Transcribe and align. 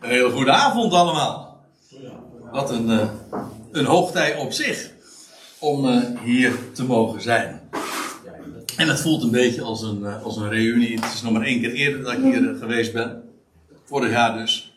Een 0.00 0.08
hele 0.08 0.30
goede 0.30 0.52
avond 0.52 0.92
allemaal. 0.92 1.64
Wat 2.52 2.70
een, 2.70 2.88
uh, 2.90 3.08
een 3.72 3.84
hoogtij 3.84 4.36
op 4.36 4.52
zich 4.52 4.90
om 5.58 5.84
uh, 5.84 6.02
hier 6.22 6.58
te 6.72 6.84
mogen 6.84 7.22
zijn. 7.22 7.60
En 8.76 8.88
het 8.88 9.00
voelt 9.00 9.22
een 9.22 9.30
beetje 9.30 9.62
als 9.62 9.82
een, 9.82 10.00
uh, 10.00 10.22
als 10.22 10.36
een 10.36 10.48
reunie. 10.48 11.00
Het 11.00 11.12
is 11.14 11.22
nog 11.22 11.32
maar 11.32 11.42
één 11.42 11.60
keer 11.60 11.72
eerder 11.72 12.02
dat 12.02 12.12
ik 12.12 12.22
hier 12.22 12.56
geweest 12.58 12.92
ben. 12.92 13.22
Vorig 13.84 14.10
jaar 14.10 14.38
dus. 14.38 14.72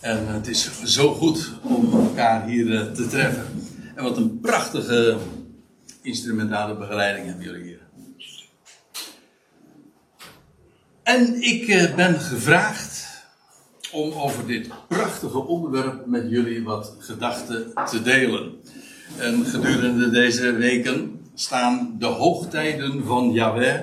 En 0.00 0.26
het 0.26 0.46
is 0.46 0.70
zo 0.84 1.14
goed 1.14 1.52
om 1.62 1.92
elkaar 1.92 2.46
hier 2.46 2.92
te 2.92 3.06
treffen. 3.08 3.46
En 3.94 4.02
wat 4.02 4.16
een 4.16 4.40
prachtige 4.40 5.16
instrumentale 6.02 6.76
begeleiding 6.76 7.26
hebben 7.26 7.44
jullie 7.44 7.62
hier. 7.62 7.82
En 11.02 11.42
ik 11.42 11.92
ben 11.96 12.20
gevraagd 12.20 12.93
om 13.94 14.12
over 14.12 14.46
dit 14.46 14.68
prachtige 14.88 15.38
onderwerp 15.38 16.06
met 16.06 16.26
jullie 16.28 16.64
wat 16.64 16.94
gedachten 16.98 17.72
te 17.90 18.02
delen. 18.02 18.52
En 19.18 19.44
gedurende 19.44 20.10
deze 20.10 20.52
weken 20.52 21.20
staan 21.34 21.96
de 21.98 22.06
hoogtijden 22.06 23.04
van 23.04 23.32
Yahweh, 23.32 23.80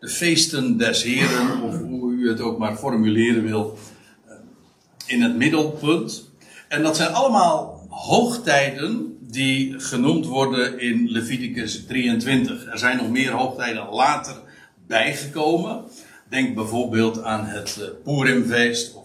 de 0.00 0.08
feesten 0.08 0.76
des 0.76 1.02
Heren, 1.02 1.62
of 1.62 1.78
hoe 1.78 2.12
u 2.12 2.28
het 2.28 2.40
ook 2.40 2.58
maar 2.58 2.76
formuleren 2.76 3.44
wil, 3.44 3.78
in 5.06 5.22
het 5.22 5.36
middelpunt. 5.36 6.30
En 6.68 6.82
dat 6.82 6.96
zijn 6.96 7.12
allemaal 7.12 7.86
hoogtijden 7.88 9.16
die 9.20 9.80
genoemd 9.80 10.26
worden 10.26 10.80
in 10.80 11.08
Leviticus 11.10 11.86
23. 11.86 12.66
Er 12.66 12.78
zijn 12.78 12.96
nog 12.96 13.10
meer 13.10 13.30
hoogtijden 13.30 13.88
later 13.90 14.34
bijgekomen. 14.86 15.84
Denk 16.28 16.54
bijvoorbeeld 16.54 17.22
aan 17.22 17.44
het 17.44 17.90
Purimfeest 18.04 18.94
of 18.94 19.01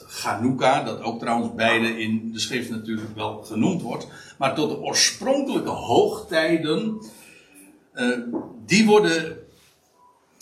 het 0.00 0.12
Chanukka, 0.12 0.82
dat 0.82 1.02
ook 1.02 1.18
trouwens 1.18 1.54
beide 1.54 2.00
in 2.00 2.32
de 2.32 2.40
schrift 2.40 2.70
natuurlijk 2.70 3.14
wel 3.14 3.42
genoemd 3.42 3.82
wordt. 3.82 4.06
Maar 4.38 4.54
tot 4.54 4.70
de 4.70 4.80
oorspronkelijke 4.80 5.70
hoogtijden, 5.70 7.02
uh, 7.94 8.18
die 8.66 8.86
worden 8.86 9.36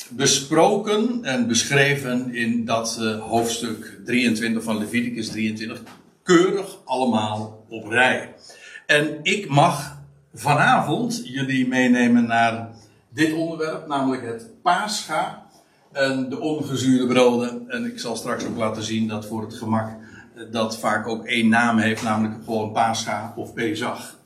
besproken 0.09 1.25
en 1.25 1.47
beschreven 1.47 2.35
in 2.35 2.65
dat 2.65 2.99
uh, 3.01 3.21
hoofdstuk 3.21 4.01
23 4.05 4.63
van 4.63 4.79
Leviticus 4.79 5.29
23. 5.29 5.83
Keurig 6.23 6.79
allemaal 6.85 7.65
op 7.69 7.87
rij. 7.87 8.35
En 8.87 9.19
ik 9.23 9.49
mag 9.49 9.99
vanavond 10.35 11.21
jullie 11.25 11.69
meenemen 11.69 12.27
naar 12.27 12.71
dit 13.09 13.33
onderwerp, 13.33 13.87
namelijk 13.87 14.23
het 14.23 14.63
Pascha 14.63 15.48
en 15.99 16.29
de 16.29 16.41
ongezuurde 16.41 17.07
broden. 17.07 17.71
En 17.71 17.85
ik 17.85 17.99
zal 17.99 18.17
straks 18.17 18.45
ook 18.45 18.57
laten 18.57 18.83
zien 18.83 19.09
dat 19.09 19.27
voor 19.27 19.43
het 19.43 19.55
gemak 19.55 19.89
eh, 19.89 20.43
dat 20.51 20.79
vaak 20.79 21.07
ook 21.07 21.25
één 21.25 21.49
naam 21.49 21.79
heeft, 21.79 22.03
namelijk 22.03 22.45
gewoon 22.45 22.73
Pascha 22.73 23.33
of 23.37 23.53
Pesach. 23.53 24.17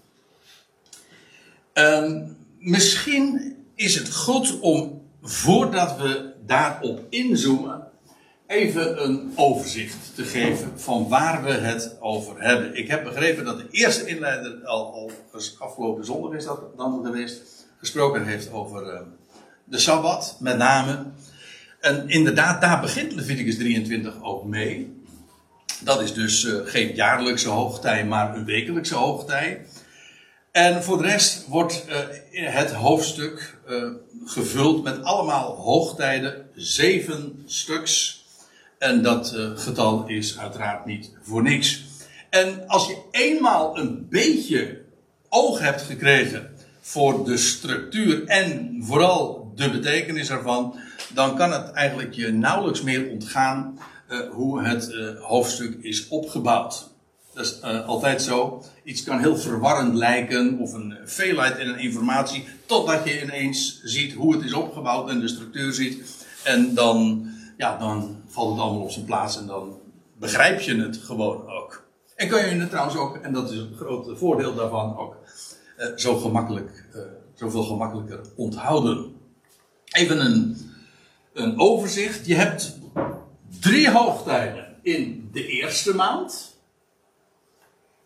Um, 1.75 2.37
misschien 2.59 3.57
is 3.75 3.95
het 3.95 4.15
goed 4.15 4.61
om, 4.61 5.03
voordat 5.23 5.97
we 5.97 6.33
daarop 6.47 7.01
inzoomen, 7.09 7.89
even 8.47 9.05
een 9.05 9.33
overzicht 9.37 10.15
te 10.15 10.25
geven 10.25 10.81
van 10.81 11.09
waar 11.09 11.45
we 11.45 11.53
het 11.53 11.97
over 12.01 12.43
hebben. 12.43 12.77
Ik 12.77 12.89
heb 12.89 13.05
begrepen 13.05 13.45
dat 13.45 13.59
de 13.59 13.69
eerste 13.71 14.07
inleider 14.07 14.65
al, 14.65 14.93
al 14.93 15.11
afgelopen 15.59 16.05
zondag 16.05 16.33
is 16.33 16.45
dat 16.45 16.77
dan 16.77 17.05
geweest, 17.05 17.67
gesproken 17.79 18.27
heeft 18.27 18.53
over 18.53 18.95
uh, 18.95 19.01
de 19.65 19.79
Sabbat, 19.79 20.37
met 20.41 20.57
name. 20.57 21.05
En 21.83 22.09
inderdaad, 22.09 22.61
daar 22.61 22.81
begint 22.81 23.15
Leviticus 23.15 23.57
23 23.57 24.23
ook 24.23 24.45
mee. 24.45 25.01
Dat 25.81 26.03
is 26.03 26.15
dus 26.15 26.45
uh, 26.45 26.55
geen 26.65 26.95
jaarlijkse 26.95 27.49
hoogtij, 27.49 28.05
maar 28.05 28.37
een 28.37 28.45
wekelijkse 28.45 28.95
hoogtij. 28.95 29.67
En 30.53 30.83
voor 30.83 30.99
de 30.99 31.09
rest 31.09 31.47
wordt 31.47 31.85
uh, 31.89 31.97
het 32.53 32.73
hoofdstuk 32.73 33.59
uh, 33.69 33.85
gevuld 34.25 34.85
met 34.85 35.03
allemaal 35.03 35.55
hoogtijden, 35.55 36.47
zeven 36.55 37.43
stuks. 37.47 38.25
En 38.79 39.03
dat 39.03 39.37
getal 39.55 40.09
is 40.09 40.39
uiteraard 40.39 40.87
niet 40.87 41.13
voor 41.23 41.43
niks. 41.43 41.85
En 42.31 42.69
als 42.69 42.87
je 42.87 42.97
eenmaal 43.11 43.79
een 43.79 44.07
beetje 44.11 44.81
oog 45.29 45.61
hebt 45.61 45.83
gekregen 45.83 46.51
voor 46.81 47.25
de 47.25 47.37
structuur 47.37 48.27
en 48.27 48.79
vooral 48.81 49.53
de 49.55 49.71
betekenis 49.71 50.31
ervan, 50.31 50.75
dan 51.15 51.37
kan 51.37 51.53
het 51.53 51.71
eigenlijk 51.71 52.15
je 52.15 52.33
nauwelijks 52.33 52.83
meer 52.83 53.11
ontgaan 53.11 53.79
uh, 54.09 54.19
hoe 54.31 54.63
het 54.63 54.89
uh, 54.91 55.21
hoofdstuk 55.21 55.77
is 55.81 56.09
opgebouwd. 56.09 56.91
Dat 57.35 57.45
is 57.45 57.61
uh, 57.65 57.87
altijd 57.87 58.23
zo. 58.23 58.65
Iets 58.85 59.05
kan 59.05 59.19
heel 59.19 59.37
verwarrend 59.37 59.95
lijken 59.95 60.59
of 60.59 60.73
een 60.73 60.99
veelheid 61.05 61.59
in 61.59 61.69
een 61.69 61.79
informatie, 61.79 62.45
totdat 62.67 63.05
je 63.05 63.23
ineens 63.23 63.81
ziet 63.83 64.13
hoe 64.13 64.35
het 64.35 64.45
is 64.45 64.53
opgebouwd 64.53 65.09
en 65.09 65.21
de 65.21 65.29
structuur 65.29 65.73
ziet. 65.73 66.27
En 66.45 66.75
dan, 66.75 67.27
ja, 67.57 67.79
dan 67.79 68.17
valt 68.27 68.51
het 68.51 68.61
allemaal 68.61 68.83
op 68.83 68.91
zijn 68.91 69.05
plaats 69.05 69.39
en 69.39 69.47
dan 69.47 69.79
begrijp 70.19 70.61
je 70.61 70.77
het 70.77 70.97
gewoon 70.97 71.49
ook. 71.49 71.85
En 72.17 72.29
kan 72.29 72.49
je 72.49 72.61
het 72.61 72.71
trouwens 72.71 72.97
ook, 72.97 73.17
en 73.17 73.33
dat 73.33 73.51
is 73.51 73.59
het 73.59 73.77
grote 73.77 74.17
voordeel 74.17 74.55
daarvan, 74.55 74.99
ook 74.99 75.17
zo 75.97 76.17
gemakkelijk, 76.17 76.85
zoveel 77.35 77.63
gemakkelijker 77.63 78.21
onthouden. 78.37 79.15
Even 79.93 80.21
een 80.21 80.57
een 81.33 81.59
overzicht. 81.59 82.27
Je 82.27 82.35
hebt 82.35 82.79
drie 83.61 83.91
hoogtijden 83.91 84.77
in 84.83 85.29
de 85.33 85.47
eerste 85.47 85.95
maand. 85.95 86.61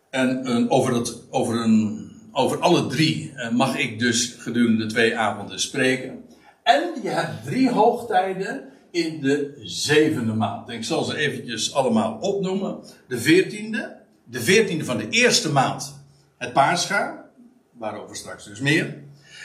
En 0.09 0.49
een, 0.51 0.69
over, 0.69 0.95
het, 0.95 1.23
over, 1.29 1.61
een, 1.61 2.11
over 2.31 2.59
alle 2.59 2.87
drie 2.87 3.33
eh, 3.35 3.51
mag 3.51 3.77
ik 3.77 3.99
dus 3.99 4.35
gedurende 4.39 4.85
twee 4.85 5.17
avonden 5.17 5.59
spreken. 5.59 6.23
En 6.63 6.93
je 7.03 7.09
hebt 7.09 7.43
drie 7.43 7.69
hoogtijden 7.69 8.71
in 8.91 9.21
de 9.21 9.61
zevende 9.63 10.33
maand. 10.33 10.69
Ik 10.69 10.83
zal 10.83 11.03
ze 11.03 11.17
eventjes 11.17 11.73
allemaal 11.73 12.17
opnoemen. 12.19 12.79
De 13.07 13.19
veertiende. 13.19 13.95
De 14.23 14.41
veertiende 14.41 14.85
van 14.85 14.97
de 14.97 15.09
eerste 15.09 15.51
maand 15.51 16.05
het 16.37 16.53
paarscha. 16.53 17.25
Waarover 17.71 18.15
straks 18.15 18.45
dus 18.45 18.59
meer. 18.59 18.97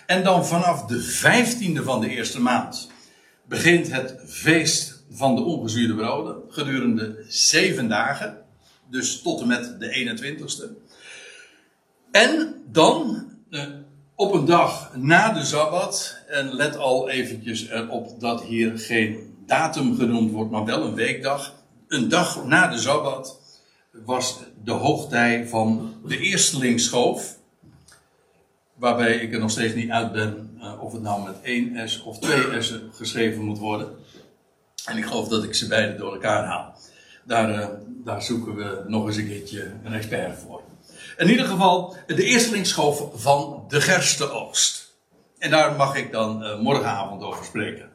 En 0.06 0.24
dan 0.24 0.46
vanaf 0.46 0.84
de 0.84 1.00
vijftiende 1.00 1.82
van 1.82 2.00
de 2.00 2.08
eerste 2.08 2.40
maand 2.40 2.90
begint 3.52 3.92
het 3.92 4.16
feest 4.26 5.04
van 5.10 5.34
de 5.34 5.42
ongezuurde 5.42 5.94
broden 5.94 6.36
gedurende 6.48 7.24
zeven 7.28 7.88
dagen. 7.88 8.38
Dus 8.90 9.22
tot 9.22 9.40
en 9.40 9.46
met 9.46 9.80
de 9.80 10.16
21ste. 10.18 10.90
En 12.10 12.62
dan 12.70 13.26
eh, 13.50 13.62
op 14.14 14.32
een 14.34 14.44
dag 14.44 14.96
na 14.96 15.32
de 15.32 15.44
Sabbat. 15.44 16.18
En 16.28 16.54
let 16.54 16.76
al 16.76 17.08
eventjes 17.08 17.68
erop 17.68 18.20
dat 18.20 18.42
hier 18.42 18.78
geen 18.78 19.34
datum 19.46 19.96
genoemd 19.96 20.30
wordt, 20.30 20.50
maar 20.50 20.64
wel 20.64 20.84
een 20.84 20.94
weekdag. 20.94 21.54
Een 21.88 22.08
dag 22.08 22.44
na 22.44 22.68
de 22.68 22.78
Sabbat 22.78 23.40
was 24.04 24.38
de 24.64 24.72
hoogtij 24.72 25.46
van 25.48 25.94
de 26.06 26.18
eerstelingsschoof. 26.18 27.38
Waarbij 28.74 29.14
ik 29.14 29.32
er 29.32 29.40
nog 29.40 29.50
steeds 29.50 29.74
niet 29.74 29.90
uit 29.90 30.12
ben 30.12 30.51
uh, 30.62 30.82
of 30.82 30.92
het 30.92 31.02
nou 31.02 31.22
met 31.22 31.36
één 31.42 31.88
S 31.88 32.02
of 32.02 32.18
twee 32.18 32.62
S'en 32.62 32.90
geschreven 32.94 33.42
moet 33.42 33.58
worden. 33.58 33.88
En 34.84 34.96
ik 34.96 35.04
geloof 35.04 35.28
dat 35.28 35.44
ik 35.44 35.54
ze 35.54 35.66
beide 35.66 35.96
door 35.96 36.12
elkaar 36.12 36.44
haal. 36.44 36.74
Daar, 37.24 37.50
uh, 37.50 37.66
daar 37.86 38.22
zoeken 38.22 38.54
we 38.54 38.84
nog 38.86 39.06
eens 39.06 39.16
een 39.16 39.28
keertje 39.28 39.72
een 39.84 39.92
expert 39.92 40.38
voor. 40.38 40.60
In 41.16 41.28
ieder 41.28 41.46
geval 41.46 41.96
de 42.06 42.24
eerstelingsschoof 42.24 43.08
van 43.14 43.64
de 43.68 43.80
gerstenoogst. 43.80 44.94
En 45.38 45.50
daar 45.50 45.76
mag 45.76 45.96
ik 45.96 46.12
dan 46.12 46.42
uh, 46.42 46.60
morgenavond 46.60 47.22
over 47.22 47.44
spreken. 47.44 47.90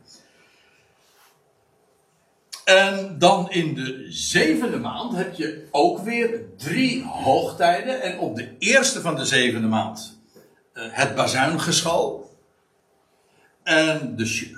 En 2.66 3.16
dan 3.20 3.52
in 3.52 3.74
de 3.74 4.06
zevende 4.10 4.78
maand 4.78 5.16
heb 5.16 5.34
je 5.34 5.68
ook 5.72 6.00
weer 6.00 6.42
drie 6.58 7.04
hoogtijden. 7.04 8.02
En 8.02 8.20
op 8.20 8.36
de 8.36 8.56
eerste 8.60 9.02
van 9.02 9.16
de 9.16 9.26
zevende 9.26 9.68
maand 9.68 10.20
het 10.74 11.16
bazuingeschal. 11.16 12.27
En 13.68 14.16
de, 14.16 14.52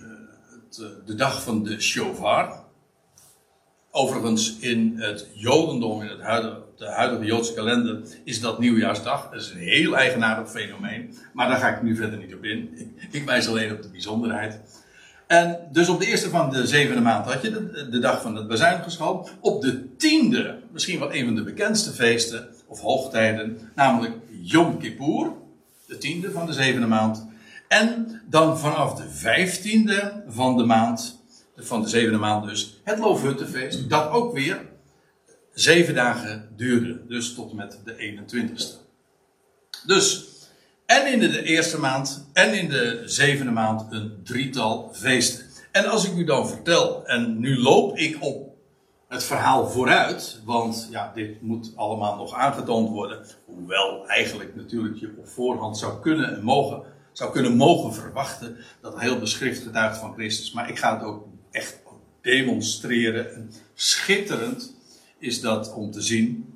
het, 0.49 0.83
de 1.05 1.15
dag 1.15 1.43
van 1.43 1.63
de 1.63 1.81
shofar. 1.81 2.63
Overigens 3.91 4.57
in 4.59 4.93
het 4.97 5.27
Jodendom, 5.33 6.01
in 6.01 6.07
het 6.07 6.21
huidige, 6.21 6.61
de 6.77 6.85
huidige 6.85 7.25
Joodse 7.25 7.53
kalender, 7.53 8.01
is 8.23 8.41
dat 8.41 8.59
nieuwjaarsdag. 8.59 9.29
Dat 9.29 9.41
is 9.41 9.49
een 9.49 9.57
heel 9.57 9.97
eigenaardig 9.97 10.51
fenomeen. 10.51 11.17
Maar 11.33 11.47
daar 11.47 11.57
ga 11.57 11.75
ik 11.75 11.81
nu 11.81 11.95
verder 11.95 12.19
niet 12.19 12.33
op 12.33 12.43
in. 12.43 12.69
Ik, 13.11 13.25
wijs 13.25 13.47
alleen 13.47 13.71
op 13.71 13.81
de 13.81 13.89
bijzonderheid. 13.89 14.59
En 15.27 15.59
dus 15.71 15.89
op 15.89 15.99
de 15.99 16.07
eerste 16.07 16.29
van 16.29 16.49
de 16.49 16.67
zevende 16.67 17.01
maand 17.01 17.25
had 17.25 17.41
je 17.41 17.87
de, 17.89 17.99
dag 17.99 18.21
van 18.21 18.35
het 18.35 18.47
bezuinigingsschal. 18.47 19.29
Op 19.39 19.61
de 19.61 19.95
tiende, 19.95 20.59
misschien 20.71 20.99
wel 20.99 21.13
een 21.13 21.25
van 21.25 21.35
de 21.35 21.43
bekendste 21.43 21.91
feesten 21.91 22.47
of 22.67 22.81
hoogtijden, 22.81 23.59
namelijk 23.75 24.13
Yom 24.41 24.79
Kippur, 24.79 25.31
de 25.87 25.97
tiende 25.97 26.31
van 26.31 26.45
de 26.45 26.53
zevende 26.53 26.87
maand. 26.87 27.28
En 27.69 28.21
dan 28.25 28.59
vanaf 28.59 28.93
de 28.93 29.09
vijftiende 29.09 30.23
van 30.27 30.57
de 30.57 30.63
maand, 30.63 31.23
van 31.55 31.81
de 31.81 31.89
zevende 31.89 32.17
maand 32.17 32.47
dus, 32.47 32.79
het 32.83 32.99
Loofhuttenfeest. 32.99 33.89
Dat 33.89 34.09
ook 34.11 34.33
weer 34.33 34.61
zeven 35.53 35.95
dagen 35.95 36.49
duurde. 36.55 37.05
Dus 37.07 37.33
tot 37.33 37.53
met 37.53 37.79
de 37.85 37.95
21ste. 37.95 38.87
Dus, 39.85 40.27
en 40.85 41.11
in 41.11 41.19
de 41.19 41.43
eerste 41.43 41.79
maand 41.79 42.29
en 42.33 42.53
in 42.53 42.69
de 42.69 43.01
zevende 43.05 43.51
maand 43.51 43.85
een 43.89 44.19
drietal 44.23 44.89
feesten. 44.93 45.45
En 45.71 45.85
als 45.85 46.05
ik 46.05 46.15
u 46.15 46.23
dan 46.23 46.47
vertel, 46.47 47.05
en 47.05 47.39
nu 47.39 47.59
loop 47.59 47.97
ik 47.97 48.17
op 48.19 48.55
het 49.07 49.23
verhaal 49.23 49.69
vooruit, 49.69 50.41
want 50.45 50.87
ja, 50.91 51.11
dit 51.15 51.41
moet 51.41 51.71
allemaal 51.75 52.15
nog 52.15 52.33
aangetoond 52.33 52.89
worden. 52.89 53.25
Hoewel 53.45 54.07
eigenlijk 54.07 54.55
natuurlijk 54.55 54.99
je 54.99 55.15
op 55.17 55.27
voorhand 55.27 55.77
zou 55.77 55.99
kunnen 56.01 56.35
en 56.35 56.43
mogen, 56.43 56.83
zou 57.19 57.31
kunnen 57.31 57.55
mogen 57.55 57.93
verwachten 57.93 58.57
dat 58.81 58.99
heel 58.99 59.19
de 59.19 59.25
schrift 59.25 59.63
getuigt 59.63 59.97
van 59.97 60.13
Christus. 60.13 60.51
Maar 60.51 60.69
ik 60.69 60.79
ga 60.79 60.93
het 60.93 61.03
ook 61.03 61.25
echt 61.51 61.79
demonstreren. 62.21 63.33
En 63.33 63.51
schitterend 63.73 64.75
is 65.17 65.41
dat 65.41 65.73
om 65.73 65.91
te 65.91 66.01
zien 66.01 66.53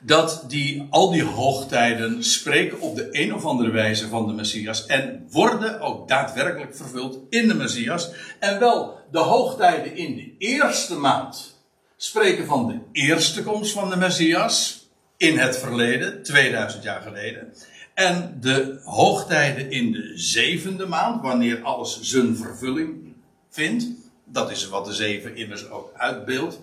dat 0.00 0.44
die, 0.48 0.86
al 0.90 1.10
die 1.10 1.24
hoogtijden 1.24 2.24
spreken 2.24 2.80
op 2.80 2.96
de 2.96 3.08
een 3.10 3.34
of 3.34 3.44
andere 3.44 3.70
wijze 3.70 4.08
van 4.08 4.26
de 4.26 4.32
Messias 4.32 4.86
en 4.86 5.26
worden 5.30 5.80
ook 5.80 6.08
daadwerkelijk 6.08 6.76
vervuld 6.76 7.18
in 7.30 7.48
de 7.48 7.54
Messias. 7.54 8.10
En 8.38 8.58
wel 8.58 8.98
de 9.10 9.18
hoogtijden 9.18 9.96
in 9.96 10.16
de 10.16 10.34
eerste 10.38 10.94
maand 10.94 11.62
spreken 11.96 12.46
van 12.46 12.66
de 12.66 13.00
eerste 13.00 13.42
komst 13.42 13.72
van 13.72 13.90
de 13.90 13.96
Messias 13.96 14.88
in 15.16 15.38
het 15.38 15.58
verleden, 15.58 16.22
2000 16.22 16.82
jaar 16.82 17.02
geleden. 17.02 17.52
En 17.94 18.38
de 18.40 18.80
hoogtijden 18.84 19.70
in 19.70 19.92
de 19.92 20.12
zevende 20.14 20.86
maand, 20.86 21.22
wanneer 21.22 21.62
alles 21.62 22.00
zijn 22.00 22.36
vervulling 22.36 23.14
vindt, 23.50 23.86
dat 24.24 24.50
is 24.50 24.68
wat 24.68 24.84
de 24.84 24.92
zeven 24.92 25.36
immers 25.36 25.70
ook 25.70 25.90
uitbeeldt. 25.96 26.60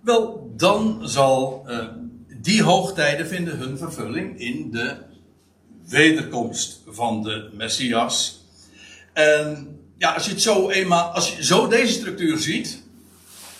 Wel, 0.00 0.52
dan 0.56 1.08
zal 1.08 1.64
uh, 1.68 1.86
die 2.40 2.62
hoogtijden 2.62 3.26
vinden 3.26 3.58
hun 3.58 3.78
vervulling 3.78 4.40
in 4.40 4.70
de 4.70 4.96
wederkomst 5.88 6.80
van 6.86 7.22
de 7.22 7.50
Messias. 7.52 8.44
En 9.12 9.78
ja, 9.96 10.14
als 10.14 10.24
je 10.24 10.30
het 10.30 10.42
zo 10.42 10.70
eenmaal, 10.70 11.10
als 11.10 11.36
je 11.36 11.44
zo 11.44 11.68
deze 11.68 11.92
structuur 11.92 12.38
ziet, 12.38 12.82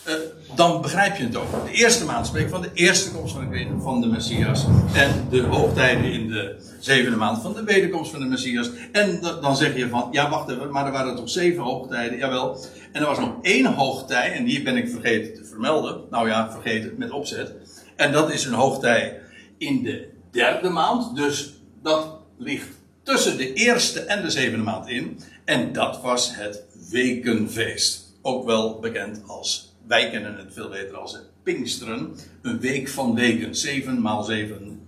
uh, 0.08 0.14
dan 0.54 0.80
begrijp 0.82 1.16
je 1.16 1.24
het 1.24 1.36
ook. 1.36 1.66
De 1.66 1.72
eerste 1.72 2.04
maand 2.04 2.26
spreekt 2.26 2.50
van 2.50 2.62
de 2.62 2.70
eerste 2.74 3.10
komst 3.10 3.34
van 3.34 3.50
de, 3.50 3.66
van 3.80 4.00
de 4.00 4.06
Messias. 4.06 4.64
En 4.92 5.26
de 5.30 5.42
hoogtijden 5.42 6.12
in 6.12 6.28
de 6.28 6.56
zevende 6.80 7.16
maand 7.16 7.42
van 7.42 7.54
de 7.54 7.64
wederkomst 7.64 8.10
van 8.10 8.20
de 8.20 8.26
Messias. 8.26 8.70
En 8.92 9.20
dan 9.20 9.56
zeg 9.56 9.76
je 9.76 9.88
van, 9.88 10.08
ja 10.10 10.30
wacht 10.30 10.50
even, 10.50 10.70
maar 10.70 10.86
er 10.86 10.92
waren 10.92 11.16
toch 11.16 11.30
zeven 11.30 11.62
hoogtijden? 11.62 12.18
Jawel. 12.18 12.58
En 12.92 13.00
er 13.00 13.06
was 13.06 13.18
nog 13.18 13.34
één 13.42 13.66
hoogtij, 13.66 14.32
en 14.32 14.44
die 14.44 14.62
ben 14.62 14.76
ik 14.76 14.88
vergeten 14.88 15.34
te 15.34 15.44
vermelden. 15.44 16.00
Nou 16.10 16.28
ja, 16.28 16.50
vergeten 16.52 16.94
met 16.96 17.10
opzet. 17.10 17.52
En 17.96 18.12
dat 18.12 18.32
is 18.32 18.44
een 18.44 18.52
hoogtij 18.52 19.20
in 19.58 19.82
de 19.82 20.08
derde 20.30 20.68
maand. 20.68 21.16
Dus 21.16 21.54
dat 21.82 22.16
ligt 22.38 22.68
tussen 23.02 23.36
de 23.36 23.52
eerste 23.52 24.00
en 24.00 24.22
de 24.22 24.30
zevende 24.30 24.64
maand 24.64 24.88
in. 24.88 25.20
En 25.44 25.72
dat 25.72 26.00
was 26.02 26.34
het 26.34 26.64
wekenfeest. 26.90 28.02
Ook 28.22 28.44
wel 28.44 28.78
bekend 28.80 29.22
als, 29.26 29.73
wij 29.86 30.10
kennen 30.10 30.36
het 30.36 30.52
veel 30.52 30.68
beter 30.68 30.96
als 30.96 31.12
het 31.12 31.22
Pinksteren. 31.42 32.14
Een 32.42 32.60
week 32.60 32.88
van 32.88 33.14
weken. 33.14 33.54
Zeven 33.54 34.00
maal 34.00 34.22
zeven 34.22 34.80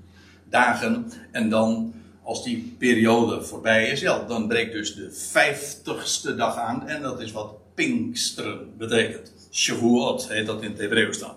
dagen. 0.48 1.12
En 1.30 1.48
dan, 1.48 1.94
als 2.22 2.44
die 2.44 2.74
periode 2.78 3.42
voorbij 3.42 3.88
is, 3.90 4.00
ja, 4.00 4.24
dan 4.26 4.48
breekt 4.48 4.72
dus 4.72 4.94
de 4.94 5.12
vijftigste 5.12 6.34
dag 6.34 6.56
aan. 6.56 6.88
En 6.88 7.02
dat 7.02 7.20
is 7.20 7.32
wat 7.32 7.74
Pinksteren 7.74 8.76
betekent. 8.78 9.32
Shavuot 9.50 10.28
heet 10.28 10.46
dat 10.46 10.62
in 10.62 10.70
het 10.70 10.80
Hebreeuws 10.80 11.18
dan. 11.18 11.34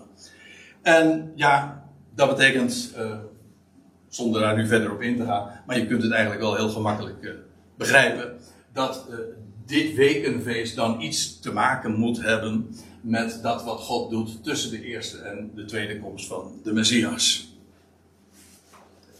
En 0.82 1.32
ja, 1.34 1.84
dat 2.14 2.28
betekent, 2.28 2.94
uh, 2.98 3.18
zonder 4.08 4.40
daar 4.40 4.56
nu 4.56 4.66
verder 4.66 4.92
op 4.92 5.02
in 5.02 5.16
te 5.16 5.24
gaan, 5.24 5.62
maar 5.66 5.78
je 5.78 5.86
kunt 5.86 6.02
het 6.02 6.12
eigenlijk 6.12 6.42
wel 6.42 6.56
heel 6.56 6.68
gemakkelijk 6.68 7.22
uh, 7.22 7.30
begrijpen, 7.76 8.38
dat 8.72 9.06
uh, 9.10 9.16
dit 9.66 9.94
wekenfeest 9.94 10.76
dan 10.76 11.00
iets 11.00 11.40
te 11.40 11.52
maken 11.52 11.94
moet 11.94 12.22
hebben 12.22 12.74
met 13.00 13.38
dat 13.42 13.64
wat 13.64 13.80
God 13.80 14.10
doet 14.10 14.44
tussen 14.44 14.70
de 14.70 14.84
eerste 14.84 15.18
en 15.18 15.50
de 15.54 15.64
tweede 15.64 16.00
komst 16.00 16.26
van 16.26 16.60
de 16.62 16.72
Messias. 16.72 17.54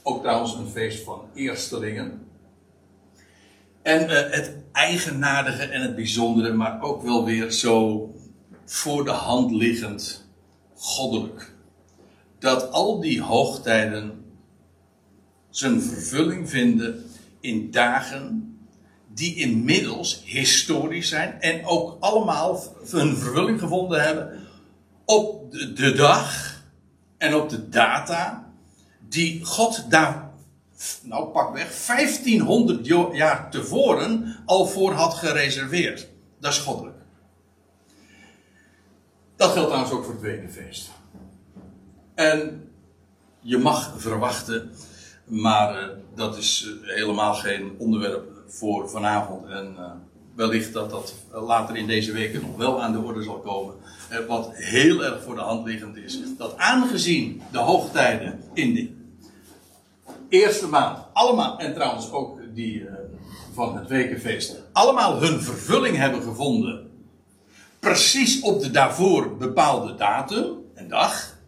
Ook 0.02 0.22
trouwens 0.22 0.54
een 0.54 0.68
feest 0.68 1.04
van 1.04 1.20
eerstelingen. 1.34 2.26
En 3.82 4.08
het 4.30 4.56
eigenaardige 4.72 5.62
en 5.62 5.82
het 5.82 5.94
bijzondere, 5.94 6.52
maar 6.52 6.82
ook 6.82 7.02
wel 7.02 7.24
weer 7.24 7.50
zo 7.50 8.08
voor 8.64 9.04
de 9.04 9.10
hand 9.10 9.50
liggend 9.50 10.28
goddelijk. 10.74 11.52
Dat 12.38 12.70
al 12.70 13.00
die 13.00 13.22
hoogtijden 13.22 14.24
zijn 15.50 15.80
vervulling 15.80 16.50
vinden 16.50 17.04
in 17.40 17.70
dagen 17.70 18.49
die 19.14 19.34
inmiddels 19.34 20.22
historisch 20.24 21.08
zijn 21.08 21.40
en 21.40 21.66
ook 21.66 21.96
allemaal 22.00 22.62
hun 22.90 23.16
vervulling 23.16 23.60
gevonden 23.60 24.02
hebben 24.02 24.48
op 25.04 25.52
de, 25.52 25.92
dag 25.96 26.54
en 27.18 27.34
op 27.34 27.48
de 27.48 27.68
data 27.68 28.52
die 29.08 29.44
God 29.44 29.90
daar, 29.90 30.30
nou 31.02 31.28
pak 31.28 31.52
weg, 31.54 31.86
1500 31.86 32.86
jaar 33.12 33.50
tevoren 33.50 34.36
al 34.46 34.66
voor 34.66 34.92
had 34.92 35.14
gereserveerd. 35.14 36.08
Dat 36.38 36.52
is 36.52 36.58
goddelijk. 36.58 36.96
Dat 39.36 39.52
geldt 39.52 39.68
trouwens 39.68 39.92
ook 39.94 40.04
voor 40.04 40.12
het 40.12 40.22
wekenfeest. 40.22 40.90
En 42.14 42.68
je 43.40 43.58
mag 43.58 43.94
verwachten, 43.96 44.70
maar 45.24 45.82
uh, 45.82 45.88
dat 46.14 46.36
is 46.36 46.62
uh, 46.66 46.94
helemaal 46.94 47.34
geen 47.34 47.74
onderwerp 47.78 48.29
voor 48.50 48.90
vanavond. 48.90 49.46
En 49.46 49.74
uh, 49.78 49.90
wellicht 50.34 50.72
dat 50.72 50.90
dat 50.90 51.14
later 51.32 51.76
in 51.76 51.86
deze 51.86 52.12
weken 52.12 52.40
nog 52.40 52.56
wel 52.56 52.82
aan 52.82 52.92
de 52.92 52.98
orde 52.98 53.22
zal 53.22 53.38
komen. 53.38 53.74
wat 54.28 54.50
heel 54.52 55.04
erg 55.04 55.22
voor 55.22 55.34
de 55.34 55.40
hand 55.40 55.66
liggend 55.66 55.96
is. 55.96 56.20
Dat 56.38 56.56
aangezien 56.56 57.42
de 57.52 57.58
hoogtijden 57.58 58.40
in 58.52 58.74
de 58.74 58.90
eerste 60.28 60.66
maand 60.66 60.98
allemaal, 61.12 61.58
en 61.58 61.74
trouwens 61.74 62.12
ook 62.12 62.40
die 62.54 62.86
van 63.54 63.76
het 63.76 63.88
wekenfeest, 63.88 64.62
allemaal 64.72 65.20
hun 65.20 65.40
vervulling 65.40 65.96
hebben 65.96 66.22
gevonden 66.22 66.90
precies 67.80 68.40
op 68.40 68.60
de 68.60 68.70
daarvoor 68.70 69.36
bepaalde 69.36 69.94
datum 69.94 70.56
en 70.74 70.88
dag. 70.88 71.38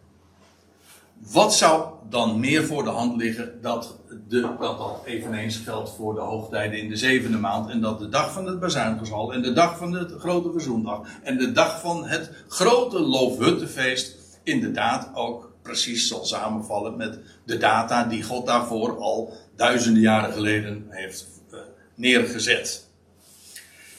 Wat 1.31 1.55
zou 1.55 1.85
dan 2.09 2.39
meer 2.39 2.63
voor 2.63 2.83
de 2.83 2.89
hand 2.89 3.21
liggen 3.21 3.61
dat, 3.61 3.99
de, 4.27 4.41
dat 4.41 4.77
dat 4.77 5.01
eveneens 5.05 5.57
geldt 5.57 5.89
voor 5.89 6.13
de 6.13 6.21
hoogtijden 6.21 6.79
in 6.79 6.89
de 6.89 6.95
zevende 6.95 7.37
maand 7.37 7.69
en 7.69 7.81
dat 7.81 7.99
de 7.99 8.09
dag 8.09 8.33
van 8.33 8.45
het 8.45 8.59
bazuingezal 8.59 9.33
en 9.33 9.41
de 9.41 9.53
dag 9.53 9.77
van 9.77 9.91
de 9.91 10.15
grote 10.19 10.51
verzoendag 10.51 11.01
en 11.23 11.37
de 11.37 11.51
dag 11.51 11.81
van 11.81 12.05
het 12.07 12.31
grote 12.47 12.99
loofhuttenfeest 12.99 14.15
inderdaad 14.43 15.09
ook 15.13 15.51
precies 15.61 16.07
zal 16.07 16.25
samenvallen 16.25 16.97
met 16.97 17.19
de 17.45 17.57
data 17.57 18.03
die 18.03 18.23
God 18.23 18.45
daarvoor 18.45 18.97
al 18.97 19.33
duizenden 19.55 20.01
jaren 20.01 20.33
geleden 20.33 20.85
heeft 20.89 21.27
uh, 21.53 21.59
neergezet. 21.95 22.87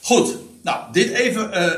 Goed, 0.01 0.37
nou 0.61 0.91
dit 0.91 1.09
even 1.09 1.49
uh, 1.49 1.71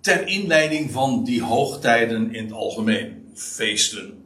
ter 0.00 0.26
inleiding 0.26 0.90
van 0.90 1.24
die 1.24 1.42
hoogtijden 1.42 2.34
in 2.34 2.44
het 2.44 2.52
algemeen. 2.52 3.30
Feesten. 3.34 4.23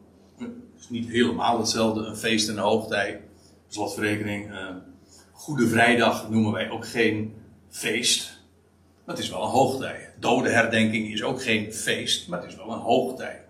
Niet 0.88 1.08
helemaal 1.08 1.58
hetzelfde, 1.58 2.00
een 2.00 2.16
feest 2.16 2.48
en 2.48 2.56
een 2.56 2.62
hoogtij. 2.62 3.20
Slotverrekening, 3.68 4.50
uh, 4.50 4.68
Goede 5.32 5.68
Vrijdag 5.68 6.30
noemen 6.30 6.52
wij 6.52 6.70
ook 6.70 6.86
geen 6.86 7.34
feest. 7.68 8.38
Maar 9.04 9.14
het 9.14 9.24
is 9.24 9.30
wel 9.30 9.42
een 9.42 9.48
hoogtij. 9.48 10.14
Dodenherdenking 10.20 11.12
is 11.12 11.22
ook 11.22 11.42
geen 11.42 11.72
feest, 11.72 12.28
maar 12.28 12.40
het 12.40 12.50
is 12.50 12.56
wel 12.56 12.72
een 12.72 12.78
hoogtij. 12.78 13.44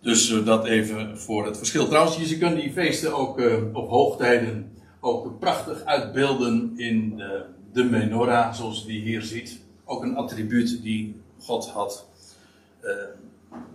Dus 0.00 0.30
uh, 0.30 0.46
dat 0.46 0.66
even 0.66 1.18
voor 1.18 1.46
het 1.46 1.56
verschil. 1.56 1.86
Trouwens, 1.86 2.16
je 2.16 2.38
kunt 2.38 2.56
die 2.56 2.72
feesten 2.72 3.14
ook 3.14 3.38
uh, 3.38 3.56
op 3.72 3.88
hoogtijden 3.88 4.72
ook 5.00 5.38
prachtig 5.38 5.84
uitbeelden 5.84 6.72
in 6.76 7.16
de, 7.16 7.44
de 7.72 7.84
menorah, 7.84 8.54
zoals 8.54 8.86
die 8.86 9.00
hier 9.00 9.22
ziet 9.22 9.60
ook 9.84 10.02
een 10.02 10.16
attribuut 10.16 10.82
die 10.82 11.20
God 11.38 11.68
had 11.68 12.06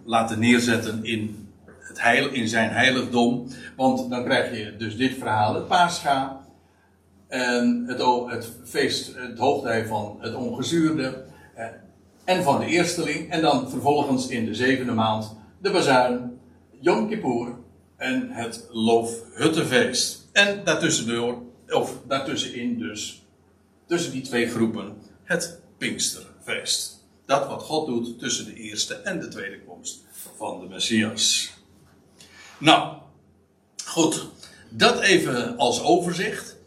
laten 0.04 0.40
neerzetten 0.40 1.04
in, 1.04 1.49
in 2.32 2.48
zijn 2.48 2.70
heiligdom. 2.70 3.48
Want 3.76 4.10
dan 4.10 4.24
krijg 4.24 4.58
je 4.58 4.76
dus 4.78 4.98
dit 4.98 5.14
verhaal, 5.18 5.56
het 5.56 5.68
Pascha. 5.68 6.48
En 7.28 7.84
het, 7.88 8.02
het 8.26 8.52
feest, 8.66 9.16
het 9.16 9.38
hoogtij 9.38 9.86
van 9.86 10.18
het 10.20 10.36
ongezuurde. 10.36 11.24
Uh, 11.58 11.66
en 12.24 12.44
van 12.44 12.60
de 12.60 12.66
eersteling. 12.66 13.32
En 13.32 13.42
dan 13.42 13.70
vervolgens 13.70 14.28
in 14.28 14.46
de 14.46 14.54
zevende 14.54 14.92
maand 14.92 15.36
de 15.62 15.72
bazuin, 15.72 16.40
Yom 16.80 17.10
Kippur 17.10 17.56
en 17.98 18.30
het 18.32 18.68
Loofhuttenfeest. 18.72 20.30
En 20.32 20.64
daartussendoor, 20.64 21.42
of 21.70 21.98
daartussenin 22.08 22.78
dus, 22.78 23.26
tussen 23.88 24.12
die 24.12 24.22
twee 24.22 24.50
groepen, 24.50 24.98
het 25.24 25.60
Pinksterfeest. 25.78 27.08
Dat 27.26 27.48
wat 27.48 27.62
God 27.62 27.88
doet 27.88 28.20
tussen 28.20 28.46
de 28.46 28.54
eerste 28.54 28.94
en 28.94 29.20
de 29.20 29.28
tweede 29.28 29.62
komst 29.64 30.04
van 30.12 30.60
de 30.60 30.68
Messias. 30.68 31.54
Nou, 32.60 32.94
goed. 33.86 34.28
Dat 34.70 35.00
even 35.00 35.58
als 35.58 35.84
overzicht. 35.84 36.58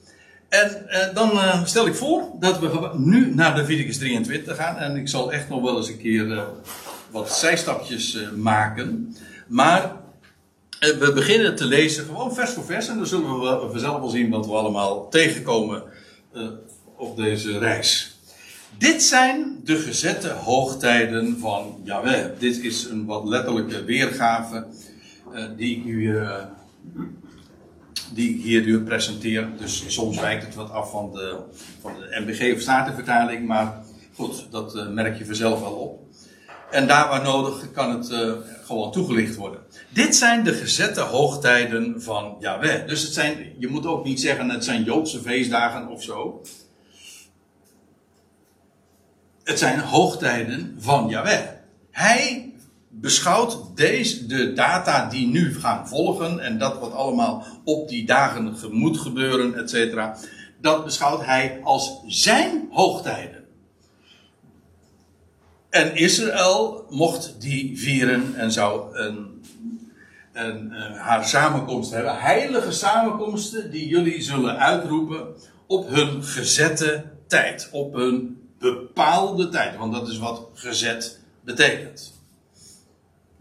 En 0.49 0.89
eh, 0.89 1.15
dan 1.15 1.31
eh, 1.31 1.65
stel 1.65 1.87
ik 1.87 1.95
voor 1.95 2.23
dat 2.41 2.59
we 2.59 2.91
nu 2.97 3.35
naar 3.35 3.57
Leviticus 3.57 3.99
23 3.99 4.57
gaan. 4.57 4.77
En 4.77 4.97
ik 4.97 5.09
zal 5.09 5.33
echt 5.33 5.49
nog 5.49 5.63
wel 5.63 5.77
eens 5.77 5.89
een 5.89 5.99
keer 5.99 6.33
eh, 6.33 6.43
wat 7.11 7.33
zijstapjes 7.33 8.15
eh, 8.15 8.31
maken. 8.31 9.17
Maar 9.47 9.97
eh, 10.79 10.91
we 10.91 11.13
beginnen 11.13 11.57
te 11.57 11.65
lezen 11.65 12.05
gewoon 12.05 12.35
vers 12.35 12.51
voor 12.51 12.65
vers. 12.65 12.89
En 12.89 12.97
dan 12.97 13.07
zullen 13.07 13.41
we 13.41 13.69
vanzelf 13.71 14.01
wel 14.01 14.09
zien 14.09 14.31
wat 14.31 14.47
we 14.47 14.53
allemaal 14.53 15.09
tegenkomen 15.09 15.83
eh, 16.35 16.43
op 16.97 17.17
deze 17.17 17.59
reis. 17.59 18.17
Dit 18.79 19.03
zijn 19.03 19.61
de 19.65 19.77
gezette 19.77 20.29
hoogtijden 20.29 21.39
van 21.39 21.81
Yahweh. 21.85 22.25
Dit 22.39 22.59
is 22.59 22.85
een 22.85 23.07
wat 23.07 23.25
letterlijke 23.25 23.85
weergave 23.85 24.67
die 25.57 25.77
ik 25.77 25.85
u, 25.85 26.19
eh, 26.19 26.45
die 28.15 28.35
ik 28.35 28.43
hier 28.43 28.63
nu 28.65 28.81
presenteer. 28.81 29.49
Dus 29.59 29.85
soms 29.87 30.21
wijkt 30.21 30.45
het 30.45 30.55
wat 30.55 30.71
af 30.71 30.91
van 30.91 31.13
de, 31.13 31.39
van 31.81 31.93
de 31.99 32.21
MBG 32.21 32.55
of 32.55 32.61
Statenvertaling, 32.61 33.47
maar 33.47 33.83
goed, 34.15 34.47
dat 34.51 34.77
eh, 34.77 34.89
merk 34.89 35.19
je 35.19 35.27
vanzelf 35.27 35.61
wel 35.61 35.73
op. 35.73 36.01
En 36.71 36.87
daar 36.87 37.09
waar 37.09 37.23
nodig 37.23 37.73
kan 37.73 37.97
het 37.97 38.11
eh, 38.11 38.33
gewoon 38.65 38.93
toegelicht 38.93 39.37
worden. 39.37 39.61
Dit 39.89 40.17
zijn 40.17 40.45
de 40.45 40.53
gezette 40.53 41.01
hoogtijden 41.01 42.03
van 42.03 42.37
Yahweh. 42.41 42.87
Dus 42.87 43.03
het 43.03 43.13
zijn, 43.13 43.55
je 43.59 43.69
moet 43.69 43.87
ook 43.87 44.05
niet 44.05 44.21
zeggen 44.21 44.51
het 44.51 44.65
zijn 44.65 44.85
Joodse 44.85 45.21
feestdagen 45.21 45.89
of 45.89 46.03
zo. 46.03 46.43
Het 49.45 49.59
zijn 49.59 49.79
hoogtijden 49.79 50.77
van 50.79 51.09
Yahweh. 51.09 51.49
Hij 51.91 52.52
beschouwt 53.03 53.77
deze, 53.77 54.27
de 54.27 54.53
data 54.53 55.09
die 55.09 55.27
nu 55.27 55.55
gaan 55.55 55.89
volgen 55.89 56.41
en 56.41 56.59
dat 56.59 56.79
wat 56.79 56.93
allemaal 56.93 57.45
op 57.65 57.89
die 57.89 58.07
dagen 58.07 58.57
moet 58.71 58.99
gebeuren, 58.99 59.55
et 59.55 59.71
cetera, 59.71 60.17
dat 60.61 60.85
beschouwt 60.85 61.25
hij 61.25 61.61
als 61.63 62.01
zijn 62.07 62.69
hoogtijden. 62.71 63.45
En 65.71 65.97
Israël 65.97 66.87
mocht 66.91 67.41
die 67.41 67.79
vieren 67.79 68.35
en 68.35 68.53
zou 68.53 68.97
een, 68.97 69.43
een, 70.33 70.73
eh, 70.73 71.01
haar 71.01 71.25
samenkomst 71.25 71.91
hebben. 71.91 72.19
Heilige 72.19 72.73
samenkomsten 72.73 73.71
die 73.71 73.89
jullie 73.89 74.23
zullen 74.23 74.59
uitroepen 74.59 75.27
op 75.67 75.89
hun 75.89 76.25
gezette 76.25 77.05
tijd. 77.27 77.69
Op 77.73 77.95
hun 77.95 78.41
bepaalde 78.59 79.49
tijd. 79.49 79.77
Want 79.77 79.93
dat 79.93 80.09
is 80.09 80.19
wat 80.19 80.49
gezet 80.55 81.21
betekent. 81.45 82.12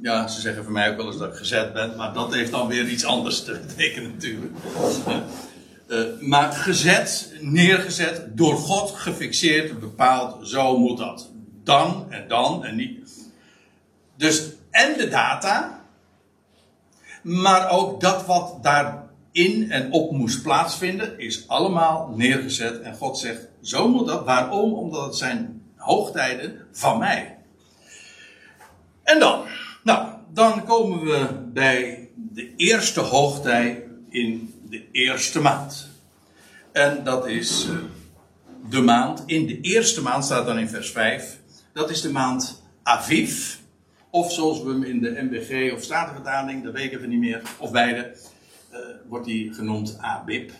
Ja, 0.01 0.27
ze 0.27 0.41
zeggen 0.41 0.63
voor 0.63 0.73
mij 0.73 0.89
ook 0.89 0.97
wel 0.97 1.05
eens 1.05 1.17
dat 1.17 1.31
ik 1.31 1.37
gezet 1.37 1.73
ben, 1.73 1.95
maar 1.95 2.13
dat 2.13 2.33
heeft 2.33 2.51
dan 2.51 2.67
weer 2.67 2.87
iets 2.87 3.05
anders 3.05 3.43
te 3.43 3.59
betekenen 3.67 4.11
natuurlijk. 4.11 4.53
Eh, 5.87 5.99
maar 6.19 6.51
gezet, 6.51 7.33
neergezet, 7.39 8.37
door 8.37 8.57
God 8.57 8.91
gefixeerd, 8.91 9.79
bepaald, 9.79 10.47
zo 10.47 10.77
moet 10.77 10.97
dat. 10.97 11.29
Dan 11.63 12.05
en 12.09 12.27
dan 12.27 12.65
en 12.65 12.75
niet. 12.75 13.29
Dus, 14.15 14.43
en 14.69 14.97
de 14.97 15.07
data, 15.07 15.81
maar 17.21 17.69
ook 17.69 18.01
dat 18.01 18.25
wat 18.25 18.57
daarin 18.61 19.71
en 19.71 19.91
op 19.91 20.11
moest 20.11 20.43
plaatsvinden, 20.43 21.19
is 21.19 21.47
allemaal 21.47 22.13
neergezet. 22.15 22.81
En 22.81 22.95
God 22.95 23.17
zegt, 23.17 23.47
zo 23.61 23.87
moet 23.87 24.07
dat. 24.07 24.25
Waarom? 24.25 24.73
Omdat 24.73 25.05
het 25.05 25.15
zijn 25.15 25.63
hoogtijden 25.75 26.67
van 26.71 26.97
mij. 26.97 27.37
En 29.03 29.19
dan, 29.19 29.43
nou, 29.83 30.13
dan 30.33 30.65
komen 30.65 31.03
we 31.03 31.49
bij 31.53 32.09
de 32.15 32.55
eerste 32.55 32.99
hoogtij 32.99 33.83
in 34.09 34.53
de 34.69 34.91
eerste 34.91 35.41
maand. 35.41 35.89
En 36.71 37.03
dat 37.03 37.27
is 37.27 37.67
eh, 37.69 37.75
de 38.69 38.81
maand, 38.81 39.23
in 39.25 39.47
de 39.47 39.61
eerste 39.61 40.01
maand 40.01 40.25
staat 40.25 40.45
dan 40.45 40.57
in 40.57 40.69
vers 40.69 40.91
5, 40.91 41.39
dat 41.73 41.89
is 41.89 42.01
de 42.01 42.11
maand 42.11 42.63
Aviv. 42.83 43.55
Of 44.09 44.31
zoals 44.31 44.61
we 44.61 44.69
hem 44.69 44.83
in 44.83 45.01
de 45.01 45.27
MBG 45.29 45.73
of 45.73 45.83
Statenvertaling, 45.83 46.63
dat 46.63 46.79
ik 46.79 46.93
even 46.93 47.09
niet 47.09 47.19
meer, 47.19 47.41
of 47.57 47.71
beide, 47.71 48.15
eh, 48.69 48.79
wordt 49.07 49.25
die 49.25 49.53
genoemd 49.53 49.97
Abib. 49.99 50.51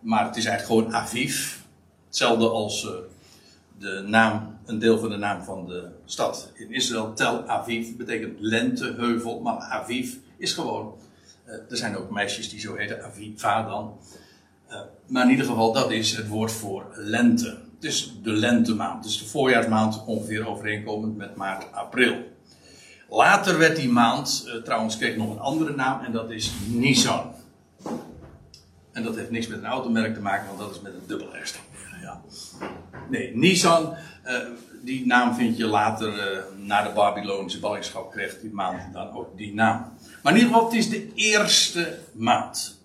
Maar 0.00 0.24
het 0.24 0.36
is 0.36 0.44
eigenlijk 0.44 0.80
gewoon 0.80 1.00
Aviv. 1.00 1.56
Hetzelfde 2.06 2.48
als 2.48 2.86
eh, 2.86 2.92
de 3.78 4.04
naam, 4.06 4.57
een 4.68 4.78
deel 4.78 4.98
van 4.98 5.08
de 5.10 5.16
naam 5.16 5.42
van 5.42 5.66
de 5.66 5.88
stad 6.04 6.52
in 6.54 6.72
Israël, 6.72 7.12
Tel 7.14 7.46
Aviv, 7.46 7.96
betekent 7.96 8.36
lenteheuvel, 8.40 9.40
maar 9.40 9.58
Aviv 9.58 10.14
is 10.36 10.52
gewoon. 10.52 10.94
eh, 11.44 11.54
er 11.70 11.76
zijn 11.76 11.96
ook 11.96 12.10
meisjes 12.10 12.48
die 12.50 12.60
zo 12.60 12.74
heten, 12.74 13.04
Aviva 13.04 13.62
dan. 13.68 13.98
Eh, 14.68 14.80
maar 15.06 15.24
in 15.24 15.30
ieder 15.30 15.46
geval, 15.46 15.72
dat 15.72 15.90
is 15.90 16.16
het 16.16 16.28
woord 16.28 16.52
voor 16.52 16.86
lente. 16.94 17.58
Het 17.74 17.84
is 17.84 18.14
de 18.22 18.30
lentemaand, 18.32 19.02
dus 19.02 19.18
de 19.18 19.24
voorjaarsmaand 19.28 20.04
ongeveer 20.04 20.46
overeenkomend 20.48 21.16
met 21.16 21.36
maart, 21.36 21.72
april. 21.72 22.16
Later 23.08 23.58
werd 23.58 23.76
die 23.76 23.88
maand, 23.90 24.44
eh, 24.46 24.54
trouwens 24.62 24.96
kreeg 24.96 25.16
nog 25.16 25.30
een 25.30 25.40
andere 25.40 25.74
naam 25.74 26.04
en 26.04 26.12
dat 26.12 26.30
is 26.30 26.52
Nisan. 26.66 27.32
En 28.92 29.02
dat 29.02 29.16
heeft 29.16 29.30
niks 29.30 29.46
met 29.46 29.58
een 29.58 29.66
automerk 29.66 30.14
te 30.14 30.20
maken, 30.20 30.46
want 30.46 30.58
dat 30.58 30.70
is 30.70 30.80
met 30.80 30.92
een 30.94 31.06
dubbel 31.06 31.28
S. 31.42 31.54
Ja. 32.02 32.20
Nee, 33.10 33.36
Nisan, 33.36 33.94
eh, 34.28 34.46
die 34.82 35.06
naam 35.06 35.34
vind 35.34 35.56
je 35.56 35.66
later, 35.66 36.18
eh, 36.18 36.38
na 36.56 36.82
de 36.82 36.92
Babylonische 36.92 37.60
ballingschap, 37.60 38.10
kreeg 38.10 38.40
die 38.40 38.50
maand 38.50 38.92
dan 38.92 39.12
ook 39.12 39.36
die 39.36 39.54
naam. 39.54 39.92
Maar 40.22 40.32
in 40.32 40.38
ieder 40.38 40.54
geval, 40.54 40.68
het 40.68 40.78
is 40.78 40.88
de 40.88 41.12
eerste 41.14 41.98
maand. 42.12 42.78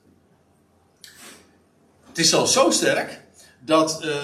Het 2.08 2.18
is 2.18 2.30
zelfs 2.30 2.54
zo 2.54 2.70
sterk 2.70 3.22
dat 3.60 4.04
eh, 4.04 4.16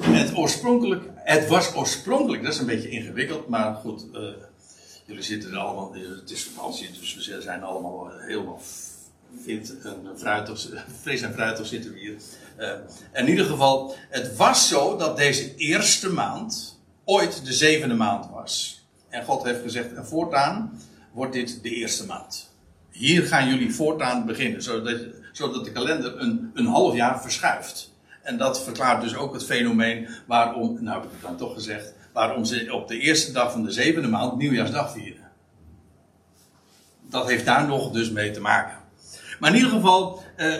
het 0.00 0.36
oorspronkelijk, 0.36 1.04
het 1.14 1.48
was 1.48 1.74
oorspronkelijk, 1.74 2.42
dat 2.42 2.52
is 2.52 2.58
een 2.58 2.66
beetje 2.66 2.90
ingewikkeld, 2.90 3.48
maar 3.48 3.74
goed, 3.74 4.06
jullie 5.06 5.22
zitten 5.22 5.50
er 5.50 5.58
allemaal, 5.58 5.94
het 5.94 6.30
is 6.30 6.44
vakantie, 6.44 6.90
dus 7.00 7.14
we 7.14 7.40
zijn 7.40 7.62
allemaal 7.62 8.10
helemaal 8.18 8.60
fit 9.42 9.80
en 9.82 10.08
fruitig, 10.16 10.68
fris 11.00 11.22
en 11.22 11.32
fruitig 11.32 11.66
zitten 11.66 11.92
we 11.92 11.98
hier. 11.98 12.16
Eh, 12.56 12.70
in 13.12 13.28
ieder 13.28 13.44
geval, 13.44 13.94
het 14.08 14.36
was 14.36 14.68
zo 14.68 14.96
dat 14.96 15.16
deze 15.16 15.54
eerste 15.54 16.12
maand 16.12 16.80
ooit 17.04 17.46
de 17.46 17.52
zevende 17.52 17.94
maand 17.94 18.30
was. 18.30 18.82
En 19.08 19.24
God 19.24 19.44
heeft 19.44 19.62
gezegd, 19.62 19.88
voortaan 20.02 20.80
wordt 21.12 21.32
dit 21.32 21.62
de 21.62 21.70
eerste 21.70 22.06
maand. 22.06 22.52
Hier 22.90 23.22
gaan 23.22 23.48
jullie 23.48 23.74
voortaan 23.74 24.26
beginnen, 24.26 24.62
zodat, 24.62 25.00
zodat 25.32 25.64
de 25.64 25.72
kalender 25.72 26.20
een, 26.20 26.50
een 26.54 26.66
half 26.66 26.94
jaar 26.94 27.20
verschuift. 27.20 27.92
En 28.22 28.36
dat 28.36 28.62
verklaart 28.62 29.02
dus 29.02 29.16
ook 29.16 29.32
het 29.32 29.44
fenomeen 29.44 30.08
waarom, 30.26 30.78
nou 30.80 30.96
heb 30.96 31.04
ik 31.04 31.10
het 31.12 31.22
dan 31.22 31.36
toch 31.36 31.54
gezegd, 31.54 31.92
waarom 32.12 32.44
ze 32.44 32.68
op 32.72 32.88
de 32.88 32.98
eerste 32.98 33.32
dag 33.32 33.52
van 33.52 33.64
de 33.64 33.70
zevende 33.70 34.08
maand 34.08 34.36
nieuwjaarsdag 34.36 34.92
vieren. 34.92 35.30
Dat 37.00 37.28
heeft 37.28 37.44
daar 37.44 37.66
nog 37.66 37.90
dus 37.90 38.10
mee 38.10 38.30
te 38.30 38.40
maken. 38.40 38.78
Maar 39.40 39.50
in 39.50 39.56
ieder 39.56 39.70
geval, 39.70 40.22
eh, 40.36 40.54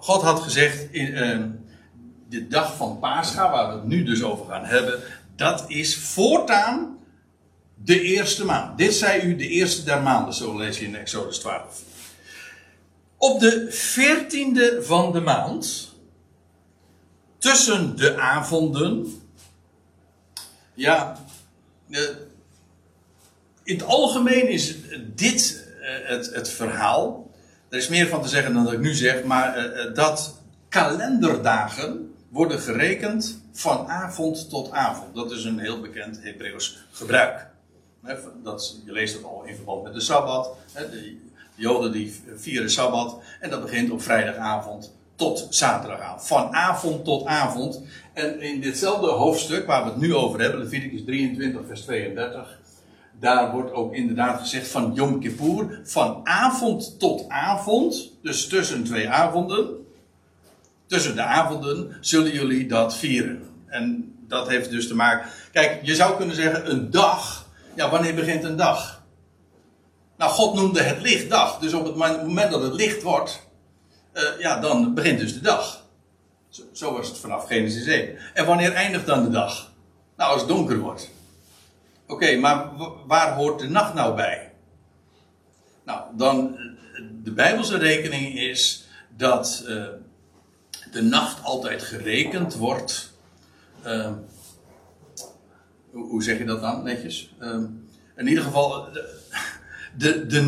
God 0.00 0.22
had 0.22 0.40
gezegd, 0.40 0.92
in, 0.92 1.14
eh, 1.14 1.38
de 2.28 2.48
dag 2.48 2.76
van 2.76 2.98
Pascha, 2.98 3.50
waar 3.50 3.68
we 3.68 3.74
het 3.74 3.86
nu 3.86 4.04
dus 4.04 4.22
over 4.22 4.46
gaan 4.46 4.64
hebben, 4.64 5.00
dat 5.36 5.64
is 5.66 5.96
voortaan 5.96 6.98
de 7.74 8.00
eerste 8.00 8.44
maand. 8.44 8.78
Dit 8.78 8.94
zei 8.94 9.22
u 9.22 9.36
de 9.36 9.48
eerste 9.48 9.84
der 9.84 10.02
maanden, 10.02 10.34
zo 10.34 10.56
lees 10.56 10.78
je 10.78 10.84
in 10.84 10.96
Exodus 10.96 11.38
12. 11.38 11.82
Op 13.16 13.40
de 13.40 13.66
veertiende 13.70 14.78
van 14.82 15.12
de 15.12 15.20
maand, 15.20 15.94
tussen 17.38 17.96
de 17.96 18.18
avonden, 18.18 19.22
ja, 20.74 21.24
eh, 21.90 22.00
in 23.62 23.74
het 23.74 23.82
algemeen 23.82 24.48
is 24.48 24.74
dit 25.14 25.66
eh, 25.80 26.08
het, 26.08 26.34
het 26.34 26.48
verhaal. 26.48 27.27
Er 27.68 27.78
is 27.78 27.88
meer 27.88 28.08
van 28.08 28.22
te 28.22 28.28
zeggen 28.28 28.54
dan 28.54 28.64
dat 28.64 28.72
ik 28.72 28.80
nu 28.80 28.94
zeg, 28.94 29.24
maar 29.24 29.56
eh, 29.56 29.84
eh, 29.84 29.94
dat 29.94 30.40
kalenderdagen 30.68 32.14
worden 32.28 32.58
gerekend 32.58 33.40
van 33.52 33.86
avond 33.86 34.50
tot 34.50 34.70
avond. 34.70 35.14
Dat 35.14 35.30
is 35.30 35.44
een 35.44 35.58
heel 35.58 35.80
bekend 35.80 36.22
Hebreeuws 36.22 36.78
gebruik. 36.90 37.46
Dat, 38.42 38.80
je 38.84 38.92
leest 38.92 39.14
dat 39.14 39.24
al 39.24 39.44
in 39.44 39.54
verband 39.54 39.82
met 39.82 39.94
de 39.94 40.00
Sabbat. 40.00 40.56
De 40.74 41.16
Joden 41.54 41.92
die 41.92 42.22
vieren 42.36 42.70
Sabbat. 42.70 43.20
En 43.40 43.50
dat 43.50 43.62
begint 43.62 43.90
op 43.90 44.02
vrijdagavond 44.02 44.92
tot 45.16 45.46
zaterdagavond. 45.50 46.26
Van 46.26 46.54
avond 46.54 47.04
tot 47.04 47.26
avond. 47.26 47.82
En 48.12 48.40
in 48.40 48.60
ditzelfde 48.60 49.06
hoofdstuk 49.06 49.66
waar 49.66 49.84
we 49.84 49.90
het 49.90 50.00
nu 50.00 50.14
over 50.14 50.40
hebben, 50.40 50.60
Leviticus 50.60 51.04
23, 51.04 51.60
vers 51.66 51.80
32. 51.80 52.58
Daar 53.20 53.52
wordt 53.52 53.72
ook 53.72 53.94
inderdaad 53.94 54.40
gezegd 54.40 54.68
van 54.68 54.92
Yom 54.94 55.20
Kippur. 55.20 55.80
Van 55.84 56.20
avond 56.24 56.98
tot 56.98 57.28
avond. 57.28 58.12
Dus 58.22 58.46
tussen 58.46 58.84
twee 58.84 59.08
avonden. 59.08 59.86
Tussen 60.86 61.14
de 61.14 61.22
avonden 61.22 61.96
zullen 62.00 62.32
jullie 62.32 62.66
dat 62.66 62.96
vieren. 62.96 63.42
En 63.66 64.14
dat 64.28 64.48
heeft 64.48 64.70
dus 64.70 64.88
te 64.88 64.94
maken. 64.94 65.28
Kijk, 65.52 65.80
je 65.82 65.94
zou 65.94 66.16
kunnen 66.16 66.36
zeggen 66.36 66.70
een 66.70 66.90
dag. 66.90 67.46
Ja, 67.74 67.90
wanneer 67.90 68.14
begint 68.14 68.44
een 68.44 68.56
dag? 68.56 69.02
Nou, 70.16 70.30
God 70.30 70.54
noemde 70.54 70.82
het 70.82 71.00
licht 71.00 71.30
dag. 71.30 71.58
Dus 71.58 71.72
op 71.72 71.84
het 71.84 71.96
moment 71.96 72.50
dat 72.50 72.62
het 72.62 72.74
licht 72.74 73.02
wordt, 73.02 73.46
uh, 74.14 74.22
ja, 74.38 74.60
dan 74.60 74.94
begint 74.94 75.18
dus 75.18 75.34
de 75.34 75.40
dag. 75.40 75.86
Zo, 76.48 76.62
zo, 76.72 76.92
was 76.92 77.08
het 77.08 77.18
vanaf 77.18 77.46
Genesis 77.46 77.86
1. 77.86 78.16
En 78.34 78.46
wanneer 78.46 78.72
eindigt 78.72 79.06
dan 79.06 79.22
de 79.22 79.30
dag? 79.30 79.72
Nou, 80.16 80.32
als 80.32 80.40
het 80.40 80.50
donker 80.50 80.78
wordt. 80.78 81.10
Oké, 82.08 82.36
maar 82.36 82.70
waar 83.06 83.34
hoort 83.34 83.58
de 83.58 83.68
nacht 83.68 83.94
nou 83.94 84.16
bij? 84.16 84.52
Nou, 85.84 86.16
dan, 86.16 86.58
de 87.22 87.32
Bijbelse 87.32 87.78
rekening 87.78 88.38
is 88.38 88.88
dat 89.16 89.64
uh, 89.66 89.84
de 90.92 91.02
nacht 91.02 91.44
altijd 91.44 91.82
gerekend 91.82 92.54
wordt. 92.54 93.12
Uh, 93.86 94.12
hoe 95.90 96.22
zeg 96.22 96.38
je 96.38 96.44
dat 96.44 96.60
dan 96.60 96.82
netjes? 96.82 97.34
Uh, 97.40 97.56
in 98.16 98.26
ieder 98.26 98.44
geval, 98.44 98.92
de, 98.92 99.18
de, 99.96 100.26
de, 100.26 100.40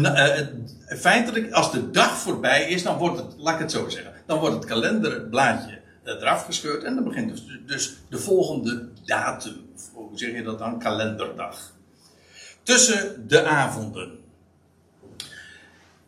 uh, 0.90 0.99
feitelijk, 0.99 1.52
als 1.52 1.73
de 1.73 1.90
dag 1.90 2.17
voorbij 2.17 2.69
is, 2.69 2.83
dan 2.83 2.97
wordt 2.97 3.17
het, 3.17 3.35
laat 3.37 3.55
ik 3.55 3.61
het 3.61 3.71
zo 3.71 3.88
zeggen, 3.88 4.12
dan 4.26 4.38
wordt 4.38 4.55
het 4.55 4.64
kalenderblaadje 4.64 5.81
eraf 6.05 6.45
gescheurd 6.45 6.85
en 6.85 6.95
dan 6.95 7.05
begint 7.05 7.31
dus, 7.31 7.59
dus 7.67 7.97
de 8.09 8.19
volgende 8.19 8.88
datum. 9.05 9.69
Hoe 10.11 10.19
zeg 10.19 10.33
je 10.33 10.43
dat 10.43 10.59
dan? 10.59 10.79
Kalenderdag. 10.79 11.73
Tussen 12.62 13.29
de 13.29 13.45
avonden. 13.45 14.19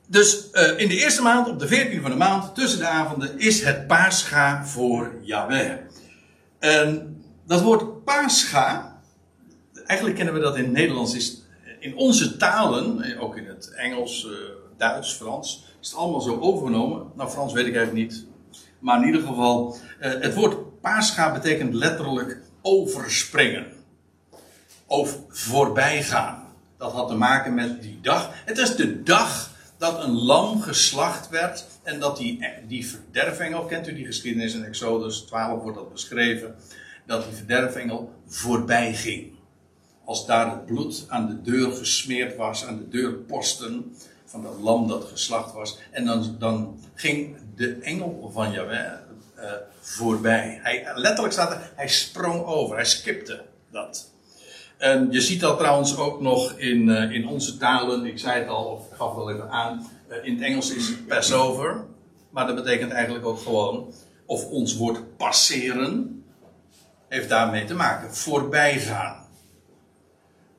Dus 0.07 0.49
uh, 0.53 0.79
in 0.79 0.89
de 0.89 0.97
eerste 0.97 1.23
maand, 1.23 1.49
op 1.49 1.59
de 1.59 1.69
14e 1.69 2.01
van 2.01 2.11
de 2.11 2.17
maand, 2.17 2.55
tussen 2.55 2.79
de 2.79 2.87
avonden, 2.87 3.39
is 3.39 3.65
het 3.65 3.87
paascha 3.87 4.67
voor 4.67 5.15
Yahweh. 5.21 5.77
En 6.59 7.17
dat 7.47 7.61
woord 7.61 8.05
paascha, 8.05 9.01
eigenlijk 9.87 10.17
kennen 10.17 10.35
we 10.35 10.41
dat 10.41 10.57
in 10.57 10.65
het 10.65 10.73
Nederlands, 10.73 11.15
is 11.15 11.43
in 11.79 11.97
onze 11.97 12.37
talen, 12.37 13.19
ook 13.19 13.37
in 13.37 13.47
het 13.47 13.73
Engels, 13.75 14.29
Duits, 14.77 15.13
Frans, 15.13 15.65
is 15.81 15.89
het 15.89 15.97
allemaal 15.97 16.21
zo 16.21 16.41
overgenomen. 16.41 17.07
Nou, 17.17 17.31
Frans 17.31 17.53
weet 17.53 17.67
ik 17.67 17.77
eigenlijk 17.77 18.09
niet. 18.09 18.27
Maar 18.79 19.01
in 19.01 19.07
ieder 19.07 19.21
geval, 19.21 19.77
het 19.99 20.35
woord 20.35 20.81
paascha 20.81 21.33
betekent 21.33 21.75
letterlijk 21.75 22.41
overspringen. 22.63 23.81
Of 24.93 25.19
voorbijgaan. 25.29 26.43
Dat 26.77 26.93
had 26.93 27.09
te 27.09 27.15
maken 27.15 27.55
met 27.55 27.83
die 27.83 27.99
dag. 28.03 28.31
Het 28.45 28.59
is 28.59 28.77
de 28.77 29.03
dag 29.03 29.51
dat 29.79 30.05
een 30.05 30.23
lam 30.23 30.61
geslacht 30.61 31.29
werd 31.29 31.65
en 31.83 32.01
dat 32.01 32.17
die, 32.17 32.45
die 32.67 32.87
verderfengel, 32.87 33.65
kent 33.65 33.89
u 33.89 33.95
die 33.95 34.07
geschiedenis 34.07 34.55
in 34.55 34.65
Exodus 34.65 35.19
12 35.19 35.63
wordt 35.63 35.77
dat 35.77 35.93
beschreven, 35.93 36.55
dat 37.07 37.25
die 37.25 37.35
verderfengel 37.35 38.13
voorbij 38.27 38.95
ging. 38.95 39.33
Als 40.05 40.27
daar 40.27 40.51
het 40.51 40.67
bloed 40.67 41.05
aan 41.09 41.27
de 41.27 41.43
deur 41.51 41.73
gesmeerd 41.73 42.37
was, 42.37 42.65
aan 42.67 42.77
de 42.77 42.89
deurposten 42.89 43.97
van 44.25 44.43
dat 44.43 44.59
lam 44.61 44.89
dat 44.89 45.05
geslacht 45.05 45.53
was, 45.53 45.79
en 45.91 46.05
dan, 46.05 46.37
dan 46.39 46.81
ging 46.95 47.37
de 47.57 47.75
engel 47.75 48.31
van 48.33 48.53
Jahweh 48.53 48.93
uh, 49.39 49.53
voorbij. 49.81 50.59
Hij, 50.63 50.93
letterlijk 50.95 51.33
staat 51.33 51.51
er, 51.51 51.73
hij 51.75 51.89
sprong 51.89 52.45
over, 52.45 52.77
hij 52.77 52.85
skipte 52.85 53.45
dat. 53.71 54.12
En 54.83 55.09
je 55.11 55.21
ziet 55.21 55.41
dat 55.41 55.59
trouwens 55.59 55.97
ook 55.97 56.21
nog 56.21 56.53
in, 56.53 56.89
uh, 56.89 57.13
in 57.13 57.29
onze 57.29 57.57
talen. 57.57 58.05
Ik 58.05 58.19
zei 58.19 58.41
het 58.41 58.49
al, 58.49 58.65
of 58.65 58.87
ik 58.87 58.97
gaf 58.97 59.17
het 59.17 59.29
even 59.29 59.51
aan. 59.51 59.87
Uh, 60.11 60.17
in 60.25 60.35
het 60.35 60.43
Engels 60.43 60.75
is 60.75 60.97
Passover. 61.09 61.85
Maar 62.31 62.47
dat 62.47 62.55
betekent 62.55 62.93
eigenlijk 62.93 63.27
ook 63.27 63.39
gewoon. 63.39 63.93
Of 64.27 64.47
ons 64.47 64.77
woord 64.77 65.17
passeren. 65.17 66.25
Heeft 67.09 67.29
daarmee 67.29 67.65
te 67.65 67.75
maken. 67.75 68.15
Voorbijgaan. 68.15 69.27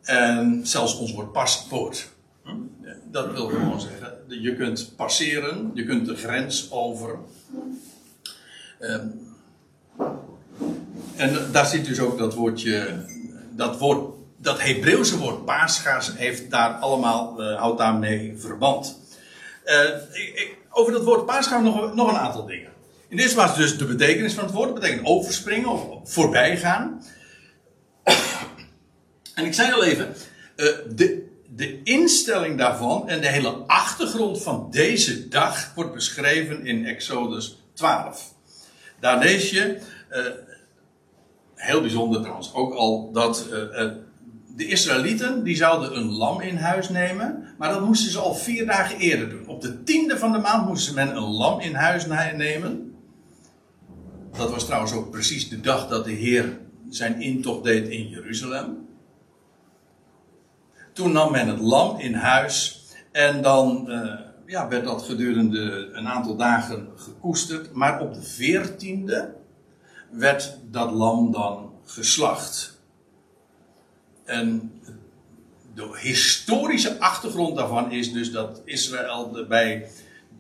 En 0.01 0.68
zelfs 0.68 0.98
ons 0.98 1.13
woord 1.13 1.32
paspoort. 1.32 2.10
Hm? 2.44 2.51
Dat 3.12 3.32
wil 3.32 3.48
gewoon 3.48 3.82
zeggen. 3.82 4.18
Je 4.27 4.56
kunt 4.56 4.94
passeren. 4.96 5.72
Je 5.74 5.86
kunt 5.86 6.05
de 6.05 6.16
grens 6.16 6.72
over. 6.72 7.18
Um, 8.79 9.36
en 11.16 11.48
daar 11.51 11.66
zit 11.66 11.86
dus 11.86 12.00
ook 12.00 12.18
dat 12.18 12.33
woordje 12.33 13.05
dat 13.55 13.79
woord, 13.79 14.13
dat 14.44 14.62
Hebreeuwse 14.62 15.18
woord 15.18 15.46
paasga's 15.46 16.12
heeft 16.16 16.50
daar 16.51 16.72
allemaal, 16.72 17.42
uh, 17.42 17.60
houdt 17.60 17.77
daarmee 17.77 18.34
verband. 18.38 19.00
Uh, 19.66 19.90
ik, 20.12 20.58
over 20.70 20.94
dat 20.94 21.03
woord 21.03 21.25
paasga 21.25 21.60
nog, 21.60 21.96
nog 21.96 22.10
een 22.10 22.18
aantal 22.18 22.46
dingen. 22.46 22.72
In 23.08 23.18
eerste 23.18 23.36
plaats 23.36 23.58
dus 23.58 23.77
de 23.77 23.86
betekenis 23.86 24.34
van 24.34 24.44
het 24.44 24.53
woord. 24.53 24.70
Dat 24.70 24.79
betekent 24.79 25.08
overspringen 25.08 25.70
of 25.70 26.12
voorbijgaan. 26.12 27.03
en 29.36 29.46
ik 29.46 29.53
zei 29.53 29.74
al 29.74 29.84
even, 29.84 30.16
uh, 30.56 30.68
de, 30.96 31.27
de 31.50 31.84
instelling 31.84 32.58
daarvan 32.58 33.10
en 33.10 33.22
de 33.22 33.27
hele 33.27 33.50
achtergrond 33.68 34.44
van 34.44 34.68
deze 34.72 35.27
dag 35.27 35.72
wordt 35.75 35.94
beschreven 35.94 36.66
in 36.66 36.86
Exodus 36.86 37.58
12. 37.74 38.34
Daar 39.00 39.20
lees 39.20 39.50
je, 39.50 39.79
heel 41.56 41.82
bijzonder 41.82 42.22
trouwens 42.22 42.53
ook 42.53 42.74
al 42.74 43.12
dat 43.12 43.48
de 44.55 44.66
Israëlieten 44.66 45.44
die 45.44 45.55
zouden 45.55 45.98
een 45.98 46.11
lam 46.11 46.42
in 46.42 46.57
huis 46.57 46.89
nemen, 46.89 47.48
maar 47.57 47.70
dat 47.70 47.85
moesten 47.85 48.11
ze 48.11 48.20
al 48.20 48.35
vier 48.35 48.66
dagen 48.66 48.98
eerder 48.98 49.29
doen. 49.29 49.48
Op 49.48 49.61
de 49.61 49.83
tiende 49.83 50.18
van 50.18 50.31
de 50.31 50.37
maand 50.37 50.68
moesten 50.68 50.96
men 50.96 51.16
een 51.16 51.31
lam 51.31 51.59
in 51.59 51.74
huis 51.74 52.05
nemen. 52.35 52.96
Dat 54.37 54.51
was 54.51 54.66
trouwens 54.66 54.94
ook 54.94 55.11
precies 55.11 55.50
de 55.50 55.61
dag 55.61 55.87
dat 55.87 56.05
de 56.05 56.11
Heer 56.11 56.59
zijn 56.89 57.22
intocht 57.22 57.63
deed 57.63 57.87
in 57.87 58.07
Jeruzalem. 58.07 58.87
Toen 60.94 61.11
nam 61.11 61.31
men 61.31 61.48
het 61.48 61.59
lam 61.59 62.00
in 62.00 62.13
huis 62.13 62.85
en 63.11 63.42
dan 63.42 63.85
uh, 63.87 64.20
ja, 64.46 64.68
werd 64.68 64.85
dat 64.85 65.01
gedurende 65.01 65.89
een 65.94 66.07
aantal 66.07 66.35
dagen 66.35 66.87
gekoesterd. 66.96 67.74
Maar 67.74 68.01
op 68.01 68.13
de 68.13 68.22
veertiende 68.22 69.33
werd 70.11 70.57
dat 70.72 70.92
lam 70.92 71.31
dan 71.31 71.72
geslacht. 71.85 72.73
En 74.25 74.72
de 75.74 75.98
historische 76.01 77.00
achtergrond 77.00 77.55
daarvan 77.55 77.92
is 77.92 78.14
dus 78.14 78.31
dat 78.31 78.62
Israël 78.66 79.46
bij, 79.48 79.88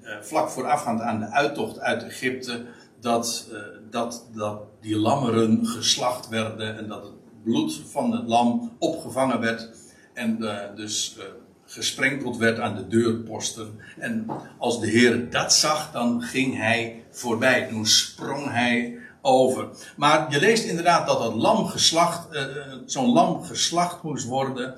eh, 0.01 0.15
vlak 0.21 0.49
voorafgaand 0.49 1.01
aan 1.01 1.19
de 1.19 1.31
uittocht 1.31 1.79
uit 1.79 2.03
Egypte, 2.03 2.65
dat, 2.99 3.47
eh, 3.51 3.59
dat, 3.89 4.27
dat 4.33 4.61
die 4.81 4.97
lammeren 4.97 5.67
geslacht 5.67 6.29
werden 6.29 6.77
en 6.77 6.87
dat 6.87 7.03
het 7.03 7.43
bloed 7.43 7.81
van 7.89 8.11
het 8.11 8.27
lam 8.27 8.71
opgevangen 8.79 9.39
werd 9.39 9.69
en 10.13 10.43
eh, 10.43 10.75
dus 10.75 11.17
gesprenkeld 11.65 12.37
werd 12.37 12.59
aan 12.59 12.75
de 12.75 12.87
deurposten. 12.87 13.79
En 13.99 14.25
als 14.57 14.79
de 14.79 14.87
Heer 14.87 15.29
dat 15.29 15.53
zag, 15.53 15.91
dan 15.91 16.21
ging 16.21 16.57
hij 16.57 17.03
voorbij. 17.11 17.67
Toen 17.67 17.85
sprong 17.85 18.51
hij 18.51 18.97
over. 19.25 19.67
Maar 19.97 20.31
je 20.31 20.39
leest 20.39 20.65
inderdaad 20.65 21.07
dat 21.07 21.19
dat 21.19 21.33
lam 21.33 21.65
geslacht, 21.67 22.35
uh, 22.35 22.41
zo'n 22.85 23.13
lam 23.13 23.43
geslacht 23.43 24.03
moest 24.03 24.25
worden. 24.25 24.75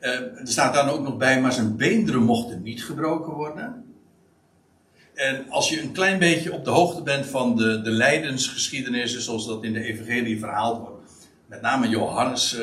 Uh, 0.00 0.10
er 0.10 0.40
staat 0.44 0.74
dan 0.74 0.88
ook 0.88 1.00
nog 1.00 1.16
bij, 1.16 1.40
maar 1.40 1.52
zijn 1.52 1.76
beenderen 1.76 2.22
mochten 2.22 2.62
niet 2.62 2.84
gebroken 2.84 3.32
worden. 3.32 3.84
En 5.14 5.50
als 5.50 5.68
je 5.68 5.82
een 5.82 5.92
klein 5.92 6.18
beetje 6.18 6.52
op 6.52 6.64
de 6.64 6.70
hoogte 6.70 7.02
bent 7.02 7.26
van 7.26 7.56
de, 7.56 7.82
de 7.82 7.90
lijdensgeschiedenissen, 7.90 9.22
zoals 9.22 9.46
dat 9.46 9.64
in 9.64 9.72
de 9.72 9.82
Evangelie 9.82 10.38
verhaald 10.38 10.78
wordt, 10.78 11.02
met 11.46 11.60
name 11.60 11.88
Johannes 11.88 12.56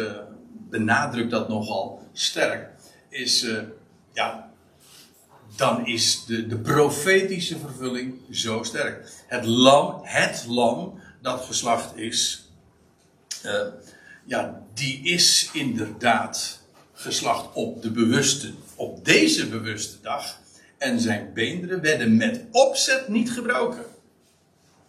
benadrukt 0.69 1.31
dat 1.31 1.49
nogal 1.49 2.01
sterk, 2.13 2.69
is, 3.09 3.47
ja, 4.13 4.49
dan 5.55 5.85
is 5.85 6.25
de, 6.25 6.47
de 6.47 6.57
profetische 6.57 7.59
vervulling 7.59 8.15
zo 8.31 8.63
sterk. 8.63 9.23
Het 9.27 9.45
lam, 9.45 9.99
het 10.03 10.45
lam, 10.47 10.99
dat 11.21 11.41
geslacht 11.41 11.97
is, 11.97 12.49
uh, 13.45 13.61
ja, 14.25 14.61
die 14.73 15.03
is 15.03 15.49
inderdaad 15.53 16.61
geslacht 16.93 17.53
op 17.53 17.81
de 17.81 17.91
bewuste, 17.91 18.51
op 18.75 19.05
deze 19.05 19.47
bewuste 19.47 20.01
dag. 20.01 20.37
En 20.77 20.99
zijn 20.99 21.31
beenderen 21.33 21.81
werden 21.81 22.17
met 22.17 22.41
opzet 22.51 23.07
niet 23.07 23.31
gebroken. 23.31 23.85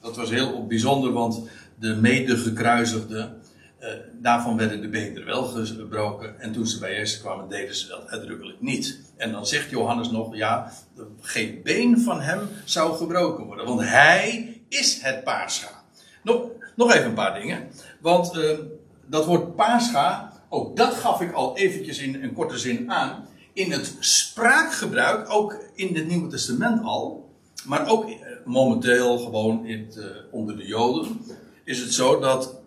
Dat 0.00 0.16
was 0.16 0.30
heel 0.30 0.66
bijzonder, 0.66 1.12
want 1.12 1.48
de 1.78 1.94
medegekruisigden, 1.94 3.42
uh, 3.80 3.88
daarvan 4.12 4.56
werden 4.56 4.80
de 4.80 4.88
beenderen 4.88 5.26
wel 5.26 5.44
gebroken. 5.44 6.40
En 6.40 6.52
toen 6.52 6.66
ze 6.66 6.78
bij 6.78 6.94
Jezus 6.94 7.20
kwamen, 7.20 7.48
deden 7.48 7.74
ze 7.74 7.86
dat 7.86 8.08
uitdrukkelijk 8.08 8.60
niet. 8.60 9.00
En 9.16 9.32
dan 9.32 9.46
zegt 9.46 9.70
Johannes 9.70 10.10
nog, 10.10 10.36
ja, 10.36 10.72
geen 11.20 11.60
been 11.62 12.00
van 12.00 12.20
hem 12.20 12.48
zou 12.64 12.96
gebroken 12.96 13.44
worden. 13.44 13.66
Want 13.66 13.80
hij 13.80 14.60
is 14.68 15.00
het 15.02 15.24
paarschaap. 15.24 15.79
Nog, 16.22 16.42
nog 16.76 16.92
even 16.92 17.06
een 17.06 17.14
paar 17.14 17.40
dingen. 17.40 17.68
Want 18.00 18.37
uh, 18.37 18.59
dat 19.06 19.26
woord 19.26 19.56
Pascha, 19.56 20.33
ook 20.48 20.76
dat 20.76 20.94
gaf 20.94 21.20
ik 21.20 21.33
al 21.33 21.56
eventjes 21.56 21.98
in 21.98 22.22
een 22.22 22.33
korte 22.33 22.59
zin 22.59 22.90
aan. 22.92 23.26
In 23.52 23.72
het 23.72 23.96
spraakgebruik, 24.00 25.30
ook 25.30 25.56
in 25.74 25.94
het 25.94 26.06
Nieuwe 26.06 26.28
Testament 26.28 26.83
al, 26.85 27.30
maar 27.64 27.88
ook 27.88 28.09
uh, 28.09 28.16
momenteel 28.44 29.18
gewoon 29.18 29.66
in 29.66 29.92
uh, 29.96 30.04
onder 30.30 30.56
de 30.56 30.66
Joden, 30.66 31.20
is 31.64 31.80
het 31.80 31.92
zo 31.92 32.20
dat 32.20 32.61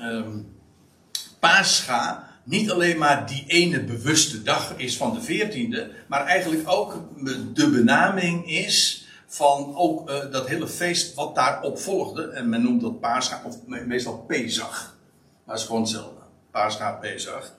um, 0.00 0.56
Pascha 1.40 2.28
niet 2.44 2.70
alleen 2.70 2.98
maar 2.98 3.26
die 3.26 3.44
ene 3.46 3.84
bewuste 3.84 4.42
dag 4.42 4.74
is 4.76 4.96
van 4.96 5.14
de 5.14 5.20
veertiende, 5.20 5.90
maar 6.06 6.24
eigenlijk 6.24 6.70
ook 6.70 7.02
de 7.54 7.70
benaming 7.70 8.50
is 8.50 9.07
van 9.28 9.76
ook 9.76 10.10
uh, 10.10 10.16
dat 10.30 10.48
hele 10.48 10.68
feest 10.68 11.14
wat 11.14 11.34
daarop 11.34 11.78
volgde. 11.78 12.28
En 12.28 12.48
men 12.48 12.62
noemt 12.62 12.80
dat 12.80 13.00
Pascha, 13.00 13.42
of 13.44 13.56
meestal 13.66 14.24
Pesach. 14.26 14.96
Maar 15.44 15.54
het 15.54 15.62
is 15.62 15.66
gewoon 15.66 15.82
hetzelfde. 15.82 16.20
Pascha, 16.50 16.90
Pesach. 16.90 17.52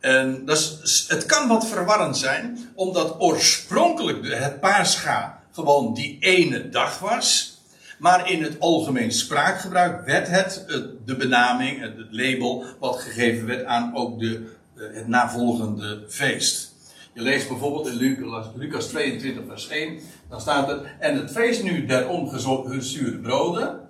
En 0.00 0.44
dat 0.44 0.56
is, 0.82 1.04
het 1.08 1.26
kan 1.26 1.48
wat 1.48 1.66
verwarrend 1.66 2.16
zijn, 2.16 2.70
omdat 2.74 3.20
oorspronkelijk 3.20 4.34
het 4.34 4.60
Pascha 4.60 5.42
gewoon 5.52 5.94
die 5.94 6.16
ene 6.20 6.68
dag 6.68 6.98
was. 6.98 7.58
Maar 7.98 8.30
in 8.30 8.42
het 8.42 8.60
algemeen 8.60 9.12
spraakgebruik 9.12 10.04
werd 10.04 10.28
het 10.28 10.64
de 11.04 11.16
benaming, 11.16 11.80
het 11.80 11.94
label, 12.10 12.64
wat 12.78 12.96
gegeven 12.96 13.46
werd 13.46 13.64
aan 13.64 13.96
ook 13.96 14.18
de, 14.18 14.52
eh, 14.76 14.82
het 14.94 15.08
navolgende 15.08 16.04
feest. 16.08 16.72
Je 17.12 17.22
leest 17.22 17.48
bijvoorbeeld 17.48 17.86
in 17.86 17.94
Lucas, 17.94 18.46
Lucas 18.54 18.86
22, 18.86 19.42
vers 19.48 19.68
1, 19.68 19.98
dan 20.34 20.42
staat 20.42 20.68
er: 20.68 20.96
En 20.98 21.16
het 21.16 21.30
feest 21.30 21.62
nu 21.62 21.86
der 21.86 22.08
ongezuurde 22.08 23.18
broden, 23.18 23.80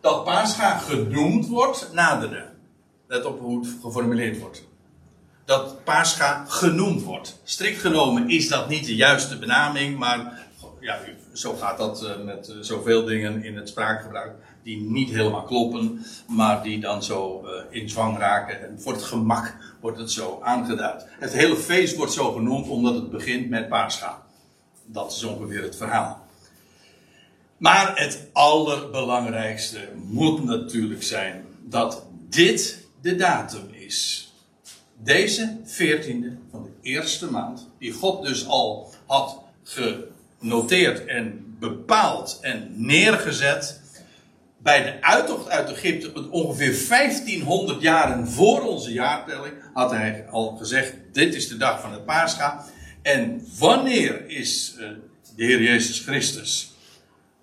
dat 0.00 0.24
Pascha 0.24 0.78
genoemd 0.78 1.46
wordt, 1.46 1.88
naderde. 1.92 2.46
Let 3.06 3.24
op 3.24 3.40
hoe 3.40 3.58
het 3.58 3.76
geformuleerd 3.82 4.38
wordt. 4.38 4.64
Dat 5.44 5.84
Pascha 5.84 6.44
genoemd 6.48 7.02
wordt. 7.02 7.40
Strikt 7.44 7.80
genomen 7.80 8.28
is 8.28 8.48
dat 8.48 8.68
niet 8.68 8.86
de 8.86 8.96
juiste 8.96 9.38
benaming, 9.38 9.98
maar 9.98 10.46
ja, 10.80 10.98
zo 11.32 11.54
gaat 11.54 11.78
dat 11.78 12.02
uh, 12.02 12.24
met 12.24 12.48
uh, 12.48 12.56
zoveel 12.60 13.04
dingen 13.04 13.44
in 13.44 13.56
het 13.56 13.68
spraakgebruik 13.68 14.32
die 14.62 14.80
niet 14.80 15.10
helemaal 15.10 15.42
kloppen, 15.42 16.04
maar 16.28 16.62
die 16.62 16.80
dan 16.80 17.02
zo 17.02 17.44
uh, 17.44 17.80
in 17.80 17.88
zwang 17.88 18.18
raken. 18.18 18.68
En 18.68 18.80
voor 18.80 18.92
het 18.92 19.02
gemak 19.02 19.54
wordt 19.80 19.98
het 19.98 20.10
zo 20.10 20.40
aangeduid. 20.42 21.06
Het 21.18 21.32
hele 21.32 21.56
feest 21.56 21.96
wordt 21.96 22.12
zo 22.12 22.32
genoemd 22.32 22.68
omdat 22.68 22.94
het 22.94 23.10
begint 23.10 23.48
met 23.48 23.68
Pascha. 23.68 24.23
Dat 24.86 25.12
is 25.12 25.22
ongeveer 25.22 25.62
het 25.62 25.76
verhaal. 25.76 26.26
Maar 27.56 27.98
het 27.98 28.26
allerbelangrijkste 28.32 29.88
moet 30.04 30.44
natuurlijk 30.44 31.02
zijn 31.02 31.44
dat 31.62 32.06
dit 32.28 32.86
de 33.00 33.16
datum 33.16 33.68
is. 33.70 34.32
Deze 35.02 35.56
14e 35.66 36.50
van 36.50 36.62
de 36.62 36.72
eerste 36.82 37.30
maand, 37.30 37.68
die 37.78 37.92
God 37.92 38.26
dus 38.26 38.46
al 38.46 38.92
had 39.06 39.40
ge 39.62 40.12
genoteerd 40.44 41.04
en 41.04 41.56
bepaald 41.58 42.38
en 42.40 42.72
neergezet. 42.74 43.80
Bij 44.58 44.82
de 44.82 45.02
uittocht 45.02 45.48
uit 45.48 45.70
Egypte, 45.70 46.30
ongeveer 46.30 46.88
1500 46.88 47.80
jaren 47.80 48.28
voor 48.28 48.60
onze 48.60 48.92
jaartelling, 48.92 49.54
had 49.74 49.90
hij 49.90 50.26
al 50.30 50.56
gezegd: 50.56 50.94
Dit 51.12 51.34
is 51.34 51.48
de 51.48 51.56
dag 51.56 51.80
van 51.80 51.92
het 51.92 52.04
Pascha. 52.04 52.64
En 53.04 53.46
wanneer 53.58 54.28
is 54.28 54.74
eh, 54.78 54.88
de 55.36 55.44
Heer 55.44 55.62
Jezus 55.62 56.00
Christus 56.00 56.74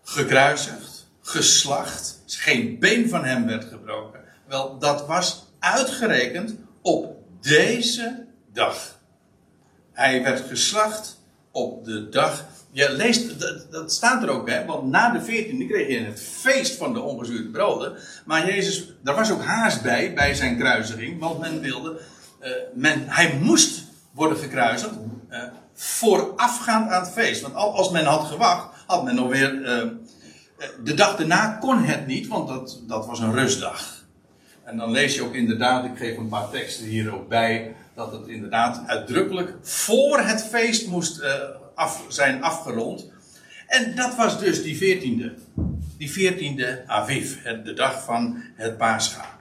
gekruisigd, 0.04 1.08
geslacht, 1.22 2.22
geen 2.26 2.80
been 2.80 3.10
van 3.10 3.26
hem 3.26 3.46
werd 3.46 3.64
gebroken? 3.64 4.20
Wel, 4.48 4.80
dat 4.80 5.08
was 5.08 5.46
uitgerekend 5.60 6.56
op 6.82 7.16
deze 7.42 8.26
dag. 8.54 9.00
Hij 9.92 10.24
werd 10.24 10.48
geslacht 10.48 11.20
op 11.52 11.86
de 11.86 12.10
dag 12.10 12.46
je 12.72 12.92
leest, 12.92 13.40
dat, 13.72 13.94
staat 13.94 14.24
er 14.24 14.30
ook, 14.30 14.50
hè, 14.50 14.66
want 14.66 14.90
na 14.90 15.12
de 15.12 15.22
14e 15.22 15.68
kreeg 15.68 15.88
je 15.88 16.00
het 16.00 16.22
feest 16.22 16.76
van 16.76 16.94
de 16.94 17.02
ongezuurde 17.02 17.50
broden. 17.50 17.98
Maar 18.26 18.46
Jezus, 18.46 18.94
daar 19.04 19.16
was 19.16 19.32
ook 19.32 19.44
haast 19.44 19.82
bij, 19.82 20.14
bij 20.14 20.34
zijn 20.34 20.58
kruisiging, 20.58 21.20
want 21.20 21.40
men 21.40 21.62
wilde, 21.62 22.00
uh, 22.42 22.50
men, 22.74 23.04
hij 23.08 23.38
moest 23.42 23.84
worden 24.12 24.38
gekruisigd 24.38 24.94
uh, 25.32 25.44
voorafgaand 25.74 26.92
aan 26.92 27.02
het 27.02 27.12
feest. 27.12 27.42
Want 27.42 27.56
als 27.56 27.90
men 27.90 28.06
had 28.06 28.24
gewacht, 28.24 28.76
had 28.88 29.04
men 29.04 29.16
nog 29.16 29.28
weer, 29.28 29.54
uh, 29.54 29.92
de 30.84 30.94
dag 30.94 31.16
daarna 31.16 31.58
kon 31.60 31.84
het 31.84 32.08
niet, 32.08 32.28
want 32.28 32.48
dat, 32.48 32.82
dat 32.88 33.06
was 33.06 33.20
een 33.20 33.34
rustdag. 33.34 34.06
En 34.64 34.78
dan 34.78 34.92
lees 34.92 35.16
je 35.16 35.24
ook 35.24 35.34
inderdaad, 35.34 35.86
ik 35.86 35.98
geef 35.98 36.18
een 36.18 36.30
paar 36.30 36.50
teksten 36.50 36.86
hier 36.86 37.14
ook 37.14 37.28
bij, 37.28 37.76
dat 37.96 38.12
het 38.12 38.28
inderdaad 38.28 38.84
uitdrukkelijk 38.88 39.56
voor 39.62 40.20
het 40.20 40.44
feest 40.44 40.88
moest 40.88 41.22
zijn 42.08 42.44
afgerond. 42.44 43.12
En 43.68 43.96
dat 43.96 44.16
was 44.16 44.40
dus 44.40 44.64
die 44.64 44.76
14e. 44.76 45.32
Die 45.98 46.34
14e 46.34 46.86
Aviv, 46.86 47.44
de 47.64 47.74
dag 47.74 48.04
van 48.04 48.44
het 48.56 48.78
Pascha. 48.78 49.40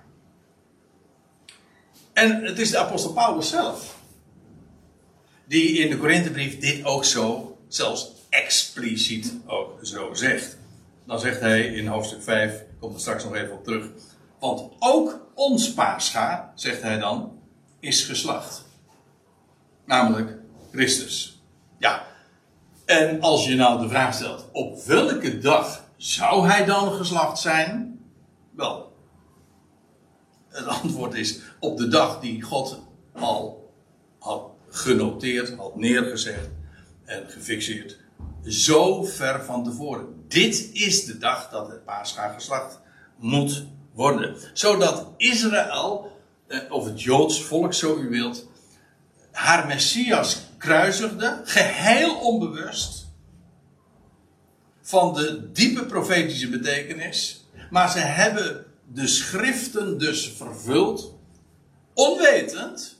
En 2.13 2.45
het 2.45 2.59
is 2.59 2.71
de 2.71 2.79
apostel 2.79 3.13
Paulus 3.13 3.49
zelf. 3.49 4.00
Die 5.51 5.79
in 5.79 5.91
de 5.91 5.99
Korinthebrief 5.99 6.59
dit 6.59 6.85
ook 6.85 7.05
zo, 7.05 7.57
zelfs 7.69 8.11
expliciet 8.29 9.35
ook 9.47 9.79
zo 9.83 10.15
zegt. 10.15 10.59
Dan 11.07 11.21
zegt 11.21 11.41
hij 11.41 11.67
in 11.67 11.87
hoofdstuk 11.87 12.23
5, 12.23 12.61
ik 12.61 12.67
kom 12.81 12.95
er 12.95 13.01
straks 13.01 13.25
nog 13.25 13.35
even 13.35 13.53
op 13.53 13.65
terug. 13.65 13.87
Want 14.41 14.73
ook 14.79 15.27
ons 15.35 15.73
Pascha, 15.73 16.53
zegt 16.55 16.83
hij 16.83 16.99
dan, 16.99 17.39
is 17.81 18.05
geslacht. 18.05 18.65
Namelijk 19.85 20.39
Christus. 20.73 21.43
Ja, 21.79 22.07
en 22.85 23.21
als 23.21 23.47
je 23.47 23.55
nou 23.55 23.81
de 23.83 23.89
vraag 23.89 24.15
stelt, 24.15 24.49
op 24.53 24.85
welke 24.85 25.39
dag 25.39 25.85
zou 25.97 26.49
hij 26.49 26.65
dan 26.65 26.93
geslacht 26.93 27.39
zijn? 27.39 28.01
Wel, 28.51 28.93
het 30.49 30.67
antwoord 30.67 31.15
is 31.15 31.39
op 31.61 31.79
de 31.79 31.89
dag 31.89 32.21
die 32.21 32.43
God 32.43 32.81
al 33.13 33.73
had 34.19 34.59
genoteerd, 34.71 35.57
had 35.57 35.77
neergezet 35.77 36.51
en 37.05 37.29
gefixeerd. 37.29 37.99
Zo 38.45 39.05
ver 39.05 39.45
van 39.45 39.65
tevoren. 39.65 40.25
Dit 40.29 40.71
is 40.73 41.05
de 41.05 41.19
dag 41.19 41.51
dat 41.51 41.69
het 41.69 41.85
paascha 41.85 42.33
geslacht 42.33 42.81
moet 43.19 43.65
worden. 43.95 44.37
Zodat 44.53 45.09
Israël, 45.17 46.19
eh, 46.47 46.59
of 46.69 46.85
het 46.85 47.03
Joods 47.03 47.43
volk 47.43 47.75
zo 47.75 47.99
u 47.99 48.09
wilt, 48.09 48.49
haar 49.31 49.67
Messias 49.67 50.41
kruisigde, 50.59 51.41
geheel 51.45 52.21
onbewust 52.21 53.09
van 54.83 55.15
de 55.15 55.53
diepe 55.53 55.87
profetische 55.87 56.49
betekenis. 56.49 57.45
Maar 57.71 57.91
ze 57.91 57.99
hebben 57.99 58.67
de 58.93 59.07
schriften 59.07 59.99
dus 59.99 60.33
vervuld, 60.37 61.15
onwetend. 61.95 63.00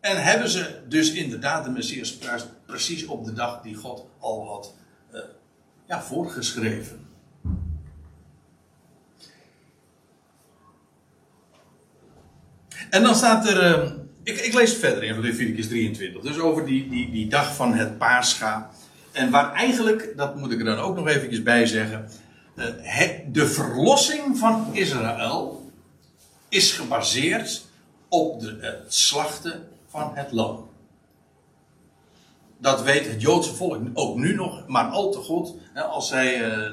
En 0.00 0.22
hebben 0.22 0.48
ze 0.48 0.80
dus 0.88 1.12
inderdaad 1.12 1.64
de 1.64 1.70
Messias 1.70 2.18
precies 2.66 3.06
op 3.06 3.24
de 3.24 3.32
dag 3.32 3.62
die 3.62 3.74
God 3.74 4.06
al 4.18 4.46
had 4.46 4.74
uh, 5.14 5.20
ja, 5.86 6.02
voorgeschreven. 6.02 7.08
En 12.90 13.02
dan 13.02 13.14
staat 13.14 13.48
er. 13.48 13.78
Uh, 13.78 13.90
ik, 14.22 14.38
ik, 14.38 14.54
lees 14.54 14.74
verder 14.74 15.02
in 15.02 15.20
Leviticus 15.20 15.68
23. 15.68 16.22
Dus 16.22 16.38
over 16.38 16.66
die, 16.66 16.88
die, 16.88 17.10
die 17.10 17.28
dag 17.28 17.54
van 17.54 17.74
het 17.74 17.98
Pascha. 17.98 18.70
En 19.12 19.30
waar 19.30 19.52
eigenlijk, 19.52 20.12
dat 20.16 20.36
moet 20.36 20.52
ik 20.52 20.58
er 20.58 20.64
dan 20.64 20.78
ook 20.78 20.96
nog 20.96 21.08
eventjes 21.08 21.42
bij 21.42 21.66
zeggen. 21.66 22.08
Eh, 22.54 23.10
de 23.32 23.46
verlossing 23.46 24.38
van 24.38 24.68
Israël 24.72 25.70
is 26.48 26.72
gebaseerd 26.72 27.64
op 28.08 28.40
de, 28.40 28.58
het 28.60 28.94
slachten 28.94 29.68
van 29.90 30.10
het 30.14 30.32
lam. 30.32 30.68
Dat 32.58 32.82
weet 32.82 33.06
het 33.06 33.22
Joodse 33.22 33.54
volk 33.54 33.78
ook 33.94 34.16
nu 34.16 34.34
nog, 34.34 34.64
maar 34.66 34.84
al 34.84 35.10
te 35.10 35.18
goed. 35.18 35.54
Als 35.74 36.08
zij 36.08 36.44
eh, 36.44 36.72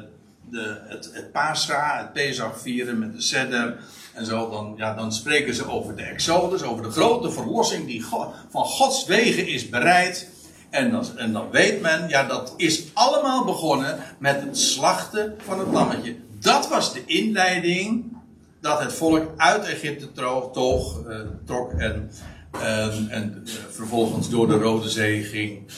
de, 0.50 0.82
het, 0.88 1.10
het 1.14 1.30
het 1.34 2.14
Pesach 2.14 2.62
vieren 2.62 3.00
met 3.00 3.14
de 3.14 3.22
Seder 3.22 3.80
en 4.14 4.26
zo, 4.26 4.50
dan, 4.50 4.74
ja, 4.78 4.94
dan 4.94 5.12
spreken 5.12 5.56
ze 5.56 5.70
over 5.70 5.96
de 5.96 6.04
Exodus, 6.04 6.64
over 6.64 6.84
de 6.84 6.92
grote 6.92 7.32
verlossing 7.32 7.86
die 7.86 8.02
God, 8.02 8.34
van 8.50 8.66
Gods 8.66 9.06
wegen 9.06 9.48
is 9.48 9.70
bereid. 9.70 10.30
En 10.70 10.92
dan, 10.92 11.06
en 11.18 11.34
dan 11.34 11.50
weet 11.52 11.82
men, 11.82 12.10
ja, 12.10 12.24
dat 12.24 12.54
is 12.58 12.84
allemaal 12.94 13.46
begonnen 13.46 14.00
met 14.20 14.42
het 14.42 14.58
slachten 14.58 15.36
van 15.46 15.60
het 15.60 15.68
lammetje. 15.68 16.16
Dat 16.40 16.68
was 16.70 16.94
de 16.94 17.06
inleiding 17.06 18.18
dat 18.62 18.80
het 18.80 18.94
volk 18.94 19.28
uit 19.38 19.66
Egypte 19.66 20.12
trok, 20.12 20.56
uh, 20.56 21.20
trok 21.46 21.72
en, 21.72 22.12
en 22.62 23.44
uh, 23.46 23.54
vervolgens 23.72 24.30
door 24.30 24.48
de 24.48 24.58
Rode 24.58 24.90
Zee 24.90 25.24
ging. 25.24 25.72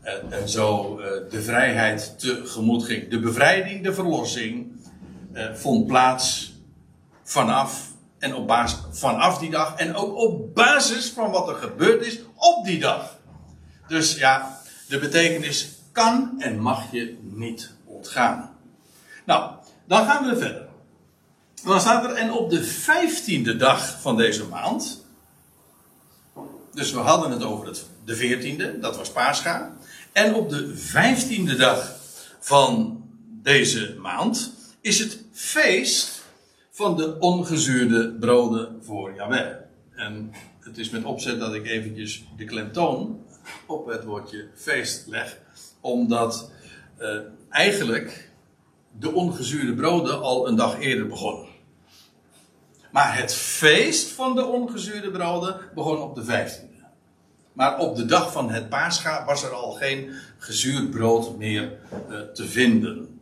En, 0.00 0.32
en 0.32 0.48
zo 0.48 0.98
uh, 0.98 1.06
de 1.30 1.42
vrijheid 1.42 2.18
tegemoet 2.18 2.84
ging. 2.84 3.10
De 3.10 3.20
bevrijding, 3.20 3.84
de 3.84 3.94
verlossing 3.94 4.74
vond 5.54 5.86
plaats 5.86 6.54
vanaf 7.22 7.92
en 8.18 8.34
op 8.34 8.46
basis 8.46 8.78
vanaf 8.90 9.38
die 9.38 9.50
dag 9.50 9.76
en 9.76 9.94
ook 9.94 10.16
op 10.16 10.54
basis 10.54 11.08
van 11.08 11.30
wat 11.30 11.48
er 11.48 11.54
gebeurd 11.54 12.06
is 12.06 12.18
op 12.34 12.64
die 12.64 12.78
dag. 12.78 13.18
Dus 13.88 14.16
ja, 14.16 14.60
de 14.88 14.98
betekenis 14.98 15.68
kan 15.92 16.34
en 16.38 16.58
mag 16.58 16.92
je 16.92 17.18
niet 17.22 17.72
ontgaan. 17.84 18.50
Nou, 19.24 19.50
dan 19.86 20.06
gaan 20.06 20.28
we 20.28 20.36
verder. 20.36 20.66
Dan 21.64 21.80
staat 21.80 22.04
er, 22.04 22.12
en 22.12 22.32
op 22.32 22.50
de 22.50 22.64
vijftiende 22.64 23.56
dag 23.56 24.00
van 24.00 24.16
deze 24.16 24.46
maand, 24.46 25.05
Dus 26.76 26.92
we 26.92 26.98
hadden 26.98 27.30
het 27.30 27.42
over 27.42 27.66
het, 27.66 27.86
de 28.04 28.16
14e, 28.16 28.80
dat 28.80 28.96
was 28.96 29.10
Pascha. 29.10 29.76
En 30.12 30.34
op 30.34 30.50
de 30.50 30.74
15e 30.76 31.56
dag 31.56 31.94
van 32.40 33.02
deze 33.42 33.94
maand 34.00 34.52
is 34.80 34.98
het 34.98 35.24
feest 35.32 36.22
van 36.70 36.96
de 36.96 37.18
ongezuurde 37.18 38.12
broden 38.12 38.78
voor 38.82 39.14
Yahweh. 39.14 39.54
En 39.94 40.32
het 40.60 40.78
is 40.78 40.90
met 40.90 41.04
opzet 41.04 41.40
dat 41.40 41.54
ik 41.54 41.66
eventjes 41.66 42.24
de 42.36 42.44
klemtoon 42.44 43.20
op 43.66 43.86
het 43.86 44.04
woordje 44.04 44.48
feest 44.54 45.06
leg. 45.06 45.38
Omdat 45.80 46.50
uh, 46.98 47.18
eigenlijk 47.50 48.30
de 48.98 49.12
ongezuurde 49.12 49.74
broden 49.74 50.20
al 50.20 50.48
een 50.48 50.56
dag 50.56 50.80
eerder 50.80 51.06
begonnen. 51.06 51.46
Maar 52.90 53.18
het 53.18 53.34
feest 53.34 54.08
van 54.08 54.34
de 54.34 54.44
ongezuurde 54.44 55.10
broden 55.10 55.60
begon 55.74 55.98
op 55.98 56.14
de 56.14 56.24
15e. 56.24 56.65
Maar 57.56 57.78
op 57.78 57.96
de 57.96 58.04
dag 58.04 58.32
van 58.32 58.50
het 58.50 58.68
paascha 58.68 59.24
was 59.24 59.42
er 59.42 59.50
al 59.50 59.72
geen 59.72 60.10
gezuurd 60.38 60.90
brood 60.90 61.38
meer 61.38 61.72
uh, 62.10 62.20
te 62.20 62.46
vinden. 62.46 63.20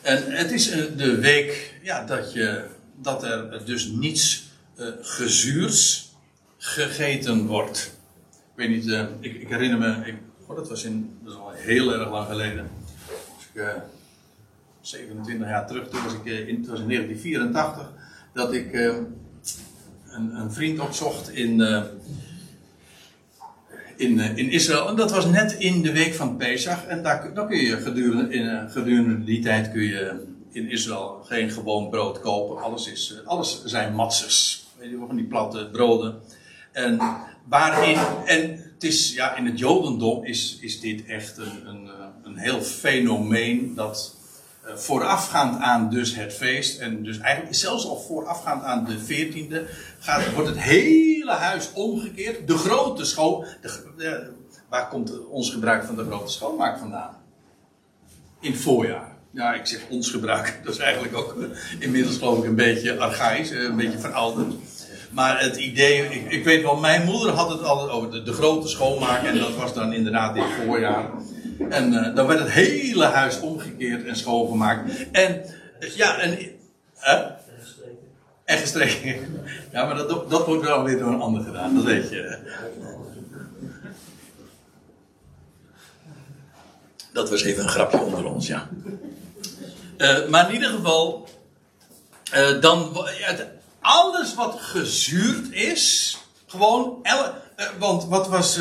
En 0.00 0.32
het 0.32 0.50
is 0.50 0.76
uh, 0.76 0.84
de 0.96 1.20
week 1.20 1.74
ja, 1.82 2.04
dat, 2.04 2.32
je, 2.32 2.64
dat 2.96 3.24
er 3.24 3.64
dus 3.64 3.86
niets 3.86 4.48
uh, 4.76 4.86
gezuurs 5.00 6.10
gegeten 6.58 7.46
wordt. 7.46 7.92
Ik 8.30 8.56
weet 8.56 8.68
niet, 8.68 9.08
ik, 9.20 9.34
ik, 9.34 9.48
herinner 9.48 9.78
me, 9.78 10.06
ik, 10.06 10.14
oh, 10.46 10.56
dat 10.56 10.68
was 10.68 10.84
in, 10.84 11.18
dat 11.24 11.34
al 11.34 11.50
heel 11.50 11.92
erg 11.92 12.10
lang 12.10 12.26
geleden. 12.26 12.70
Ik, 13.52 13.64
27 14.80 15.48
jaar 15.48 15.66
terug, 15.66 15.88
toen 15.88 16.04
was 16.04 16.12
ik 16.12 16.24
in, 16.24 16.66
was 16.66 16.80
in 16.80 16.88
1984, 16.88 17.92
dat 18.32 18.52
ik 18.52 18.72
een, 18.72 20.34
een, 20.34 20.52
vriend 20.52 20.80
opzocht 20.80 21.28
in 21.28 21.60
in, 24.00 24.20
eh, 24.20 24.36
in 24.36 24.50
Israël. 24.50 24.88
En 24.88 24.96
dat 24.96 25.10
was 25.10 25.26
net 25.26 25.52
in 25.52 25.82
de 25.82 25.92
week 25.92 26.14
van 26.14 26.36
Pesach. 26.36 26.84
En 26.84 27.02
daar, 27.02 27.34
dan 27.34 27.48
kun 27.48 27.58
je 27.58 27.76
gedurende, 27.76 28.34
in, 28.34 28.48
eh, 28.48 28.70
gedurende 28.70 29.24
die 29.24 29.42
tijd 29.42 29.70
kun 29.72 29.82
je 29.82 30.26
in 30.52 30.70
Israël 30.70 31.20
geen 31.24 31.50
gewoon 31.50 31.90
brood 31.90 32.20
kopen. 32.20 32.62
Alles, 32.62 32.90
is, 32.90 33.14
eh, 33.20 33.26
alles 33.28 33.64
zijn 33.64 33.94
matzes. 33.94 34.66
Weet 34.78 34.90
je 34.90 34.98
wel, 34.98 35.06
van 35.06 35.16
die 35.16 35.24
platte 35.24 35.68
broden. 35.72 36.20
En 36.72 37.00
waarin, 37.48 37.98
en 38.24 38.50
het 38.74 38.84
is, 38.84 39.14
ja, 39.14 39.36
in 39.36 39.46
het 39.46 39.58
Jodendom 39.58 40.24
is, 40.24 40.58
is 40.60 40.80
dit 40.80 41.06
echt 41.06 41.38
een, 41.38 41.66
een, 41.66 41.88
een 42.22 42.36
heel 42.36 42.60
fenomeen 42.60 43.74
dat 43.74 44.16
voorafgaand 44.74 45.60
aan 45.60 45.90
dus 45.90 46.14
het 46.14 46.34
feest, 46.34 46.78
en 46.80 47.02
dus 47.02 47.18
eigenlijk 47.18 47.54
zelfs 47.54 47.86
al 47.86 48.00
voorafgaand 48.00 48.62
aan 48.62 48.84
de 48.84 48.98
14e, 48.98 49.70
gaat, 49.98 50.32
wordt 50.32 50.48
het 50.48 50.58
hele 50.58 51.32
huis 51.32 51.72
omgekeerd. 51.72 52.46
De 52.46 52.56
grote 52.56 53.04
schoon. 53.04 53.44
De, 53.96 54.30
waar 54.68 54.88
komt 54.88 55.26
ons 55.26 55.50
gebruik 55.50 55.84
van 55.84 55.96
de 55.96 56.04
grote 56.04 56.32
schoonmaak 56.32 56.78
vandaan? 56.78 57.16
In 58.40 58.52
het 58.52 58.60
voorjaar. 58.60 59.18
Ja, 59.32 59.54
ik 59.54 59.66
zeg 59.66 59.80
ons 59.88 60.10
gebruik. 60.10 60.58
Dat 60.64 60.74
is 60.74 60.80
eigenlijk 60.80 61.16
ook 61.16 61.36
eh, 61.40 61.48
inmiddels 61.78 62.16
geloof 62.16 62.38
ik 62.38 62.44
een 62.44 62.54
beetje 62.54 62.98
archaïs, 62.98 63.50
eh, 63.50 63.62
een 63.62 63.76
beetje 63.76 63.98
verouderd. 63.98 64.54
Maar 65.10 65.40
het 65.40 65.56
idee, 65.56 66.04
ik, 66.04 66.32
ik 66.32 66.44
weet 66.44 66.62
wel, 66.62 66.76
mijn 66.76 67.04
moeder 67.04 67.30
had 67.30 67.50
het 67.50 67.62
altijd 67.62 67.90
over 67.90 68.10
de, 68.10 68.22
de, 68.22 68.32
grote 68.32 68.68
schoonmaak. 68.68 69.22
En 69.24 69.38
dat 69.38 69.54
was 69.54 69.74
dan 69.74 69.92
inderdaad 69.92 70.36
in 70.36 70.42
het 70.42 70.64
voorjaar. 70.64 71.10
En 71.68 71.92
uh, 71.92 72.14
dan 72.14 72.26
werd 72.26 72.40
het 72.40 72.50
hele 72.50 73.04
huis 73.04 73.40
omgekeerd 73.40 74.06
en 74.06 74.16
schoongemaakt. 74.16 74.92
En 75.12 75.44
ja, 75.94 76.18
en. 76.18 76.38
Uh, 77.00 77.26
en 78.44 78.58
gestreken. 78.58 79.18
Ja, 79.72 79.84
maar 79.84 79.96
dat, 79.96 80.30
dat 80.30 80.46
wordt 80.46 80.64
wel 80.64 80.84
weer 80.84 80.98
door 80.98 81.12
een 81.12 81.20
ander 81.20 81.42
gedaan, 81.42 81.74
dat 81.74 81.84
weet 81.84 82.10
je. 82.10 82.38
Dat 87.12 87.30
was 87.30 87.42
even 87.42 87.62
een 87.62 87.68
grapje 87.68 88.00
onder 88.00 88.24
ons, 88.24 88.46
ja. 88.46 88.68
Uh, 89.98 90.28
maar 90.28 90.48
in 90.48 90.54
ieder 90.54 90.70
geval, 90.70 91.28
uh, 92.34 92.60
dan, 92.60 93.06
ja, 93.18 93.36
alles 93.80 94.34
wat 94.34 94.56
gezuurd 94.60 95.52
is, 95.52 96.16
gewoon, 96.46 96.98
elle, 97.02 97.32
uh, 97.56 97.66
want 97.78 98.04
wat, 98.04 98.28
was, 98.28 98.60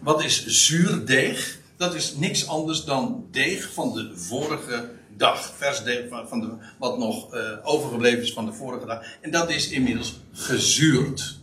wat 0.00 0.24
is 0.24 0.46
zuurdeeg? 0.46 1.58
Dat 1.82 1.94
is 1.94 2.14
niks 2.14 2.46
anders 2.46 2.84
dan 2.84 3.26
deeg 3.30 3.72
van 3.72 3.92
de 3.92 4.12
vorige 4.14 4.90
dag. 5.16 5.52
Vers 5.56 5.82
van, 6.08 6.28
van 6.28 6.40
de, 6.40 6.48
wat 6.78 6.98
nog 6.98 7.34
uh, 7.34 7.40
overgebleven 7.62 8.22
is 8.22 8.32
van 8.32 8.46
de 8.46 8.52
vorige 8.52 8.86
dag. 8.86 9.04
En 9.20 9.30
dat 9.30 9.50
is 9.50 9.68
inmiddels 9.68 10.20
gezuurd. 10.32 11.38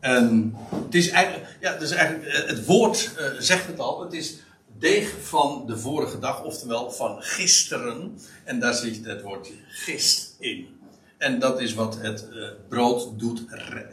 En 0.00 0.54
het 0.84 0.94
is 0.94 1.08
eigenlijk, 1.08 1.56
ja, 1.60 1.78
eigenlijk 1.78 2.24
eh, 2.24 2.46
het 2.46 2.64
woord 2.66 3.10
uh, 3.18 3.40
zegt 3.40 3.66
het 3.66 3.78
al. 3.78 4.00
Het 4.00 4.12
is 4.12 4.34
deeg 4.78 5.14
van 5.22 5.64
de 5.66 5.78
vorige 5.78 6.18
dag, 6.18 6.42
oftewel 6.42 6.90
van 6.90 7.22
gisteren. 7.22 8.18
En 8.44 8.60
daar 8.60 8.74
zit 8.74 9.04
het 9.04 9.22
woordje 9.22 9.54
gist 9.68 10.36
in. 10.38 10.75
En 11.18 11.38
dat 11.38 11.60
is 11.60 11.74
wat 11.74 11.98
het 12.00 12.26
uh, 12.32 12.44
brood 12.68 13.18
doet. 13.18 13.42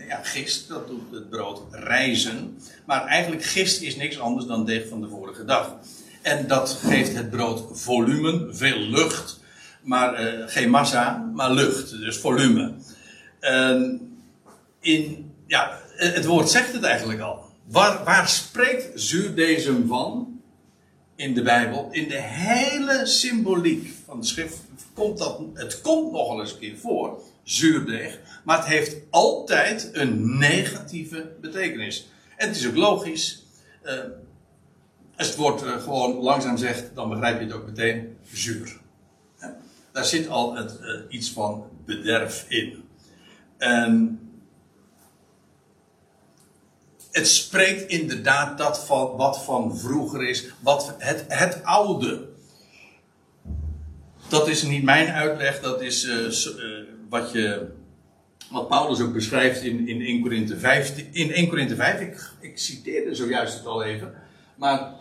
Ja, 0.08 0.20
gist, 0.24 0.68
dat 0.68 0.88
doet 0.88 1.12
het 1.12 1.30
brood 1.30 1.62
reizen. 1.72 2.58
Maar 2.86 3.06
eigenlijk 3.06 3.44
gist 3.44 3.82
is 3.82 3.96
niks 3.96 4.20
anders 4.20 4.46
dan 4.46 4.66
deeg 4.66 4.88
van 4.88 5.02
de 5.02 5.08
vorige 5.08 5.46
dag. 5.46 5.76
En 6.22 6.48
dat 6.48 6.80
geeft 6.84 7.16
het 7.16 7.30
brood 7.30 7.80
volume, 7.80 8.48
veel 8.52 8.80
lucht. 8.80 9.42
Maar 9.82 10.24
uh, 10.24 10.44
geen 10.48 10.70
massa, 10.70 11.32
maar 11.34 11.52
lucht, 11.52 11.90
dus 11.90 12.18
volume. 12.18 12.74
Uh, 13.42 13.82
in, 14.80 15.32
ja, 15.48 15.80
het 15.96 16.26
woord 16.26 16.50
zegt 16.50 16.74
het 16.74 16.84
eigenlijk 16.84 17.20
al. 17.20 17.46
Waar, 17.68 18.04
waar 18.04 18.28
spreekt 18.28 19.02
zuurdezem 19.02 19.88
van 19.88 20.42
in 21.16 21.34
de 21.34 21.42
Bijbel? 21.42 21.88
In 21.92 22.08
de 22.08 22.22
hele 22.22 23.06
symboliek 23.06 23.94
van 24.06 24.20
de 24.20 24.26
schrift 24.26 24.62
komt 24.94 25.38
het 25.54 25.82
komt 25.82 26.12
nogal 26.12 26.40
eens 26.40 26.52
een 26.52 26.60
keer 26.60 26.78
voor, 26.78 27.22
zuurdeeg. 27.44 28.20
Maar 28.44 28.58
het 28.58 28.68
heeft 28.68 28.96
altijd 29.10 29.90
een 29.94 30.38
negatieve 30.38 31.32
betekenis. 31.42 32.08
En 32.38 32.48
het 32.48 32.58
is 32.58 32.68
ook 32.68 32.76
logisch. 32.76 33.46
Uh, 33.84 33.92
als 35.18 35.28
het 35.28 35.36
woord 35.36 35.64
uh, 35.64 35.82
gewoon 35.82 36.16
langzaam 36.16 36.58
zegt, 36.58 36.96
dan 36.96 37.10
begrijp 37.10 37.40
je 37.40 37.46
het 37.46 37.56
ook 37.56 37.66
meteen 37.66 38.18
zuur. 38.32 38.82
Daar 39.92 40.06
zit 40.06 40.28
al 40.28 40.56
het, 40.56 40.80
uh, 40.82 41.00
iets 41.10 41.32
van 41.32 41.66
bederf 41.86 42.46
in. 42.50 42.84
En 43.58 44.20
het 47.12 47.28
spreekt 47.28 47.90
inderdaad 47.90 48.58
dat 48.58 48.86
van 48.86 49.16
wat 49.16 49.44
van 49.44 49.78
vroeger 49.78 50.30
is, 50.30 50.46
wat 50.60 50.96
het, 50.98 51.26
het 51.28 51.64
oude. 51.64 52.32
Dat 54.34 54.48
is 54.48 54.64
niet 54.64 54.84
mijn 54.84 55.08
uitleg, 55.08 55.60
dat 55.60 55.82
is 55.82 56.06
uh, 56.06 56.32
wat, 57.10 57.32
je, 57.32 57.68
wat 58.52 58.68
Paulus 58.68 59.02
ook 59.02 59.14
beschrijft 59.14 59.62
in, 59.62 59.88
in 59.88 60.02
1 60.02 60.22
Korinthe 60.22 60.58
5. 60.60 60.94
In 61.12 61.32
1 61.32 61.48
Korinthe 61.48 61.76
5, 61.76 62.00
ik, 62.00 62.30
ik 62.40 62.60
citeerde 62.60 63.16
zojuist 63.16 63.54
het 63.54 63.66
al 63.66 63.84
even. 63.84 64.14
Maar 64.56 64.94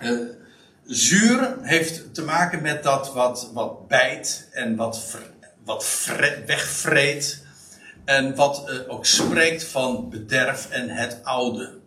uh, 0.00 0.20
zuur 0.84 1.56
heeft 1.62 2.14
te 2.14 2.22
maken 2.22 2.62
met 2.62 2.82
dat 2.82 3.12
wat, 3.12 3.50
wat 3.54 3.88
bijt 3.88 4.48
en 4.52 4.76
wat, 4.76 5.18
wat 5.64 6.08
wegvreet. 6.46 7.46
En 8.04 8.34
wat 8.34 8.86
ook 8.88 9.06
spreekt 9.06 9.64
van 9.64 10.10
bederf 10.10 10.70
en 10.70 10.88
het 10.88 11.20
oude. 11.22 11.78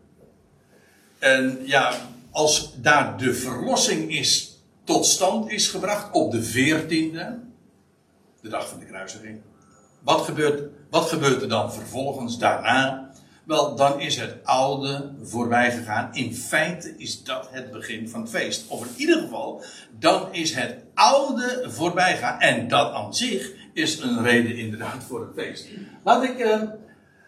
En 1.19 1.59
ja, 1.63 1.93
als 2.31 2.81
daar 2.81 3.17
de 3.17 3.33
verlossing 3.33 4.11
is, 4.11 4.46
tot 4.87 5.05
stand 5.05 5.51
is 5.51 5.67
gebracht 5.67 6.11
op 6.11 6.31
de 6.31 6.43
veertiende, 6.43 7.39
de 8.41 8.49
dag 8.49 8.69
van 8.69 8.79
de 8.79 8.85
kruisiging. 8.85 9.41
Wat 10.03 10.21
gebeurt, 10.21 10.69
wat 10.89 11.09
gebeurt 11.09 11.41
er 11.41 11.49
dan 11.49 11.73
vervolgens 11.73 12.37
daarna? 12.37 13.11
Wel, 13.45 13.75
dan 13.75 13.99
is 13.99 14.15
het 14.15 14.35
oude 14.43 15.13
voorbij 15.23 15.71
gegaan. 15.71 16.09
In 16.13 16.35
feite 16.35 16.93
is 16.97 17.23
dat 17.23 17.47
het 17.51 17.71
begin 17.71 18.09
van 18.09 18.21
het 18.21 18.29
feest. 18.29 18.67
Of 18.67 18.85
in 18.85 18.91
ieder 18.97 19.19
geval, 19.21 19.63
dan 19.99 20.33
is 20.33 20.55
het 20.55 20.75
oude 20.93 21.65
voorbij 21.67 22.15
gegaan. 22.15 22.39
En 22.39 22.67
dat 22.67 22.93
aan 22.93 23.13
zich 23.13 23.51
is 23.73 23.99
een 23.99 24.23
reden 24.23 24.55
inderdaad 24.55 25.03
voor 25.03 25.19
het 25.19 25.33
feest. 25.35 25.67
Laat 26.03 26.23
ik, 26.23 26.39
uh, 26.39 26.61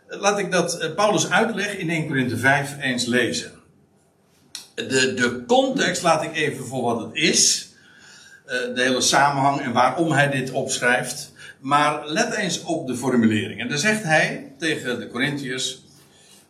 laat 0.08 0.40
ik 0.40 0.52
dat 0.52 0.84
uh, 0.84 0.96
Paulus 0.96 1.30
uitleg 1.30 1.78
in 1.78 1.90
1 1.90 2.08
Corinthië 2.08 2.38
5 2.38 2.78
eens 2.80 3.06
lezen. 3.06 3.59
De, 4.88 5.14
de 5.14 5.44
context 5.48 6.04
laat 6.04 6.24
ik 6.24 6.36
even 6.36 6.66
voor 6.66 6.82
wat 6.82 7.00
het 7.00 7.16
is. 7.16 7.70
Uh, 8.46 8.52
de 8.76 8.82
hele 8.82 9.02
samenhang 9.02 9.62
en 9.62 9.74
waarom 9.74 10.12
hij 10.12 10.30
dit 10.30 10.52
opschrijft. 10.52 11.34
Maar 11.60 12.08
let 12.08 12.34
eens 12.34 12.64
op 12.64 12.88
de 12.88 12.96
formulering. 12.96 13.62
En 13.62 13.70
dan 13.70 13.78
zegt 13.78 14.04
hij 14.04 14.54
tegen 14.58 15.00
de 15.00 15.08
Corinthiërs. 15.08 15.82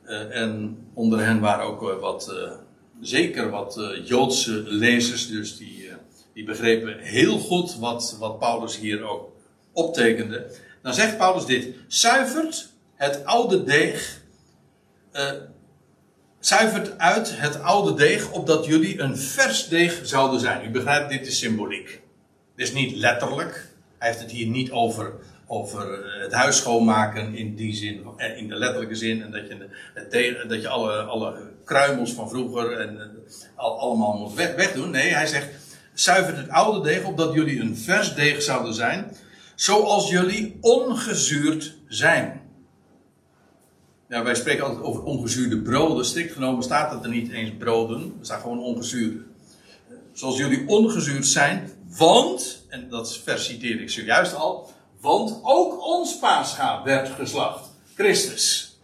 Uh, 0.06 0.36
en 0.36 0.78
onder 0.94 1.20
hen 1.20 1.40
waren 1.40 1.66
ook 1.66 1.82
uh, 1.82 2.00
wat, 2.00 2.34
zeker 3.02 3.50
wat 3.50 3.80
Joodse 4.06 4.64
lezers, 4.66 5.28
dus 5.28 5.58
die, 5.58 5.90
die 6.34 6.46
begrepen 6.46 7.00
heel 7.00 7.40
goed 7.40 7.76
wat, 7.76 8.16
wat 8.20 8.40
Paulus 8.40 8.78
hier 8.78 9.04
ook 9.04 9.32
optekende. 9.74 10.52
Dan 10.82 10.94
zegt 10.94 11.18
Paulus 11.18 11.46
dit: 11.46 11.68
zuivert 11.88 12.70
het 12.96 13.26
oude 13.26 13.64
deeg 13.64 14.22
zuivert 16.40 16.98
uit 16.98 17.40
het 17.40 17.62
oude 17.62 17.94
deeg, 17.94 18.32
opdat 18.32 18.66
jullie 18.66 19.00
een 19.00 19.18
vers 19.18 19.68
deeg 19.68 20.00
zouden 20.04 20.40
zijn. 20.40 20.68
U 20.68 20.72
begrijpt, 20.72 21.10
dit 21.10 21.28
is 21.28 21.38
symboliek. 21.38 22.02
Dit 22.56 22.68
is 22.68 22.74
niet 22.74 22.96
letterlijk. 22.96 23.68
Hij 23.98 24.08
heeft 24.08 24.22
het 24.22 24.32
hier 24.32 24.48
niet 24.48 24.72
over, 24.72 25.14
over 25.48 26.06
het 26.22 26.34
huis 26.34 26.58
schoonmaken 26.58 27.36
in 27.36 27.56
die 27.56 27.76
zin, 27.76 28.06
eh, 28.18 28.38
in 28.38 28.48
de 28.48 28.56
letterlijke 28.56 28.96
zin. 28.96 29.24
En 29.24 29.32
dat 29.32 29.48
je, 30.12 30.46
dat 30.48 30.62
je 30.62 30.68
alle, 30.68 31.02
alle 31.02 31.36
kruimels 31.64 32.14
van 32.14 32.30
vroeger 32.30 32.80
en, 32.80 33.12
al, 33.56 33.80
allemaal 33.80 34.18
moet 34.18 34.34
weg, 34.34 34.56
wegdoen. 34.56 34.90
Nee, 34.90 35.14
hij 35.14 35.26
zegt, 35.26 35.48
zuivert 35.94 36.38
het 36.38 36.50
oude 36.50 36.90
deeg, 36.90 37.04
opdat 37.04 37.34
jullie 37.34 37.60
een 37.60 37.78
vers 37.78 38.16
deeg 38.16 38.42
zouden 38.42 38.74
zijn. 38.74 39.16
Zoals 39.56 40.10
jullie 40.10 40.58
ongezuurd 40.62 41.76
zijn. 41.88 42.42
Ja, 44.10 44.24
wij 44.24 44.36
spreken 44.36 44.64
altijd 44.64 44.84
over 44.84 45.04
ongezuurde 45.04 45.62
broden. 45.62 46.06
Strikt 46.06 46.34
genomen 46.34 46.64
staat 46.64 46.92
het 46.92 47.04
er 47.04 47.10
niet 47.10 47.32
eens 47.32 47.52
broden. 47.58 48.02
Er 48.20 48.26
staat 48.26 48.42
gewoon 48.42 48.60
ongezuurde. 48.60 49.24
Zoals 50.14 50.38
jullie 50.38 50.68
ongezuurd 50.68 51.28
zijn, 51.28 51.72
want, 51.98 52.66
en 52.70 52.90
dat 52.90 53.18
vers 53.18 53.46
citeer 53.46 53.82
ik 53.82 53.90
zojuist 53.90 54.36
al, 54.36 54.74
want 55.02 55.40
ook 55.44 55.86
ons 55.86 56.20
paascha 56.20 56.84
werd 56.84 57.10
geslacht. 57.10 57.70
Christus. 57.96 58.78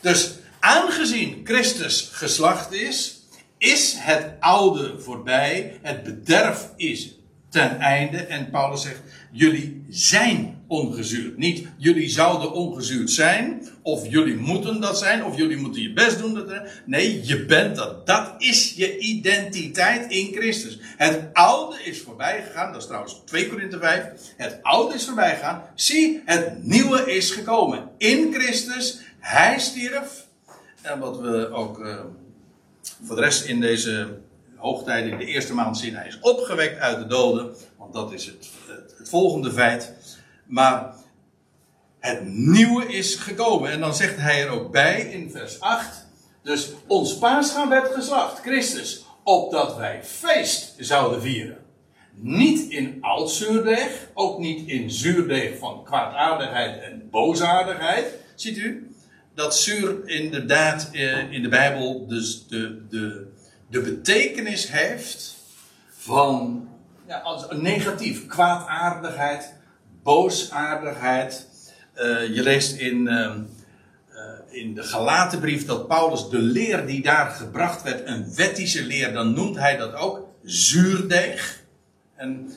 Dus 0.00 0.32
aangezien 0.60 1.40
Christus 1.44 2.08
geslacht 2.12 2.72
is, 2.72 3.22
is 3.58 3.94
het 3.98 4.32
oude 4.40 5.00
voorbij, 5.00 5.78
het 5.82 6.02
bederf 6.02 6.72
is 6.76 7.18
ten 7.48 7.78
einde. 7.78 8.16
En 8.18 8.50
Paulus 8.50 8.82
zegt, 8.82 9.00
jullie 9.32 9.84
zijn 9.88 10.63
ongezuurd. 10.74 11.36
Niet 11.36 11.66
jullie 11.76 12.08
zouden 12.08 12.52
ongezuurd 12.52 13.10
zijn, 13.10 13.68
of 13.82 14.06
jullie 14.08 14.36
moeten 14.36 14.80
dat 14.80 14.98
zijn, 14.98 15.24
of 15.24 15.36
jullie 15.36 15.56
moeten 15.56 15.82
je 15.82 15.92
best 15.92 16.18
doen. 16.18 16.34
Dat, 16.34 16.62
nee, 16.86 17.26
je 17.26 17.44
bent 17.44 17.76
dat. 17.76 18.06
Dat 18.06 18.34
is 18.38 18.74
je 18.76 18.98
identiteit 18.98 20.10
in 20.10 20.32
Christus. 20.32 20.78
Het 20.96 21.20
oude 21.32 21.76
is 21.84 22.00
voorbij 22.00 22.42
gegaan, 22.42 22.72
dat 22.72 22.80
is 22.80 22.86
trouwens 22.86 23.22
2 23.24 23.48
Korinthe 23.48 23.78
5. 23.78 24.04
Het 24.36 24.58
oude 24.62 24.94
is 24.94 25.04
voorbij 25.04 25.34
gegaan. 25.34 25.62
Zie, 25.74 26.22
het 26.24 26.64
nieuwe 26.64 27.14
is 27.14 27.30
gekomen. 27.30 27.88
In 27.98 28.32
Christus, 28.32 28.98
hij 29.18 29.58
stierf. 29.58 30.26
En 30.82 30.98
wat 30.98 31.20
we 31.20 31.50
ook 31.52 31.78
uh, 31.78 32.00
voor 33.04 33.16
de 33.16 33.22
rest 33.22 33.44
in 33.44 33.60
deze 33.60 34.18
hoogtijden, 34.56 35.10
in 35.10 35.18
de 35.18 35.24
eerste 35.24 35.54
maand 35.54 35.78
zien, 35.78 35.94
hij 35.94 36.06
is 36.06 36.18
opgewekt 36.20 36.80
uit 36.80 36.98
de 36.98 37.06
doden. 37.06 37.54
Want 37.78 37.92
dat 37.92 38.12
is 38.12 38.26
het, 38.26 38.50
het 38.98 39.08
volgende 39.08 39.52
feit. 39.52 39.92
Maar 40.46 40.94
het 42.00 42.26
nieuwe 42.26 42.86
is 42.86 43.14
gekomen. 43.14 43.70
En 43.70 43.80
dan 43.80 43.94
zegt 43.94 44.16
hij 44.16 44.42
er 44.42 44.48
ook 44.48 44.72
bij 44.72 45.00
in 45.00 45.30
vers 45.30 45.60
8. 45.60 46.06
Dus 46.42 46.72
ons 46.86 47.18
paasgaan 47.18 47.68
werd 47.68 47.94
geslacht, 47.94 48.40
Christus, 48.40 49.04
opdat 49.22 49.76
wij 49.76 50.04
feest 50.04 50.74
zouden 50.78 51.20
vieren. 51.20 51.58
Niet 52.14 52.70
in 52.70 52.98
oud 53.00 53.30
zuurdeeg, 53.30 54.08
ook 54.14 54.38
niet 54.38 54.68
in 54.68 54.90
zuurdeeg 54.90 55.58
van 55.58 55.84
kwaadaardigheid 55.84 56.82
en 56.82 57.08
boosaardigheid. 57.10 58.06
Ziet 58.34 58.56
u? 58.56 58.94
Dat 59.34 59.56
zuur 59.56 60.08
inderdaad 60.08 60.90
eh, 60.92 61.32
in 61.32 61.42
de 61.42 61.48
Bijbel 61.48 62.06
dus 62.06 62.46
de, 62.46 62.86
de, 62.88 63.32
de 63.70 63.80
betekenis 63.80 64.68
heeft 64.70 65.36
van 65.90 66.68
ja, 67.06 67.18
als 67.18 67.46
negatief, 67.50 68.26
kwaadaardigheid, 68.26 69.54
boosaardigheid. 70.04 71.46
Uh, 71.96 72.34
je 72.34 72.42
leest 72.42 72.76
in, 72.76 73.06
uh, 73.06 73.12
uh, 73.12 74.62
in 74.62 74.74
de 74.74 74.82
Galatenbrief 74.82 75.66
dat 75.66 75.88
Paulus 75.88 76.28
de 76.28 76.38
leer 76.38 76.86
die 76.86 77.02
daar 77.02 77.30
gebracht 77.30 77.82
werd, 77.82 78.08
een 78.08 78.34
wettische 78.34 78.82
leer, 78.82 79.12
dan 79.12 79.34
noemt 79.34 79.56
hij 79.56 79.76
dat 79.76 79.94
ook 79.94 80.28
zuurdeeg. 80.44 81.62
En, 82.16 82.52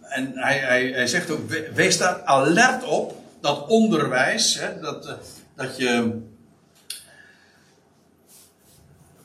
en 0.00 0.32
hij, 0.34 0.58
hij, 0.58 0.86
hij 0.86 1.06
zegt 1.06 1.30
ook, 1.30 1.40
wees 1.74 1.98
daar 1.98 2.22
alert 2.22 2.84
op, 2.84 3.16
dat 3.40 3.66
onderwijs, 3.66 4.58
hè, 4.60 4.80
dat, 4.80 5.18
dat 5.54 5.76
je 5.76 6.20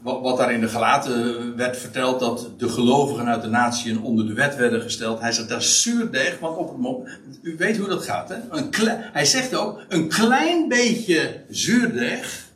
wat 0.01 0.37
daar 0.37 0.53
in 0.53 0.61
de 0.61 0.67
gelaten 0.67 1.55
werd 1.55 1.77
verteld, 1.77 2.19
dat 2.19 2.49
de 2.57 2.69
gelovigen 2.69 3.27
uit 3.27 3.41
de 3.41 3.47
natieën 3.47 4.01
onder 4.01 4.27
de 4.27 4.33
wet 4.33 4.55
werden 4.55 4.81
gesteld. 4.81 5.19
Hij 5.19 5.31
zegt, 5.31 5.51
is 5.51 5.81
zuurdeeg, 5.81 6.39
want 6.39 6.57
op 6.57 6.69
het 6.69 6.77
moment, 6.77 7.09
u 7.41 7.55
weet 7.57 7.77
hoe 7.77 7.87
dat 7.87 8.03
gaat, 8.03 8.29
hè? 8.29 8.35
Een 8.49 8.69
hij 9.11 9.25
zegt 9.25 9.55
ook, 9.55 9.81
een 9.87 10.07
klein 10.07 10.67
beetje 10.67 11.43
zuurdeeg 11.49 12.47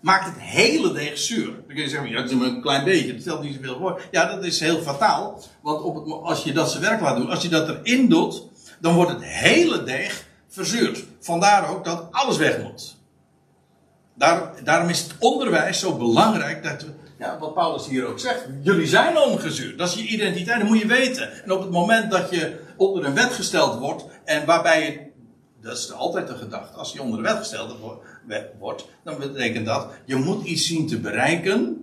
maakt 0.00 0.24
het 0.24 0.38
hele 0.38 0.92
deeg 0.92 1.18
zuur. 1.18 1.46
Dan 1.46 1.66
kun 1.66 1.82
je 1.82 1.88
zeggen, 1.88 2.10
ja, 2.10 2.22
dat 2.22 2.30
is 2.30 2.40
een 2.40 2.60
klein 2.60 2.84
beetje, 2.84 3.12
dat 3.12 3.20
stelt 3.20 3.42
niet 3.42 3.54
zoveel 3.54 3.78
voor. 3.78 4.00
Ja, 4.10 4.34
dat 4.34 4.44
is 4.44 4.60
heel 4.60 4.80
fataal, 4.80 5.42
want 5.62 5.82
op 5.82 5.94
het, 5.94 6.04
als 6.22 6.42
je 6.42 6.52
dat 6.52 6.70
zijn 6.70 6.82
werk 6.82 7.00
laat 7.00 7.16
doen, 7.16 7.30
als 7.30 7.42
je 7.42 7.48
dat 7.48 7.68
erin 7.68 8.08
doet, 8.08 8.42
dan 8.80 8.94
wordt 8.94 9.10
het 9.10 9.24
hele 9.24 9.84
deeg 9.84 10.26
verzuurd. 10.48 11.04
Vandaar 11.20 11.70
ook 11.70 11.84
dat 11.84 12.08
alles 12.10 12.36
weg 12.36 12.62
moet. 12.62 12.97
Daar, 14.18 14.50
daarom 14.64 14.88
is 14.88 15.00
het 15.00 15.14
onderwijs 15.18 15.78
zo 15.78 15.96
belangrijk 15.96 16.62
dat 16.62 16.82
we, 16.82 16.88
ja, 17.18 17.38
wat 17.38 17.54
Paulus 17.54 17.86
hier 17.86 18.06
ook 18.06 18.18
zegt, 18.18 18.46
jullie 18.62 18.86
zijn 18.86 19.18
ongezuurd. 19.18 19.78
Dat 19.78 19.88
is 19.88 19.94
je 19.94 20.08
identiteit, 20.08 20.60
dat 20.60 20.68
moet 20.68 20.78
je 20.78 20.86
weten. 20.86 21.44
En 21.44 21.52
op 21.52 21.60
het 21.60 21.70
moment 21.70 22.10
dat 22.10 22.30
je 22.30 22.58
onder 22.76 23.04
een 23.04 23.14
wet 23.14 23.32
gesteld 23.32 23.78
wordt 23.78 24.04
en 24.24 24.46
waarbij 24.46 24.82
je, 24.84 25.00
dat 25.60 25.78
is 25.78 25.92
altijd 25.92 26.26
de 26.26 26.34
gedachte, 26.34 26.76
als 26.76 26.92
je 26.92 27.02
onder 27.02 27.16
de 27.16 27.28
wet 27.28 27.36
gesteld 27.36 27.76
wordt, 28.58 28.86
dan 29.04 29.18
betekent 29.18 29.66
dat, 29.66 29.90
je 30.04 30.16
moet 30.16 30.44
iets 30.44 30.66
zien 30.66 30.86
te 30.86 30.98
bereiken. 30.98 31.82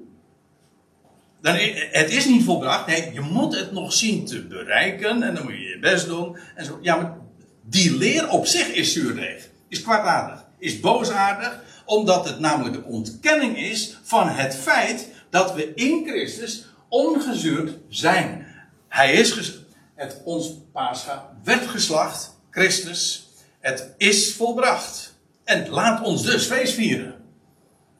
Dan, 1.41 1.55
het 1.91 2.09
is 2.09 2.25
niet 2.25 2.43
volbracht, 2.43 2.87
nee, 2.87 3.13
je 3.13 3.21
moet 3.21 3.57
het 3.57 3.71
nog 3.71 3.93
zien 3.93 4.25
te 4.25 4.41
bereiken 4.41 5.23
en 5.23 5.35
dan 5.35 5.43
moet 5.43 5.53
je 5.53 5.59
je 5.59 5.79
best 5.79 6.07
doen. 6.07 6.37
En 6.55 6.65
zo. 6.65 6.79
Ja, 6.81 6.95
maar 6.95 7.17
die 7.61 7.97
leer 7.97 8.29
op 8.29 8.45
zich 8.45 8.67
is 8.67 8.93
zuurdeeg, 8.93 9.49
is 9.67 9.81
kwaadaardig, 9.81 10.45
is 10.57 10.79
boosaardig, 10.79 11.63
omdat 11.85 12.25
het 12.25 12.39
namelijk 12.39 12.75
de 12.75 12.83
ontkenning 12.83 13.57
is 13.57 13.97
van 14.03 14.29
het 14.29 14.55
feit 14.55 15.09
dat 15.29 15.53
we 15.53 15.73
in 15.73 16.03
Christus 16.07 16.65
ongezuurd 16.89 17.77
zijn. 17.89 18.47
Hij 18.87 19.13
is 19.13 19.59
het 19.95 20.21
ons 20.23 20.53
Pascha 20.71 21.29
werd 21.43 21.67
geslacht, 21.67 22.37
Christus. 22.49 23.29
Het 23.59 23.93
is 23.97 24.33
volbracht. 24.33 25.13
En 25.43 25.69
laat 25.69 26.03
ons 26.03 26.23
dus 26.23 26.45
feest 26.45 26.73
vieren. 26.73 27.15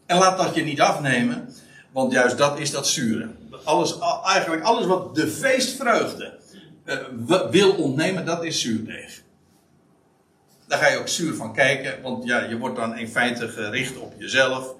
En 0.05 0.17
laat 0.17 0.37
dat 0.37 0.55
je 0.55 0.63
niet 0.63 0.81
afnemen, 0.81 1.53
want 1.91 2.11
juist 2.11 2.37
dat 2.37 2.59
is 2.59 2.71
dat 2.71 2.87
zure. 2.87 3.29
Alles, 3.63 3.97
eigenlijk 4.23 4.63
alles 4.63 4.85
wat 4.85 5.15
de 5.15 5.27
feestvreugde 5.27 6.39
uh, 6.85 6.97
wil 7.49 7.71
ontnemen, 7.71 8.25
dat 8.25 8.43
is 8.43 8.61
zuurdeeg. 8.61 9.23
Daar 10.75 10.83
ga 10.83 10.89
je 10.89 10.99
ook 10.99 11.07
zuur 11.07 11.35
van 11.35 11.53
kijken, 11.53 12.01
want 12.01 12.23
ja, 12.23 12.43
je 12.43 12.57
wordt 12.57 12.75
dan 12.75 12.97
in 12.97 13.07
feite 13.07 13.47
gericht 13.47 13.97
op 13.97 14.13
jezelf. 14.17 14.73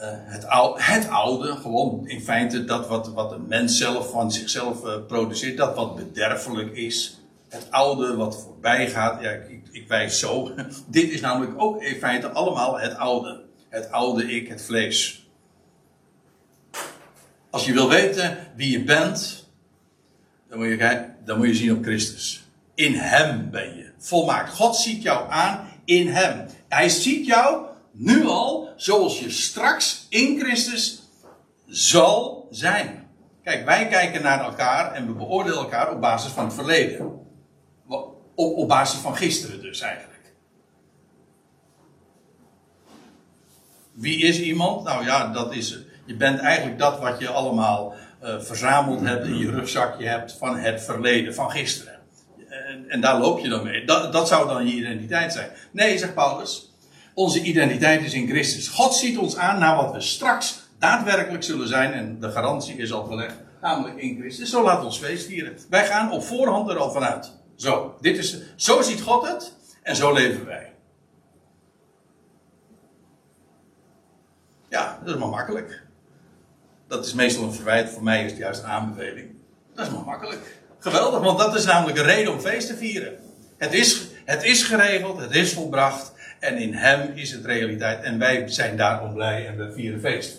Uh, 0.00 0.06
het, 0.06 0.46
oude, 0.46 0.82
het, 0.82 1.08
oude, 1.08 1.56
gewoon 1.56 2.08
in 2.08 2.20
feite 2.20 2.64
dat 2.64 2.88
wat, 2.88 3.12
wat 3.12 3.32
een 3.32 3.46
mens 3.48 3.78
zelf 3.78 4.10
van 4.10 4.32
zichzelf 4.32 4.84
uh, 4.84 4.94
produceert, 5.06 5.56
dat 5.56 5.76
wat 5.76 5.96
bederfelijk 5.96 6.76
is. 6.76 7.20
Het 7.48 7.66
oude 7.70 8.16
wat 8.16 8.42
voorbij 8.42 8.90
gaat, 8.90 9.22
ja, 9.22 9.30
ik, 9.30 9.62
ik 9.70 9.88
wijs 9.88 10.18
zo. 10.18 10.54
Dit 10.86 11.10
is 11.10 11.20
namelijk 11.20 11.52
ook 11.56 11.82
in 11.82 11.96
feite 11.96 12.28
allemaal 12.28 12.80
het 12.80 12.96
oude. 12.96 13.42
Het 13.68 13.90
oude 13.90 14.34
ik, 14.34 14.48
het 14.48 14.62
vlees. 14.62 15.28
Als 17.50 17.64
je 17.66 17.72
wil 17.72 17.88
weten 17.88 18.38
wie 18.56 18.70
je 18.70 18.84
bent, 18.84 19.48
dan 20.48 20.58
moet 20.58 20.68
je, 20.68 21.06
dan 21.24 21.38
moet 21.38 21.46
je 21.46 21.54
zien 21.54 21.72
op 21.72 21.82
Christus. 21.82 22.44
In 22.74 22.94
Hem 22.94 23.50
ben 23.50 23.76
je 23.76 23.79
volmaakt. 24.00 24.54
God 24.54 24.76
ziet 24.76 25.02
jou 25.02 25.30
aan 25.30 25.68
in 25.84 26.08
Hem. 26.08 26.46
Hij 26.68 26.88
ziet 26.88 27.26
jou 27.26 27.66
nu 27.92 28.26
al 28.26 28.68
zoals 28.76 29.20
je 29.20 29.30
straks 29.30 30.06
in 30.08 30.40
Christus 30.40 31.02
zal 31.66 32.48
zijn. 32.50 33.08
Kijk, 33.42 33.64
wij 33.64 33.88
kijken 33.88 34.22
naar 34.22 34.44
elkaar 34.44 34.92
en 34.92 35.06
we 35.06 35.12
beoordelen 35.12 35.58
elkaar 35.58 35.92
op 35.92 36.00
basis 36.00 36.32
van 36.32 36.44
het 36.44 36.54
verleden. 36.54 37.18
Op, 37.88 38.58
op 38.58 38.68
basis 38.68 39.00
van 39.00 39.16
gisteren 39.16 39.60
dus 39.62 39.80
eigenlijk. 39.80 40.32
Wie 43.92 44.22
is 44.22 44.40
iemand? 44.40 44.84
Nou 44.84 45.04
ja, 45.04 45.32
dat 45.32 45.54
is. 45.54 45.78
Je 46.04 46.16
bent 46.16 46.40
eigenlijk 46.40 46.78
dat 46.78 46.98
wat 46.98 47.18
je 47.18 47.28
allemaal 47.28 47.94
uh, 48.22 48.40
verzameld 48.40 49.00
hebt 49.00 49.26
in 49.26 49.38
je 49.38 49.50
rugzakje 49.50 50.06
hebt 50.06 50.32
van 50.32 50.56
het 50.56 50.82
verleden, 50.82 51.34
van 51.34 51.50
gisteren 51.50 51.89
en, 52.70 52.84
en, 52.88 53.00
daar 53.00 53.18
loop 53.18 53.38
je 53.38 53.48
dan 53.48 53.62
mee. 53.62 53.84
Dat, 53.84 54.12
dat 54.12 54.28
zou 54.28 54.48
dan 54.48 54.66
je 54.66 54.72
identiteit 54.72 55.32
zijn. 55.32 55.50
Nee, 55.70 55.98
zegt 55.98 56.14
Paulus. 56.14 56.72
Onze 57.14 57.42
identiteit 57.42 58.02
is 58.02 58.12
in 58.12 58.28
Christus. 58.28 58.68
God 58.68 58.94
ziet 58.94 59.18
ons 59.18 59.36
aan 59.36 59.58
naar 59.58 59.76
wat 59.76 59.92
we 59.92 60.00
straks 60.00 60.60
daadwerkelijk 60.78 61.44
zullen 61.44 61.68
zijn. 61.68 61.92
En 61.92 62.20
de 62.20 62.30
garantie 62.30 62.76
is 62.76 62.92
al 62.92 63.04
gelegd. 63.04 63.34
Namelijk 63.60 63.98
in 63.98 64.18
Christus. 64.20 64.50
Zo 64.50 64.62
laat 64.62 64.84
ons 64.84 64.98
feest 64.98 65.26
vieren. 65.26 65.58
Wij 65.70 65.86
gaan 65.86 66.12
op 66.12 66.22
voorhand 66.22 66.70
er 66.70 66.78
al 66.78 66.90
vanuit. 66.90 67.32
Zo, 67.56 67.96
dit 68.00 68.18
is, 68.18 68.38
zo 68.56 68.82
ziet 68.82 69.00
God 69.00 69.28
het. 69.28 69.52
En 69.82 69.96
zo 69.96 70.12
leven 70.12 70.46
wij. 70.46 70.72
Ja, 74.68 74.98
dat 75.04 75.14
is 75.14 75.20
maar 75.20 75.28
makkelijk. 75.28 75.82
Dat 76.86 77.06
is 77.06 77.14
meestal 77.14 77.44
een 77.44 77.52
verwijt, 77.52 77.90
voor 77.90 78.02
mij 78.02 78.24
is 78.24 78.30
het 78.30 78.40
juist 78.40 78.62
een 78.62 78.68
aanbeveling. 78.68 79.30
Dat 79.74 79.86
is 79.86 79.92
maar 79.92 80.04
makkelijk. 80.04 80.59
Geweldig, 80.80 81.20
want 81.20 81.38
dat 81.38 81.54
is 81.54 81.64
namelijk 81.64 81.98
een 81.98 82.04
reden 82.04 82.32
om 82.32 82.40
feest 82.40 82.66
te 82.66 82.76
vieren. 82.76 83.16
Het 83.56 83.72
is, 83.72 84.06
het 84.24 84.44
is 84.44 84.62
geregeld, 84.62 85.20
het 85.20 85.34
is 85.34 85.52
volbracht. 85.52 86.12
En 86.38 86.56
in 86.56 86.74
hem 86.74 87.12
is 87.14 87.32
het 87.32 87.44
realiteit. 87.44 88.02
En 88.02 88.18
wij 88.18 88.48
zijn 88.48 88.76
daarom 88.76 89.12
blij 89.12 89.46
en 89.46 89.56
we 89.56 89.72
vieren 89.72 90.00
feest. 90.00 90.38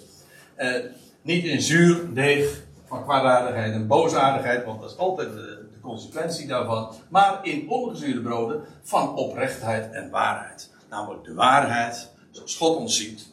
Eh, 0.55 0.73
niet 1.21 1.43
in 1.43 1.61
zuur 1.61 2.13
deeg 2.13 2.61
van 2.87 3.03
kwaadaardigheid 3.03 3.73
en 3.73 3.87
boosaardigheid, 3.87 4.65
want 4.65 4.81
dat 4.81 4.91
is 4.91 4.97
altijd 4.97 5.33
de, 5.33 5.67
de 5.71 5.79
consequentie 5.81 6.47
daarvan. 6.47 6.93
Maar 7.09 7.39
in 7.43 7.69
ongezuurde 7.69 8.21
broden 8.21 8.63
van 8.83 9.15
oprechtheid 9.15 9.91
en 9.91 10.09
waarheid. 10.09 10.69
Namelijk 10.89 11.23
de 11.23 11.33
waarheid, 11.33 12.09
zoals 12.31 12.55
God 12.55 12.75
ons 12.77 12.97
ziet. 12.97 13.27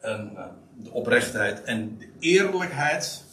En 0.00 0.30
uh, 0.34 0.44
de 0.74 0.92
oprechtheid 0.92 1.62
en 1.62 1.98
de 1.98 2.08
eerlijkheid. 2.18 3.24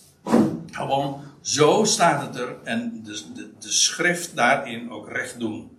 Gewoon, 0.72 1.22
zo 1.42 1.84
staat 1.84 2.22
het 2.22 2.36
er. 2.36 2.56
En 2.64 3.02
de, 3.04 3.22
de, 3.34 3.50
de 3.60 3.72
schrift 3.72 4.36
daarin 4.36 4.92
ook 4.92 5.10
recht 5.12 5.40
doen. 5.40 5.78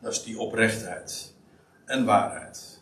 Dat 0.00 0.12
is 0.12 0.22
die 0.22 0.38
oprechtheid 0.38 1.34
en 1.84 2.04
waarheid. 2.04 2.80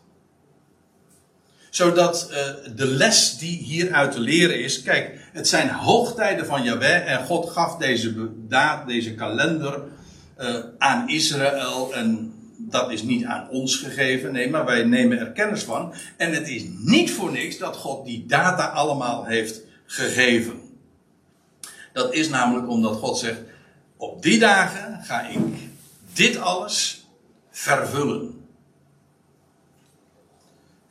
Zodat 1.69 2.29
uh, 2.31 2.37
de 2.75 2.87
les 2.87 3.37
die 3.37 3.57
hieruit 3.57 4.11
te 4.11 4.19
leren 4.19 4.63
is. 4.63 4.81
Kijk, 4.81 5.29
het 5.33 5.47
zijn 5.47 5.69
hoogtijden 5.69 6.45
van 6.45 6.63
Yahweh. 6.63 7.11
En 7.11 7.25
God 7.25 7.49
gaf 7.49 7.77
deze 7.77 8.29
daad, 8.47 8.87
deze 8.87 9.15
kalender. 9.15 9.83
Uh, 10.39 10.55
aan 10.77 11.09
Israël. 11.09 11.93
En 11.93 12.33
dat 12.57 12.91
is 12.91 13.01
niet 13.01 13.25
aan 13.25 13.49
ons 13.49 13.75
gegeven. 13.75 14.31
Nee, 14.31 14.49
maar 14.49 14.65
wij 14.65 14.83
nemen 14.83 15.19
er 15.19 15.31
kennis 15.31 15.63
van. 15.63 15.93
En 16.17 16.33
het 16.33 16.49
is 16.49 16.63
niet 16.77 17.11
voor 17.11 17.31
niks 17.31 17.57
dat 17.57 17.75
God 17.75 18.05
die 18.05 18.25
data 18.25 18.65
allemaal 18.65 19.25
heeft 19.25 19.61
gegeven. 19.85 20.66
Dat 21.97 22.13
is 22.13 22.29
namelijk 22.29 22.69
omdat 22.69 22.95
God 22.95 23.17
zegt: 23.17 23.39
Op 23.97 24.21
die 24.21 24.39
dagen 24.39 25.03
ga 25.03 25.27
ik 25.27 25.39
dit 26.13 26.37
alles 26.37 27.07
vervullen. 27.51 28.45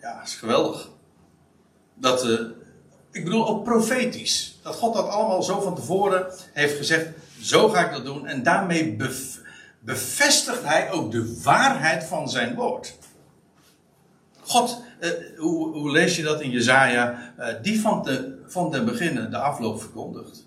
Ja, 0.00 0.22
is 0.22 0.34
geweldig. 0.34 0.90
Dat, 1.94 2.26
uh, 2.26 2.40
ik 3.11 3.24
bedoel 3.24 3.48
ook 3.48 3.64
profetisch. 3.64 4.59
Dat 4.62 4.74
God 4.74 4.94
dat 4.94 5.09
allemaal 5.09 5.42
zo 5.42 5.61
van 5.61 5.74
tevoren 5.74 6.26
heeft 6.52 6.76
gezegd: 6.76 7.09
Zo 7.40 7.68
ga 7.68 7.86
ik 7.86 7.92
dat 7.92 8.04
doen. 8.04 8.26
En 8.26 8.42
daarmee 8.42 8.96
bevestigt 9.80 10.62
hij 10.62 10.90
ook 10.90 11.12
de 11.12 11.40
waarheid 11.42 12.04
van 12.04 12.30
zijn 12.30 12.54
woord. 12.54 12.98
God, 14.40 14.82
uh, 15.00 15.11
hoe, 15.38 15.72
hoe, 15.72 15.90
lees 15.90 16.16
je 16.16 16.22
dat 16.22 16.40
in 16.40 16.50
Jezaja? 16.50 17.34
Uh, 17.38 17.46
die 17.62 17.80
van, 17.80 18.02
de, 18.02 18.42
van 18.46 18.70
den 18.70 18.84
beginnen 18.84 19.30
de 19.30 19.38
afloop 19.38 19.80
verkondigt. 19.80 20.45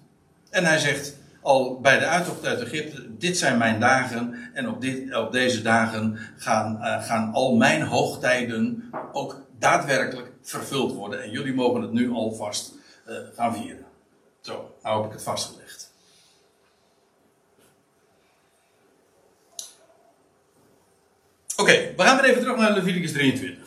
En 0.49 0.65
hij 0.65 0.77
zegt 0.77 1.15
al 1.41 1.79
bij 1.79 1.99
de 1.99 2.05
uittocht 2.05 2.45
uit 2.45 2.61
Egypte: 2.61 3.17
Dit 3.17 3.37
zijn 3.37 3.57
mijn 3.57 3.79
dagen. 3.79 4.49
En 4.53 4.69
op, 4.69 4.81
dit, 4.81 5.15
op 5.15 5.31
deze 5.31 5.61
dagen 5.61 6.19
gaan, 6.37 6.77
uh, 6.81 7.03
gaan 7.03 7.33
al 7.33 7.55
mijn 7.55 7.81
hoogtijden 7.81 8.89
ook 9.11 9.41
daadwerkelijk 9.59 10.31
vervuld 10.41 10.93
worden. 10.93 11.23
En 11.23 11.31
jullie 11.31 11.53
mogen 11.53 11.81
het 11.81 11.91
nu 11.91 12.11
alvast 12.11 12.73
gaan 13.35 13.55
vieren. 13.55 13.85
Zo, 14.41 14.75
nou 14.83 14.97
heb 14.97 15.05
ik 15.05 15.11
het 15.11 15.23
vastgelegd. 15.23 15.91
Oké, 21.57 21.93
we 21.97 22.03
gaan 22.03 22.21
weer 22.21 22.29
even 22.29 22.41
terug 22.41 22.57
naar 22.57 22.73
Leviticus 22.73 23.11
23. 23.11 23.57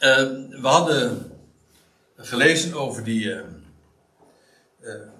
Uh, 0.00 0.16
we 0.60 0.68
hadden 0.68 1.32
gelezen 2.16 2.74
over 2.74 3.04
die. 3.04 3.34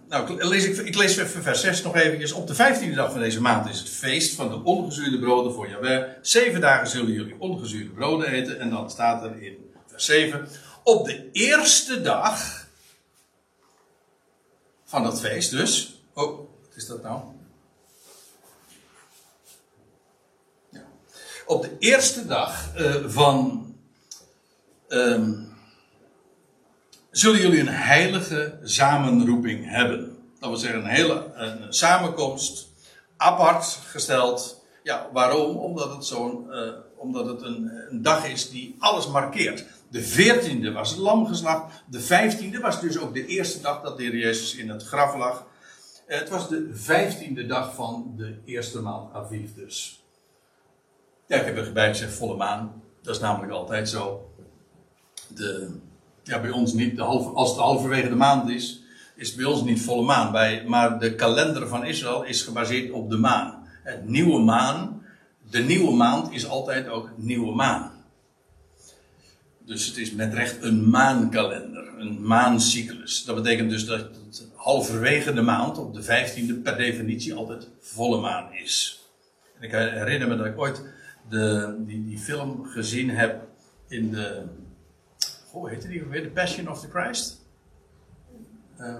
Nou, 0.09 0.45
lees 0.45 0.65
ik, 0.65 0.77
ik, 0.77 0.95
lees 0.95 1.17
even 1.17 1.43
vers 1.43 1.61
6 1.61 1.83
nog 1.83 1.97
eventjes. 1.97 2.33
Op 2.33 2.47
de 2.47 2.55
15e 2.55 2.95
dag 2.95 3.11
van 3.11 3.21
deze 3.21 3.41
maand 3.41 3.69
is 3.69 3.79
het 3.79 3.89
feest 3.89 4.35
van 4.35 4.49
de 4.49 4.63
ongezuurde 4.65 5.19
broden 5.19 5.53
voor 5.53 5.69
Jahweh. 5.69 6.09
Zeven 6.23 6.61
dagen 6.61 6.89
zullen 6.89 7.13
jullie 7.13 7.37
ongezuurde 7.39 7.91
broden 7.91 8.29
eten. 8.29 8.61
En 8.61 8.71
dan 8.71 8.91
staat 8.91 9.25
er 9.25 9.43
in 9.43 9.71
vers 9.87 10.05
7. 10.05 10.49
Op 10.83 11.07
de 11.07 11.29
eerste 11.33 12.01
dag 12.01 12.67
van 14.85 15.03
dat 15.03 15.21
feest 15.21 15.51
dus. 15.51 16.03
Oh, 16.15 16.37
wat 16.37 16.77
is 16.77 16.87
dat 16.87 17.03
nou? 17.03 17.21
op 21.49 21.63
de 21.63 21.77
eerste 21.79 22.27
dag 22.27 22.79
uh, 22.79 22.95
van. 23.07 23.67
Um, 24.89 25.47
zullen 27.11 27.41
jullie 27.41 27.61
een 27.61 27.69
heilige 27.69 28.59
samenroeping 28.63 29.71
hebben. 29.71 30.17
Dat 30.39 30.49
wil 30.49 30.59
zeggen, 30.59 30.81
een 30.81 30.87
hele 30.87 31.31
een 31.35 31.73
samenkomst, 31.73 32.69
apart 33.17 33.65
gesteld. 33.65 34.65
Ja, 34.83 35.09
waarom? 35.13 35.57
Omdat 35.57 35.95
het, 35.95 36.05
zo'n, 36.05 36.47
uh, 36.51 36.71
omdat 36.97 37.27
het 37.27 37.43
een, 37.43 37.71
een, 37.91 38.03
dag 38.03 38.27
is 38.29 38.51
die 38.51 38.77
alles 38.79 39.09
markeert. 39.09 39.65
De 39.89 40.03
veertiende 40.03 40.73
was 40.73 40.91
het 40.91 40.99
lam 40.99 41.27
geslacht. 41.27 41.83
De 41.87 42.01
vijftiende 42.01 42.61
was 42.61 42.81
dus 42.81 42.99
ook 42.99 43.15
de 43.15 43.27
eerste 43.27 43.61
dag 43.61 43.83
dat 43.83 43.97
de 43.97 44.03
Heer 44.03 44.17
Jezus 44.17 44.55
in 44.55 44.69
het 44.69 44.83
graf 44.83 45.17
lag. 45.17 45.47
Het 46.07 46.29
was 46.29 46.49
de 46.49 46.69
vijftiende 46.73 47.47
dag 47.47 47.75
van 47.75 48.13
de 48.17 48.39
eerste 48.45 48.81
maand 48.81 49.15
Aviv 49.15 49.51
dus. 49.55 50.03
Ja, 51.27 51.37
ik 51.37 51.45
heb 51.45 51.57
erbij 51.57 51.89
gezegd 51.89 52.13
volle 52.13 52.37
maan. 52.37 52.83
Dat 53.03 53.15
is 53.15 53.21
namelijk 53.21 53.53
altijd 53.53 53.89
zo. 53.89 54.33
De, 55.29 55.79
ja, 56.29 56.41
bij 56.41 56.51
ons 56.51 56.72
niet. 56.72 56.97
De 56.97 57.03
als 57.03 57.51
het 57.51 57.59
halverwege 57.59 58.09
de 58.09 58.14
maand 58.14 58.51
is, 58.51 58.83
is 59.16 59.35
bij 59.35 59.45
ons 59.45 59.62
niet 59.62 59.83
volle 59.83 60.05
maan. 60.05 60.33
Bij, 60.33 60.64
maar 60.66 60.99
de 60.99 61.14
kalender 61.14 61.68
van 61.68 61.85
Israël 61.85 62.24
is 62.24 62.43
gebaseerd 62.43 62.91
op 62.91 63.11
de 63.11 63.16
maan. 63.16 63.66
Het 63.83 64.09
nieuwe 64.09 64.41
maan. 64.41 65.03
De 65.51 65.59
nieuwe 65.59 65.95
maand 65.95 66.33
is 66.33 66.47
altijd 66.47 66.89
ook 66.89 67.11
nieuwe 67.16 67.55
maan. 67.55 67.93
Dus 69.68 69.87
het 69.87 69.97
is 69.97 70.12
met 70.12 70.35
recht 70.35 70.62
een 70.62 70.91
maankalender, 70.91 71.99
een 71.99 72.26
maancyclus. 72.26 73.24
Dat 73.24 73.35
betekent 73.35 73.70
dus 73.70 73.87
dat 73.87 73.99
het 73.99 74.49
halverwege 74.55 75.33
de 75.33 75.43
maand, 75.43 75.79
op 75.79 75.95
de 75.95 76.03
15e, 76.03 76.62
per 76.62 76.76
definitie 76.76 77.35
altijd 77.35 77.68
volle 77.81 78.20
maan 78.20 78.53
is. 78.53 79.03
En 79.59 79.62
ik 79.62 79.70
herinner 79.70 80.29
me 80.29 80.37
dat 80.37 80.47
ik 80.47 80.59
ooit 80.59 80.83
de, 81.29 81.74
die, 81.87 82.05
die 82.05 82.18
film 82.18 82.64
gezien 82.64 83.11
heb 83.11 83.47
in 83.89 84.11
de. 84.11 84.43
Hoe 85.51 85.68
heette 85.68 85.88
die 85.88 86.03
weer? 86.03 86.22
The 86.22 86.28
Passion 86.28 86.68
of 86.68 86.80
the 86.80 86.88
Christ? 86.88 87.46
Uh, 88.80 88.94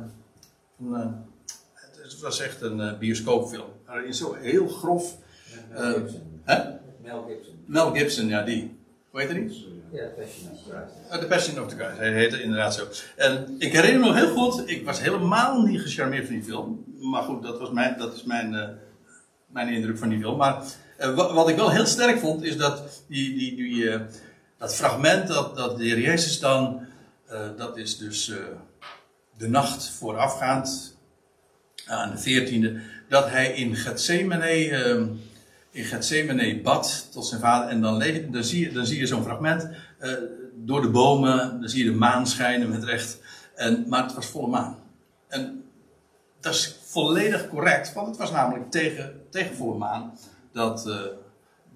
uh, 0.83 1.07
het 1.97 2.21
was 2.21 2.41
echt 2.41 2.61
een 2.61 2.79
uh, 2.79 2.99
bioscoopfilm. 2.99 3.69
Waarin 3.87 4.15
zo 4.15 4.35
heel 4.35 4.69
grof. 4.69 5.17
Mel 5.71 5.93
Gibson. 5.93 6.41
Hè? 6.45 6.63
Mel 7.03 7.23
Gibson. 7.29 7.55
Mel 7.67 7.95
Gibson, 7.95 8.29
ja, 8.29 8.43
die. 8.43 8.77
Hoe 9.11 9.21
heet 9.21 9.31
die? 9.31 9.77
Ja, 9.93 10.09
The 10.09 10.15
Passion 10.17 10.51
of 10.53 10.59
the 10.63 10.71
Christ. 10.71 11.21
The 11.21 11.27
Passion 11.27 11.63
of 11.63 11.69
the 11.69 11.77
Christ, 11.77 11.99
hij 11.99 12.13
heette 12.13 12.43
inderdaad 12.43 12.75
zo. 12.75 12.87
En 13.17 13.55
ik 13.59 13.73
herinner 13.73 14.01
me 14.01 14.07
nog 14.07 14.15
heel 14.15 14.35
goed, 14.35 14.71
ik 14.71 14.85
was 14.85 15.01
helemaal 15.01 15.63
niet 15.63 15.81
gecharmeerd 15.81 16.27
van 16.27 16.35
die 16.35 16.45
film. 16.45 16.85
Maar 17.01 17.23
goed, 17.23 17.43
dat, 17.43 17.59
was 17.59 17.71
mijn, 17.71 17.99
dat 17.99 18.15
is 18.15 18.25
mijn, 18.25 18.79
mijn 19.47 19.69
indruk 19.69 19.99
van 19.99 20.09
die 20.09 20.21
film. 20.21 20.37
Maar 20.37 20.63
uh, 21.01 21.35
wat 21.35 21.49
ik 21.49 21.57
wel 21.57 21.71
heel 21.71 21.87
sterk 21.87 22.19
vond, 22.19 22.43
is 22.43 22.57
dat 22.57 23.03
die, 23.09 23.35
die, 23.35 23.57
die, 23.57 23.83
uh, 23.83 24.01
dat 24.59 24.75
fragment 24.75 25.29
dat, 25.29 25.77
de 25.77 25.85
Heer 25.85 26.01
Jezus 26.01 26.41
dan, 26.41 26.87
uh, 27.31 27.41
dat 27.57 27.77
is 27.77 27.99
dus 27.99 28.33
de 29.37 29.49
nacht 29.49 29.91
voorafgaand 29.91 30.97
aan 31.87 32.11
de 32.11 32.19
veertiende, 32.19 32.81
dat 33.09 33.31
hij 33.31 33.53
in 33.53 33.77
Gethsemane, 33.77 34.67
in 35.71 35.85
Gethsemane 35.85 36.61
bad 36.61 37.09
tot 37.13 37.27
zijn 37.27 37.41
vader. 37.41 37.69
En 37.69 37.81
dan, 37.81 38.05
dan 38.31 38.45
zie 38.45 38.65
je, 38.65 38.73
dan 38.73 38.87
zie 38.87 38.99
je 38.99 39.07
zo'n 39.07 39.23
fragment 39.23 39.69
door 40.55 40.81
de 40.81 40.91
bomen, 40.91 41.61
dan 41.61 41.69
zie 41.69 41.85
je 41.85 41.91
de 41.91 41.97
maan 41.97 42.27
schijnen 42.27 42.69
met 42.69 42.85
recht. 42.85 43.19
En, 43.55 43.85
maar 43.89 44.03
het 44.03 44.15
was 44.15 44.27
volle 44.27 44.49
maan. 44.49 44.79
En 45.29 45.65
dat 46.41 46.55
is 46.55 46.77
volledig 46.85 47.49
correct, 47.49 47.93
want 47.93 48.07
het 48.07 48.17
was 48.17 48.31
namelijk 48.31 48.71
tegen, 48.71 49.23
tegen 49.31 49.57
volle 49.57 49.79
maan 49.79 50.19
dat, 50.53 50.91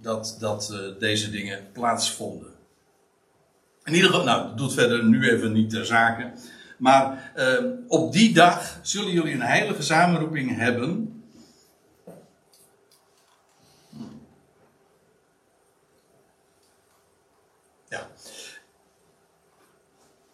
dat, 0.00 0.36
dat 0.40 0.74
deze 0.98 1.30
dingen 1.30 1.66
plaatsvonden. 1.72 2.51
In 3.92 3.98
ieder 3.98 4.10
geval, 4.10 4.26
nou, 4.26 4.46
dat 4.48 4.58
doet 4.58 4.74
verder 4.74 5.04
nu 5.04 5.30
even 5.30 5.52
niet 5.52 5.70
ter 5.70 5.86
zake. 5.86 6.32
Maar 6.78 7.32
uh, 7.36 7.64
op 7.88 8.12
die 8.12 8.34
dag 8.34 8.78
zullen 8.82 9.12
jullie 9.12 9.34
een 9.34 9.42
heilige 9.42 9.82
samenroeping 9.82 10.56
hebben. 10.56 11.22
Ja. 17.88 18.06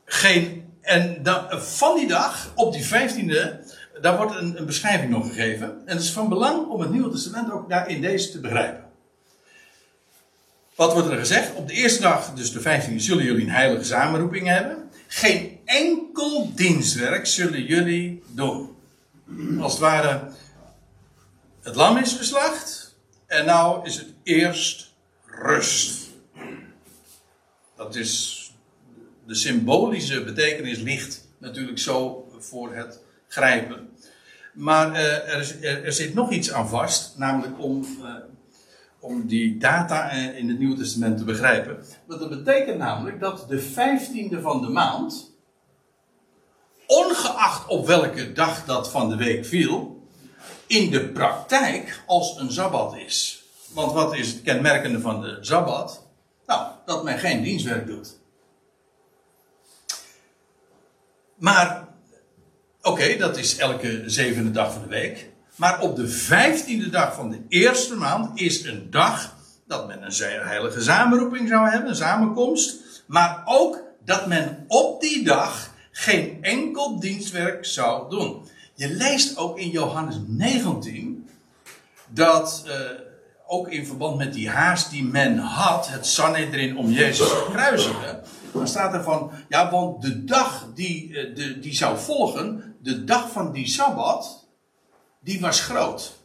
Geen, 0.05 0.73
en 0.81 1.23
dan, 1.23 1.61
van 1.61 1.97
die 1.97 2.09
dag, 2.09 2.53
op 2.55 2.73
die 2.73 2.85
vijftiende, 2.85 3.61
daar 4.01 4.17
wordt 4.17 4.37
een, 4.37 4.59
een, 4.59 4.67
beschrijving 4.67 5.11
nog 5.11 5.27
gegeven. 5.27 5.69
En 5.87 5.97
het 5.97 6.05
is 6.05 6.13
van 6.13 6.29
belang 6.29 6.69
om 6.69 6.81
het 6.81 6.91
Nieuwe 6.91 7.11
Testament 7.11 7.53
ook 7.53 7.69
daar 7.69 7.89
in 7.89 8.01
deze 8.01 8.31
te 8.31 8.41
begrijpen. 8.41 8.88
Wat 10.79 10.93
wordt 10.93 11.09
er 11.09 11.19
gezegd? 11.19 11.55
Op 11.55 11.69
de 11.69 11.75
eerste 11.75 12.01
dag, 12.01 12.33
dus 12.35 12.53
de 12.53 12.61
15e, 12.61 12.95
zullen 12.97 13.25
jullie 13.25 13.45
een 13.45 13.51
heilige 13.51 13.85
samenroeping 13.85 14.47
hebben. 14.47 14.91
Geen 15.07 15.59
enkel 15.65 16.55
dienstwerk 16.55 17.27
zullen 17.27 17.65
jullie 17.65 18.23
doen. 18.27 18.77
Als 19.61 19.73
het 19.73 19.81
ware, 19.81 20.29
het 21.63 21.75
lam 21.75 21.97
is 21.97 22.13
geslacht. 22.13 22.97
En 23.27 23.45
nou 23.45 23.87
is 23.87 23.97
het 23.97 24.07
eerst 24.23 24.95
rust. 25.27 26.09
Dat 27.77 27.95
is, 27.95 28.43
de 29.27 29.35
symbolische 29.35 30.25
betekenis 30.25 30.79
ligt 30.79 31.29
natuurlijk 31.39 31.79
zo 31.79 32.29
voor 32.39 32.75
het 32.75 33.01
grijpen. 33.29 33.91
Maar 34.53 34.91
uh, 34.91 35.35
er, 35.35 35.85
er, 35.85 35.93
zit 35.93 36.15
nog 36.15 36.31
iets 36.31 36.53
aan 36.53 36.69
vast, 36.69 37.17
namelijk 37.17 37.63
om, 37.63 37.87
uh, 38.01 38.15
om 39.01 39.27
die 39.27 39.59
data 39.59 40.11
in 40.11 40.49
het 40.49 40.59
Nieuwe 40.59 40.77
Testament 40.77 41.19
te 41.19 41.25
begrijpen. 41.25 41.85
Want 42.07 42.21
dat 42.21 42.29
betekent 42.29 42.79
namelijk 42.79 43.21
dat 43.21 43.49
de 43.49 43.61
vijftiende 43.61 44.41
van 44.41 44.61
de 44.61 44.69
maand, 44.69 45.31
ongeacht 46.87 47.67
op 47.67 47.87
welke 47.87 48.33
dag 48.33 48.65
dat 48.65 48.91
van 48.91 49.09
de 49.09 49.17
week 49.17 49.45
viel, 49.45 50.03
in 50.67 50.91
de 50.91 51.09
praktijk 51.09 52.03
als 52.07 52.39
een 52.39 52.53
sabbat 52.53 52.97
is. 52.97 53.45
Want 53.73 53.93
wat 53.93 54.15
is 54.15 54.33
het 54.33 54.43
kenmerkende 54.43 55.01
van 55.01 55.21
de 55.21 55.39
sabbat? 55.41 56.07
Nou, 56.47 56.73
dat 56.85 57.05
men 57.05 57.19
geen 57.19 57.43
dienstwerk 57.43 57.87
doet. 57.87 58.17
Maar, 61.35 61.89
oké, 62.83 63.17
dat 63.17 63.37
is 63.37 63.57
elke 63.57 64.03
zevende 64.07 64.51
dag 64.51 64.73
van 64.73 64.83
de 64.83 64.89
week. 64.89 65.28
Maar 65.59 65.81
op 65.81 65.97
de 65.97 66.09
vijftiende 66.09 66.91
dag 66.91 67.15
van 67.15 67.31
de 67.31 67.41
eerste 67.49 67.95
maand 67.95 68.41
is 68.41 68.65
een 68.65 68.91
dag 68.91 69.37
dat 69.67 69.87
men 69.87 70.03
een 70.03 70.47
heilige 70.47 70.81
samenroeping 70.81 71.49
zou 71.49 71.69
hebben, 71.69 71.89
een 71.89 71.97
samenkomst. 71.97 72.77
Maar 73.07 73.43
ook 73.45 73.83
dat 74.05 74.27
men 74.27 74.65
op 74.69 75.01
die 75.01 75.25
dag 75.25 75.71
geen 75.91 76.39
enkel 76.41 77.01
dienstwerk 77.01 77.65
zou 77.65 78.11
doen. 78.11 78.47
Je 78.75 78.89
leest 78.89 79.37
ook 79.37 79.59
in 79.59 79.71
Johannes 79.71 80.17
19 80.27 81.29
dat, 82.09 82.65
uh, 82.67 82.75
ook 83.47 83.69
in 83.69 83.87
verband 83.87 84.17
met 84.17 84.33
die 84.33 84.51
haast 84.51 84.91
die 84.91 85.05
men 85.05 85.39
had, 85.39 85.89
het 85.89 86.07
Sanhedrin 86.07 86.77
om 86.77 86.91
Jezus 86.91 87.29
te 87.29 87.47
kruisigen, 87.51 88.23
dan 88.53 88.69
staat 88.69 88.95
er 88.95 89.03
van, 89.03 89.31
ja, 89.49 89.71
want 89.71 90.03
de 90.03 90.25
dag 90.25 90.67
die, 90.75 91.09
uh, 91.09 91.37
de, 91.37 91.59
die 91.59 91.75
zou 91.75 91.99
volgen, 91.99 92.77
de 92.83 93.05
dag 93.05 93.31
van 93.31 93.53
die 93.53 93.69
Sabbat, 93.69 94.48
die 95.29 95.41
was 95.41 95.61
groot. 95.61 96.17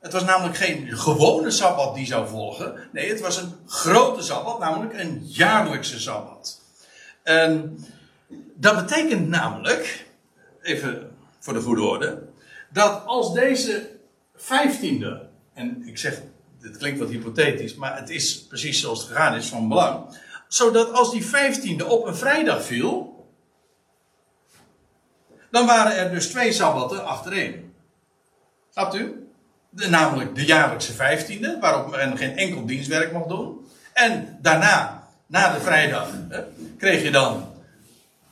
Het 0.00 0.12
was 0.12 0.24
namelijk 0.24 0.56
geen 0.56 0.98
gewone 0.98 1.50
Sabbat 1.50 1.94
die 1.94 2.06
zou 2.06 2.28
volgen. 2.28 2.88
Nee, 2.92 3.08
het 3.08 3.20
was 3.20 3.36
een 3.36 3.54
grote 3.66 4.22
Sabbat, 4.22 4.58
namelijk 4.58 4.94
een 4.94 5.22
jaarlijkse 5.26 6.00
Sabbat. 6.00 6.60
En 7.22 7.78
dat 8.54 8.76
betekent 8.86 9.28
namelijk, 9.28 10.06
even 10.60 11.16
voor 11.38 11.52
de 11.52 11.60
goede 11.60 11.82
orde, 11.82 12.22
dat 12.70 13.02
als 13.06 13.34
deze 13.34 13.90
vijftiende, 14.36 15.28
en 15.54 15.82
ik 15.86 15.98
zeg, 15.98 16.22
dit 16.60 16.76
klinkt 16.76 16.98
wat 16.98 17.08
hypothetisch, 17.08 17.74
maar 17.74 17.96
het 17.96 18.10
is 18.10 18.46
precies 18.46 18.80
zoals 18.80 18.98
het 18.98 19.08
gegaan 19.08 19.34
is 19.34 19.48
van 19.48 19.68
belang, 19.68 20.18
zodat 20.48 20.92
als 20.92 21.10
die 21.10 21.26
vijftiende 21.26 21.86
op 21.86 22.06
een 22.06 22.16
vrijdag 22.16 22.64
viel, 22.64 23.26
dan 25.50 25.66
waren 25.66 25.96
er 25.96 26.10
dus 26.10 26.26
twee 26.26 26.52
sabbatten 26.52 27.04
achtereen. 27.04 27.71
Snapt 28.72 28.94
u? 28.94 29.26
De, 29.70 29.88
namelijk 29.88 30.34
de 30.34 30.44
jaarlijkse 30.44 30.92
vijftiende, 30.92 31.58
waarop 31.60 31.90
men 31.90 32.16
geen 32.16 32.36
enkel 32.36 32.66
dienstwerk 32.66 33.12
mocht 33.12 33.28
doen. 33.28 33.66
En 33.92 34.38
daarna, 34.40 35.08
na 35.26 35.54
de 35.54 35.60
vrijdag, 35.60 36.08
hè, 36.28 36.40
kreeg 36.78 37.02
je 37.02 37.10
dan 37.10 37.52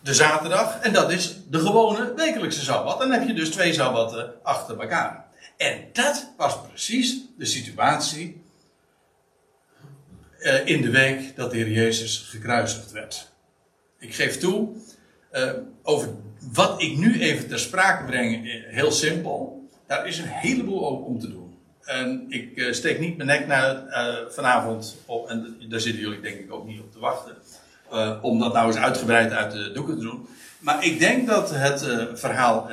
de 0.00 0.14
zaterdag. 0.14 0.80
En 0.80 0.92
dat 0.92 1.10
is 1.10 1.36
de 1.48 1.58
gewone 1.58 2.14
wekelijkse 2.14 2.64
sabbat. 2.64 2.98
Dan 2.98 3.10
heb 3.10 3.26
je 3.26 3.32
dus 3.32 3.50
twee 3.50 3.72
sabbatten 3.72 4.32
achter 4.42 4.80
elkaar. 4.80 5.24
En 5.56 5.84
dat 5.92 6.32
was 6.36 6.60
precies 6.68 7.20
de 7.38 7.44
situatie 7.44 8.42
uh, 10.38 10.66
in 10.66 10.82
de 10.82 10.90
week 10.90 11.36
dat 11.36 11.50
de 11.50 11.56
Heer 11.56 11.70
Jezus 11.70 12.18
gekruisigd 12.18 12.92
werd. 12.92 13.30
Ik 13.98 14.14
geef 14.14 14.38
toe, 14.38 14.68
uh, 15.32 15.52
over 15.82 16.08
wat 16.52 16.82
ik 16.82 16.96
nu 16.96 17.20
even 17.20 17.48
ter 17.48 17.58
sprake 17.58 18.04
breng, 18.04 18.46
uh, 18.46 18.52
heel 18.66 18.92
simpel. 18.92 19.59
Daar 19.90 20.06
is 20.06 20.18
een 20.18 20.28
heleboel 20.28 20.88
ook 20.88 21.06
om 21.06 21.18
te 21.18 21.30
doen. 21.30 21.58
En 21.84 22.26
ik 22.28 22.68
steek 22.74 23.00
niet 23.00 23.16
mijn 23.16 23.28
nek 23.28 23.46
naar 23.46 23.84
vanavond 24.28 24.96
op, 25.06 25.28
en 25.28 25.56
daar 25.68 25.80
zitten 25.80 26.02
jullie 26.02 26.20
denk 26.20 26.38
ik 26.38 26.52
ook 26.52 26.66
niet 26.66 26.80
op 26.80 26.92
te 26.92 26.98
wachten. 26.98 27.36
om 28.22 28.38
dat 28.38 28.52
nou 28.52 28.66
eens 28.66 28.76
uitgebreid 28.76 29.32
uit 29.32 29.52
de 29.52 29.72
doeken 29.72 29.96
te 29.96 30.02
doen. 30.02 30.28
Maar 30.58 30.84
ik 30.84 30.98
denk 30.98 31.26
dat 31.26 31.50
het 31.54 31.86
verhaal 32.18 32.70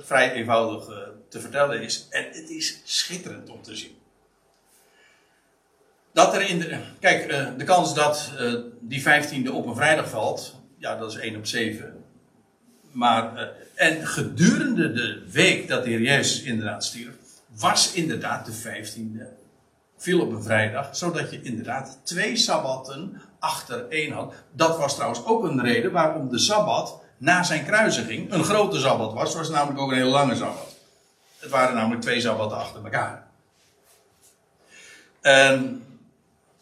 vrij 0.00 0.32
eenvoudig 0.32 0.84
te 1.28 1.40
vertellen 1.40 1.82
is. 1.82 2.06
En 2.10 2.24
het 2.32 2.50
is 2.50 2.80
schitterend 2.84 3.50
om 3.50 3.62
te 3.62 3.76
zien. 3.76 3.96
Dat 6.12 6.34
er 6.34 6.48
in. 6.48 6.80
Kijk, 7.00 7.28
de 7.58 7.64
kans 7.64 7.94
dat 7.94 8.30
die 8.80 9.02
vijftiende 9.02 9.52
op 9.52 9.66
een 9.66 9.76
vrijdag 9.76 10.08
valt. 10.08 10.54
Ja, 10.78 10.96
dat 10.96 11.10
is 11.10 11.18
1 11.18 11.36
op 11.36 11.46
7. 11.46 11.93
Maar. 12.94 13.34
Uh, 13.34 13.42
en 13.74 14.06
gedurende 14.06 14.92
de 14.92 15.22
week 15.30 15.68
dat 15.68 15.84
de 15.84 15.90
Heer 15.90 16.00
Jezus 16.00 16.42
inderdaad 16.42 16.84
stierf. 16.84 17.14
Was 17.56 17.92
inderdaad 17.92 18.46
de 18.46 18.52
vijftiende. 18.52 19.28
Viel 19.96 20.20
op 20.20 20.32
een 20.32 20.42
vrijdag. 20.42 20.96
Zodat 20.96 21.30
je 21.30 21.42
inderdaad 21.42 21.98
twee 22.02 22.36
sabbatten 22.36 23.22
achter 23.38 23.88
één 23.88 24.12
had. 24.12 24.34
Dat 24.52 24.78
was 24.78 24.94
trouwens 24.94 25.24
ook 25.24 25.44
een 25.44 25.62
reden 25.62 25.92
waarom 25.92 26.28
de 26.28 26.38
sabbat 26.38 27.00
na 27.16 27.42
zijn 27.42 27.64
kruisiging 27.64 28.32
een 28.32 28.44
grote 28.44 28.80
sabbat 28.80 29.12
was. 29.12 29.34
Was 29.34 29.50
namelijk 29.50 29.80
ook 29.80 29.90
een 29.90 29.96
heel 29.96 30.10
lange 30.10 30.34
sabbat. 30.34 30.74
Het 31.38 31.50
waren 31.50 31.74
namelijk 31.74 32.02
twee 32.02 32.20
sabbatten 32.20 32.58
achter 32.58 32.84
elkaar. 32.84 33.26
En 35.20 35.86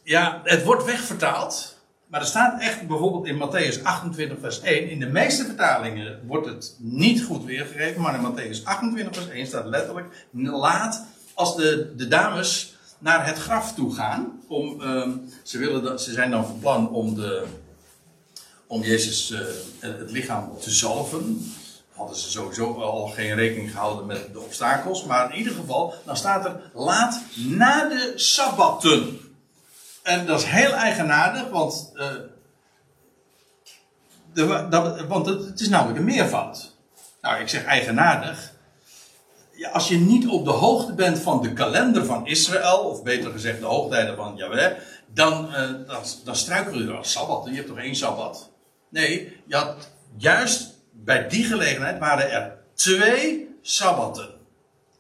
ja, 0.02 0.40
het 0.44 0.64
wordt 0.64 0.84
wegvertaald. 0.84 1.71
Maar 2.12 2.20
er 2.20 2.26
staat 2.26 2.60
echt 2.60 2.86
bijvoorbeeld 2.86 3.26
in 3.26 3.38
Matthäus 3.38 3.82
28, 3.82 4.38
vers 4.40 4.60
1. 4.60 4.90
In 4.90 5.00
de 5.00 5.06
meeste 5.06 5.44
vertalingen 5.44 6.20
wordt 6.26 6.46
het 6.46 6.76
niet 6.78 7.22
goed 7.22 7.44
weergegeven. 7.44 8.02
Maar 8.02 8.14
in 8.14 8.32
Matthäus 8.32 8.64
28, 8.64 9.14
vers 9.14 9.28
1 9.28 9.46
staat 9.46 9.66
letterlijk: 9.66 10.26
Laat 10.32 11.04
als 11.34 11.56
de, 11.56 11.92
de 11.96 12.08
dames 12.08 12.76
naar 12.98 13.26
het 13.26 13.38
graf 13.38 13.74
toe 13.74 13.94
gaan. 13.94 14.40
Om, 14.48 14.80
um, 14.80 15.32
ze, 15.42 15.58
willen 15.58 15.82
dat, 15.82 16.02
ze 16.02 16.12
zijn 16.12 16.30
dan 16.30 16.46
van 16.46 16.58
plan 16.58 16.90
om, 16.90 17.14
de, 17.14 17.44
om 18.66 18.82
Jezus 18.82 19.30
uh, 19.30 19.40
het 19.78 20.10
lichaam 20.10 20.50
te 20.60 20.70
zalven. 20.70 21.52
Hadden 21.92 22.16
ze 22.16 22.30
sowieso 22.30 22.72
al 22.72 23.06
geen 23.06 23.34
rekening 23.34 23.70
gehouden 23.70 24.06
met 24.06 24.32
de 24.32 24.40
obstakels. 24.40 25.04
Maar 25.04 25.32
in 25.32 25.38
ieder 25.38 25.54
geval, 25.54 25.94
dan 26.04 26.16
staat 26.16 26.44
er: 26.44 26.60
Laat 26.74 27.22
na 27.34 27.88
de 27.88 28.12
sabbatten. 28.16 29.20
En 30.02 30.26
dat 30.26 30.38
is 30.38 30.46
heel 30.46 30.72
eigenaardig, 30.72 31.48
want, 31.48 31.92
de, 34.32 34.66
dat, 34.70 35.00
want 35.00 35.26
het, 35.26 35.60
is 35.60 35.68
namelijk 35.68 35.98
een 35.98 36.04
meervoud. 36.04 36.74
Nou, 37.20 37.40
ik 37.40 37.48
zeg 37.48 37.64
eigenaardig. 37.64 38.52
Ja, 39.52 39.70
als 39.70 39.88
je 39.88 39.98
niet 39.98 40.28
op 40.28 40.44
de 40.44 40.50
hoogte 40.50 40.94
bent 40.94 41.18
van 41.18 41.42
de 41.42 41.52
kalender 41.52 42.04
van 42.04 42.26
Israël, 42.26 42.78
of 42.78 43.02
beter 43.02 43.30
gezegd 43.30 43.60
de 43.60 43.66
hoogtijden 43.66 44.16
van 44.16 44.36
Yahweh, 44.36 44.72
dan, 45.06 45.46
uh, 45.46 45.54
dan, 45.86 46.02
dan 46.24 46.36
struikel 46.36 46.78
je 46.78 46.88
er 46.88 46.96
als 46.96 47.12
sabbat. 47.12 47.46
Je 47.46 47.54
hebt 47.54 47.66
toch 47.66 47.78
één 47.78 47.96
sabbat? 47.96 48.50
Nee, 48.88 49.40
je 49.46 49.56
had, 49.56 49.90
juist 50.16 50.78
bij 50.90 51.28
die 51.28 51.44
gelegenheid 51.44 51.98
waren 51.98 52.30
er 52.30 52.56
twee 52.74 53.56
sabbatten. 53.62 54.28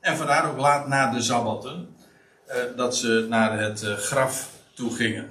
En 0.00 0.16
vandaar 0.16 0.50
ook 0.50 0.58
laat 0.58 0.88
na 0.88 1.10
de 1.10 1.22
sabbatten, 1.22 1.96
uh, 2.48 2.54
dat 2.76 2.96
ze 2.96 3.26
naar 3.28 3.58
het 3.58 3.80
graf 3.80 4.50
toe 4.82 4.94
gingen. 4.94 5.30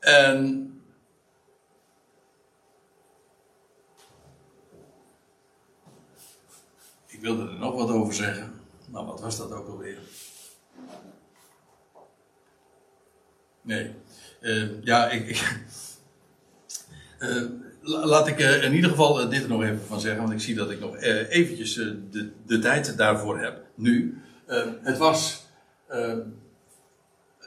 En 0.00 0.70
ik 7.06 7.20
wilde 7.20 7.48
er 7.48 7.58
nog 7.58 7.74
wat 7.74 7.90
over 7.90 8.14
zeggen, 8.14 8.60
maar 8.90 9.04
wat 9.04 9.20
was 9.20 9.36
dat 9.36 9.52
ook 9.52 9.68
alweer? 9.68 9.98
Nee, 13.62 13.94
uh, 14.40 14.82
ja, 14.82 15.10
ik. 15.10 15.28
ik 15.28 15.40
uh, 17.18 17.42
laat 17.82 18.28
ik 18.28 18.38
uh, 18.38 18.64
in 18.64 18.74
ieder 18.74 18.90
geval 18.90 19.28
dit 19.28 19.42
er 19.42 19.48
nog 19.48 19.62
even 19.62 19.86
van 19.86 20.00
zeggen, 20.00 20.22
want 20.22 20.32
ik 20.32 20.40
zie 20.40 20.54
dat 20.54 20.70
ik 20.70 20.80
nog 20.80 20.96
eventjes 20.96 21.74
de, 21.74 22.32
de 22.46 22.58
tijd 22.58 22.96
daarvoor 22.96 23.38
heb. 23.38 23.64
Nu, 23.74 24.22
het 24.82 24.98
was 24.98 25.46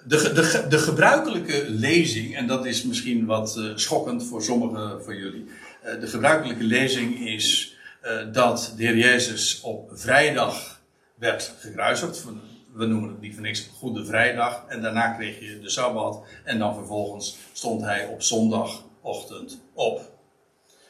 de, 0.08 0.34
de, 0.34 0.66
de 0.70 0.78
gebruikelijke 0.78 1.66
lezing, 1.70 2.36
en 2.36 2.48
dat 2.48 2.66
is 2.66 2.84
misschien 2.84 3.26
wat 3.26 3.56
uh, 3.58 3.72
schokkend 3.76 4.26
voor 4.26 4.44
sommigen 4.44 5.04
van 5.04 5.16
jullie. 5.16 5.46
Uh, 5.86 6.00
de 6.00 6.08
gebruikelijke 6.08 6.64
lezing 6.64 7.28
is 7.28 7.76
uh, 8.04 8.12
dat 8.32 8.74
de 8.78 8.84
Heer 8.84 8.98
Jezus 8.98 9.62
op 9.62 9.92
vrijdag 9.94 10.76
werd 11.16 11.54
gekruisigd. 11.60 12.26
we 12.74 12.86
noemen 12.86 13.10
het 13.10 13.22
niet 13.22 13.34
voor 13.34 13.44
niks 13.44 13.70
Goede 13.78 14.06
Vrijdag. 14.06 14.64
En 14.68 14.82
daarna 14.82 15.14
kreeg 15.14 15.40
je 15.40 15.60
de 15.60 15.70
Sabbat. 15.70 16.24
En 16.44 16.60
dan 16.60 16.76
vervolgens 16.76 17.38
stond 17.54 17.82
hij 17.82 18.08
op 18.08 18.22
zondagochtend 18.22 19.62
op. 19.74 20.12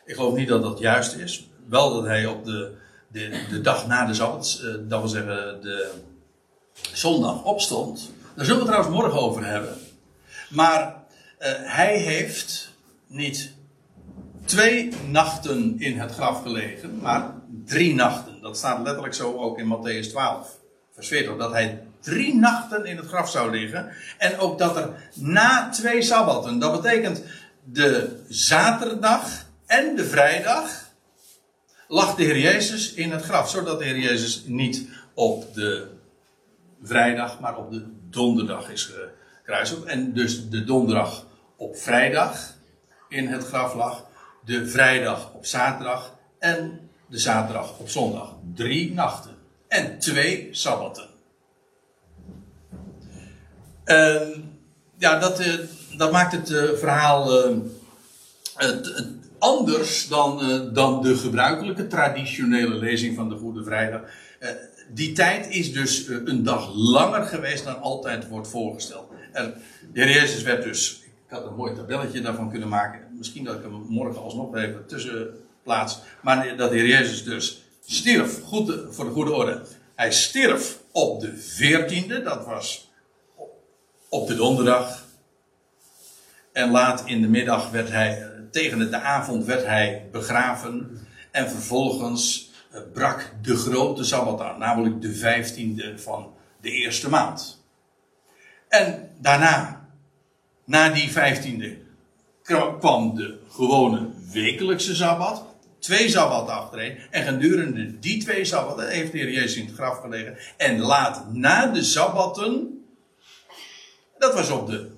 Ik 0.05 0.16
geloof 0.16 0.36
niet 0.36 0.47
dat 0.47 0.61
dat 0.61 0.80
juist 0.80 1.16
is. 1.16 1.49
Wel 1.68 1.93
dat 1.93 2.05
hij 2.05 2.26
op 2.26 2.45
de, 2.45 2.76
de, 3.07 3.45
de 3.49 3.61
dag 3.61 3.88
na 3.88 4.05
de 4.05 4.13
Sabbat, 4.13 4.61
eh, 4.63 4.74
dat 4.88 4.99
wil 4.99 5.09
zeggen 5.09 5.61
de 5.61 5.91
zondag, 6.93 7.43
opstond. 7.43 8.11
Daar 8.36 8.46
zullen 8.46 8.66
we 8.66 8.72
het 8.72 8.76
trouwens 8.78 9.04
morgen 9.04 9.22
over 9.30 9.46
hebben. 9.46 9.78
Maar 10.50 10.96
eh, 11.38 11.52
hij 11.56 11.98
heeft 11.98 12.72
niet 13.08 13.54
twee 14.46 14.92
nachten 15.10 15.76
in 15.80 16.00
het 16.00 16.12
graf 16.12 16.42
gelegen, 16.42 17.00
maar 17.00 17.32
drie 17.66 17.96
nachten. 17.96 18.42
Dat 18.42 18.58
staat 18.58 18.84
letterlijk 18.84 19.14
zo 19.14 19.38
ook 19.38 19.60
in 19.60 19.78
Matthäus 19.78 20.10
12, 20.10 20.60
vers 20.94 21.08
40. 21.08 21.38
Dat 21.38 21.52
hij 21.52 21.84
drie 22.00 22.36
nachten 22.36 22.86
in 22.86 22.98
het 22.98 23.06
graf 23.06 23.30
zou 23.30 23.52
liggen. 23.52 23.92
En 24.18 24.38
ook 24.38 24.60
dat 24.60 24.78
er 24.78 24.90
na 25.14 25.70
twee 25.70 26.02
sabbatten, 26.02 26.60
dat 26.60 26.82
betekent 26.82 27.24
de 27.64 28.24
zaterdag 28.30 29.46
en 29.66 29.96
de 29.96 30.06
vrijdag, 30.06 30.90
lag 31.88 32.16
de 32.16 32.24
Heer 32.24 32.40
Jezus 32.40 32.94
in 32.94 33.12
het 33.12 33.22
graf. 33.22 33.50
Zodat 33.50 33.80
de 33.80 33.86
Heer 33.86 34.00
Jezus 34.00 34.44
niet 34.46 34.88
op 35.14 35.54
de 35.54 35.88
vrijdag, 36.84 37.40
maar 37.40 37.58
op 37.58 37.72
de 37.72 37.86
donderdag 38.16 38.70
is 38.70 38.93
gekruisigd. 39.41 39.84
En 39.84 40.13
dus 40.13 40.49
de 40.49 40.63
donderdag 40.63 41.26
op 41.55 41.78
vrijdag 41.78 42.53
in 43.09 43.28
het 43.28 43.43
graf 43.43 43.74
lag. 43.74 44.05
De 44.45 44.68
vrijdag 44.68 45.34
op 45.34 45.45
zaterdag 45.45 46.16
en 46.39 46.89
de 47.07 47.18
zaterdag 47.18 47.78
op 47.78 47.89
zondag. 47.89 48.36
Drie 48.55 48.93
nachten. 48.93 49.36
En 49.68 49.99
twee 49.99 50.47
sabbatten. 50.51 51.07
ja, 54.97 55.20
dat, 55.20 55.39
uh, 55.39 55.53
dat 55.97 56.11
maakt 56.11 56.32
het 56.32 56.49
uh, 56.49 56.63
verhaal 56.74 57.49
uh, 57.49 57.57
het, 58.55 59.05
anders 59.39 60.07
dan, 60.07 60.39
dan 60.74 61.01
de 61.01 61.16
gebruikelijke 61.16 61.88
traditionele 61.88 62.76
lezing 62.76 63.16
van 63.16 63.30
de 63.30 63.36
Goede 63.36 63.63
Vrijdag. 63.63 64.01
Die 64.88 65.12
tijd 65.12 65.50
is 65.50 65.74
dus 65.74 66.08
een 66.08 66.44
dag 66.44 66.72
langer 66.76 67.24
geweest 67.24 67.64
dan 67.64 67.82
altijd 67.82 68.28
wordt 68.28 68.48
voorgesteld. 68.48 69.10
En 69.32 69.54
de 69.94 70.04
Heer 70.04 70.14
Jezus 70.14 70.44
werd 70.44 70.64
dus, 70.64 71.02
ik 71.04 71.32
had 71.34 71.46
een 71.46 71.56
mooi 71.56 71.74
tabelletje 71.74 72.22
daarvan 72.22 72.50
kunnen 72.50 72.70
maken. 72.70 73.00
Misschien 73.18 73.44
dat 73.44 73.56
ik 73.56 73.62
hem 73.62 73.86
morgen 73.88 74.22
alsnog 74.22 74.56
even 74.56 74.88
tussen 74.88 75.28
plaats. 75.64 76.00
Maar 76.22 76.58
dat 76.58 76.70
de 76.70 76.76
Heer 76.76 76.88
Jezus 76.88 77.24
dus 77.24 77.64
stierf, 77.86 78.42
goed, 78.44 78.80
voor 78.90 79.06
de 79.06 79.12
goede 79.12 79.34
orde. 79.34 79.62
Hij 79.96 80.12
stierf 80.12 80.80
op 80.92 81.22
de 81.22 81.32
14e, 81.32 82.24
dat 82.24 82.46
was 82.46 82.92
op 84.10 84.28
de 84.28 84.36
donderdag. 84.36 85.04
En 86.52 86.72
laat 86.72 87.04
in 87.06 87.22
de 87.22 87.28
middag 87.28 87.70
werd 87.70 87.90
hij, 87.90 88.32
tegen 88.52 88.92
de 88.92 89.00
avond 89.00 89.46
werd 89.46 89.66
hij 89.66 90.08
begraven. 90.12 91.00
En 91.32 91.50
vervolgens 91.50 92.45
eh, 92.45 92.45
brak 92.93 93.32
de 93.41 93.55
grote 93.55 94.03
Sabbat 94.03 94.41
aan, 94.41 94.59
namelijk 94.59 95.01
de 95.01 95.15
15e 95.15 96.01
van 96.01 96.34
de 96.61 96.71
eerste 96.71 97.09
maand. 97.09 97.63
En 98.67 99.09
daarna, 99.19 99.88
na 100.65 100.89
die 100.89 101.09
15e, 101.09 101.86
kwam 102.80 103.15
de 103.15 103.39
gewone 103.49 104.09
wekelijkse 104.32 104.95
Sabbat. 104.95 105.45
Twee 105.80 106.09
sabbatten 106.09 106.55
achtereen. 106.55 106.97
En 107.11 107.23
gedurende 107.23 107.99
die 107.99 108.23
twee 108.23 108.45
sabbatten 108.45 108.89
heeft 108.89 109.11
de 109.11 109.17
Heer 109.17 109.32
Jezus 109.32 109.55
in 109.55 109.65
het 109.65 109.76
graf 109.76 109.99
gelegen. 109.99 110.38
En 110.57 110.80
laat 110.80 111.34
na 111.34 111.67
de 111.67 111.84
sabbatten. 111.84 112.84
Dat 114.17 114.34
was 114.34 114.49
op 114.49 114.67
de, 114.67 114.91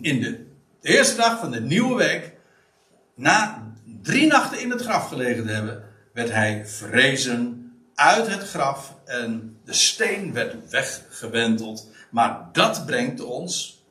in 0.00 0.20
de 0.20 0.46
eerste 0.82 1.16
dag 1.16 1.38
van 1.38 1.50
de 1.50 1.60
nieuwe 1.60 1.96
week. 1.96 2.32
Na 3.14 3.72
drie 4.02 4.26
nachten 4.26 4.60
in 4.60 4.70
het 4.70 4.82
graf 4.82 5.08
gelegen 5.08 5.46
te 5.46 5.52
hebben. 5.52 5.84
Werd 6.14 6.30
hij 6.30 6.66
vrezen 6.66 7.72
uit 7.94 8.26
het 8.26 8.48
graf. 8.48 8.94
En 9.04 9.58
de 9.64 9.72
steen 9.72 10.32
werd 10.32 10.70
weggewenteld. 10.70 11.88
Maar 12.10 12.48
dat 12.52 12.86
brengt 12.86 13.20
ons 13.20 13.82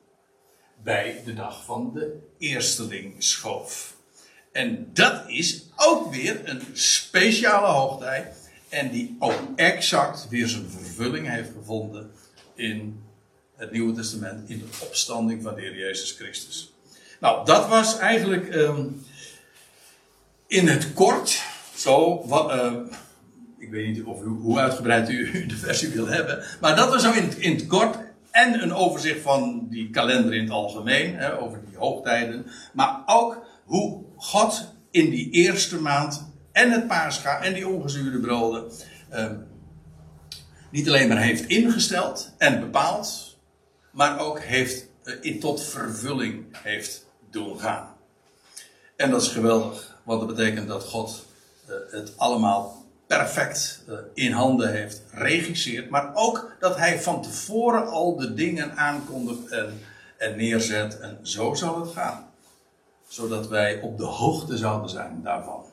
bij 0.84 1.21
de 1.26 1.34
dag 1.34 1.65
van 1.65 1.91
de 1.93 2.19
eerstelingsschoof. 2.38 3.95
En 4.51 4.89
dat 4.93 5.24
is 5.28 5.63
ook 5.76 6.11
weer 6.11 6.49
een 6.49 6.61
speciale 6.74 7.67
hoogtijd. 7.67 8.36
En 8.69 8.91
die 8.91 9.15
ook 9.19 9.39
exact 9.55 10.28
weer 10.30 10.47
zijn 10.47 10.69
vervulling 10.69 11.30
heeft 11.30 11.51
gevonden 11.57 12.11
in 12.55 13.03
het 13.55 13.71
Nieuwe 13.71 13.93
Testament. 13.93 14.49
In 14.49 14.59
de 14.59 14.86
opstanding 14.86 15.43
van 15.43 15.55
de 15.55 15.61
Heer 15.61 15.78
Jezus 15.78 16.11
Christus. 16.11 16.74
Nou, 17.19 17.45
dat 17.45 17.67
was 17.67 17.97
eigenlijk 17.97 18.55
um, 18.55 19.05
in 20.47 20.67
het 20.67 20.93
kort. 20.93 21.51
Zo, 21.84 22.25
uh, 22.29 22.73
ik 23.57 23.69
weet 23.69 23.88
niet 23.88 24.03
of 24.03 24.21
hoe 24.21 24.59
uitgebreid 24.59 25.09
u 25.09 25.31
de 25.47 25.55
versie 25.55 25.89
wil 25.89 26.07
hebben. 26.07 26.43
Maar 26.61 26.75
dat 26.75 26.89
was 26.89 27.01
zo 27.01 27.11
in, 27.11 27.41
in 27.41 27.55
het 27.55 27.67
kort. 27.67 27.97
En 28.31 28.61
een 28.61 28.73
overzicht 28.73 29.21
van 29.21 29.67
die 29.69 29.89
kalender 29.89 30.34
in 30.34 30.41
het 30.41 30.51
algemeen. 30.51 31.15
Hè, 31.15 31.39
over 31.39 31.59
die 31.69 31.77
hoogtijden. 31.77 32.45
Maar 32.73 33.03
ook 33.05 33.45
hoe 33.63 34.03
God 34.15 34.73
in 34.91 35.09
die 35.09 35.29
eerste 35.31 35.81
maand 35.81 36.31
en 36.51 36.71
het 36.71 36.88
paascha 36.88 37.41
en 37.41 37.53
die 37.53 37.67
ongezuurde 37.67 38.19
broden 38.19 38.71
eh, 39.09 39.31
niet 40.71 40.88
alleen 40.88 41.07
maar 41.07 41.21
heeft 41.21 41.45
ingesteld 41.45 42.34
en 42.38 42.59
bepaald, 42.59 43.38
maar 43.91 44.19
ook 44.19 44.39
heeft 44.39 44.88
uh, 45.03 45.13
in, 45.21 45.39
tot 45.39 45.63
vervulling 45.63 46.45
heeft 46.51 47.05
doen 47.29 47.59
gaan. 47.59 47.95
En 48.95 49.11
dat 49.11 49.21
is 49.21 49.27
geweldig, 49.27 49.99
want 50.03 50.19
dat 50.19 50.36
betekent 50.36 50.67
dat 50.67 50.84
God 50.84 51.25
het 51.89 52.18
allemaal 52.18 52.86
perfect 53.07 53.84
uh, 53.89 53.95
in 54.14 54.32
handen 54.32 54.72
heeft, 54.72 55.01
regisseerd, 55.11 55.89
maar 55.89 56.11
ook 56.14 56.55
dat 56.59 56.78
hij 56.78 57.01
van 57.01 57.22
tevoren 57.22 57.88
al 57.88 58.16
de 58.16 58.34
dingen 58.34 58.78
aankondigt 58.78 59.49
en, 59.49 59.80
en 60.18 60.38
neerzet 60.38 60.99
en 60.99 61.20
zo 61.22 61.53
zal 61.53 61.82
het 61.82 61.91
gaan 61.91 62.32
zodat 63.14 63.47
wij 63.47 63.82
op 63.82 63.97
de 63.97 64.05
hoogte 64.05 64.57
zouden 64.57 64.89
zijn 64.89 65.22
daarvan. 65.24 65.66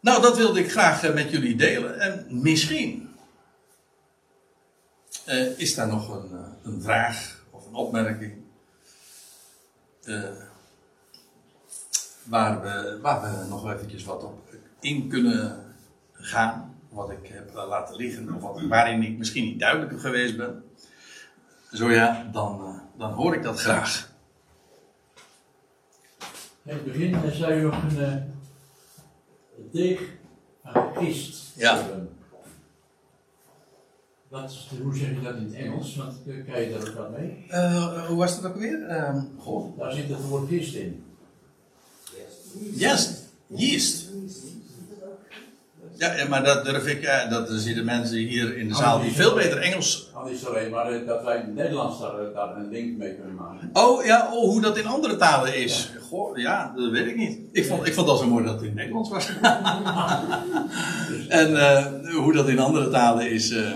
Nou, 0.00 0.22
dat 0.22 0.36
wilde 0.36 0.60
ik 0.60 0.70
graag 0.70 1.04
eh, 1.04 1.14
met 1.14 1.30
jullie 1.30 1.56
delen. 1.56 2.00
En 2.00 2.26
misschien 2.28 3.14
is 5.56 5.74
daar 5.74 5.88
nog 5.88 6.08
een, 6.08 6.30
een, 6.62 6.82
vraag 6.82 7.44
of 7.50 7.66
een 7.66 7.74
opmerking. 7.74 8.32
Waar, 12.24 12.62
we, 12.62 12.98
waar 13.02 13.22
we 13.22 13.46
nog 13.48 13.72
eventjes 13.72 14.04
wat 14.04 14.24
op 14.24 14.54
in 14.80 15.08
kunnen 15.08 15.64
gaan. 16.12 16.72
Wat 16.88 17.10
ik 17.10 17.26
heb 17.26 17.54
laten 17.54 17.96
liggen. 17.96 18.34
Of 18.34 18.42
wat, 18.42 18.62
waarin 18.62 19.02
ik 19.02 19.18
misschien 19.18 19.44
niet 19.44 19.58
duidelijk 19.60 20.00
geweest 20.00 20.36
ben. 20.36 20.64
Zo 21.72 21.90
ja, 21.90 22.28
dan, 22.32 22.80
dan 22.96 23.12
hoor 23.12 23.34
ik 23.34 23.42
dat 23.42 23.60
graag. 23.60 24.12
In 26.62 26.74
het 26.74 26.84
begin 26.84 27.32
zei 27.32 27.60
u 27.60 27.62
nog 27.62 27.82
een 27.82 27.98
uh, 27.98 28.14
deeg 29.72 30.00
aan 30.62 30.96
gist. 30.96 31.56
Ja. 31.56 31.86
Wat 34.28 34.66
de, 34.70 34.82
hoe 34.82 34.96
zeg 34.96 35.08
je 35.08 35.20
dat 35.20 35.36
in 35.36 35.44
het 35.44 35.54
Engels? 35.54 35.96
Want 35.96 36.16
kan 36.24 36.60
je 36.60 36.70
daar 36.70 36.88
ook 36.88 36.94
wat 36.94 37.10
mee? 37.10 37.46
Uh, 37.48 38.06
hoe 38.06 38.16
was 38.16 38.40
dat 38.40 38.50
ook 38.50 38.58
weer? 38.58 38.90
Uh, 38.90 39.22
goh. 39.38 39.78
Daar 39.78 39.92
zit 39.92 40.08
het 40.08 40.28
woord 40.28 40.48
gist 40.48 40.74
in. 40.74 41.03
Yes, 42.74 43.10
yeast. 43.46 44.04
Ja, 45.96 46.28
maar 46.28 46.44
dat 46.44 46.64
durf 46.64 46.86
ik, 46.86 47.02
ja, 47.02 47.26
dat 47.26 47.50
er 47.50 47.58
zitten 47.58 47.84
mensen 47.84 48.16
hier 48.16 48.56
in 48.56 48.68
de 48.68 48.74
zaal 48.74 49.00
die 49.00 49.12
veel 49.12 49.34
beter 49.34 49.58
Engels. 49.58 50.10
Oh, 50.14 50.24
niet 50.24 50.38
sorry, 50.38 50.70
maar 50.70 51.06
dat 51.06 51.22
wij 51.24 51.34
in 51.34 51.40
het 51.40 51.54
Nederlands 51.54 52.00
daar, 52.00 52.12
daar 52.34 52.56
een 52.56 52.68
link 52.70 52.96
mee 52.96 53.14
kunnen 53.14 53.34
maken. 53.34 53.70
Oh 53.72 54.04
ja, 54.04 54.30
oh, 54.32 54.44
hoe 54.44 54.60
dat 54.60 54.78
in 54.78 54.86
andere 54.86 55.16
talen 55.16 55.56
is. 55.56 55.90
Ja. 55.94 56.00
Goh, 56.00 56.38
ja, 56.38 56.72
dat 56.76 56.90
weet 56.90 57.06
ik 57.06 57.16
niet. 57.16 57.38
Ik 57.52 57.66
vond, 57.66 57.86
ik 57.86 57.94
vond 57.94 58.08
al 58.08 58.16
zo 58.16 58.26
mooi 58.26 58.44
dat 58.44 58.54
het 58.54 58.62
in 58.62 58.74
Nederlands 58.74 59.10
was. 59.10 59.28
en 61.28 61.50
uh, 61.50 61.86
hoe 62.14 62.32
dat 62.32 62.48
in 62.48 62.58
andere 62.58 62.90
talen 62.90 63.30
is. 63.30 63.50
Uh, 63.50 63.70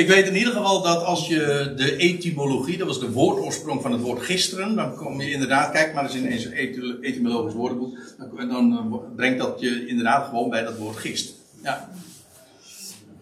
ik 0.00 0.08
weet 0.08 0.26
in 0.26 0.36
ieder 0.36 0.52
geval 0.52 0.82
dat 0.82 1.04
als 1.04 1.28
je 1.28 1.72
de 1.76 1.96
etymologie, 1.96 2.78
dat 2.78 2.86
was 2.86 3.00
de 3.00 3.12
woordoorsprong 3.12 3.82
van 3.82 3.92
het 3.92 4.00
woord 4.00 4.22
gisteren, 4.22 4.76
dan 4.76 4.96
kom 4.96 5.20
je 5.20 5.30
inderdaad, 5.30 5.72
kijk 5.72 5.94
maar 5.94 6.04
eens 6.04 6.14
in 6.14 6.26
een 6.26 7.02
etymologisch 7.02 7.54
woordenboek, 7.54 7.98
dan, 8.36 8.48
dan 8.48 9.02
brengt 9.16 9.38
dat 9.38 9.60
je 9.60 9.86
inderdaad 9.86 10.28
gewoon 10.28 10.50
bij 10.50 10.62
dat 10.62 10.76
woord 10.76 10.96
gist. 10.96 11.34
Ja. 11.62 11.90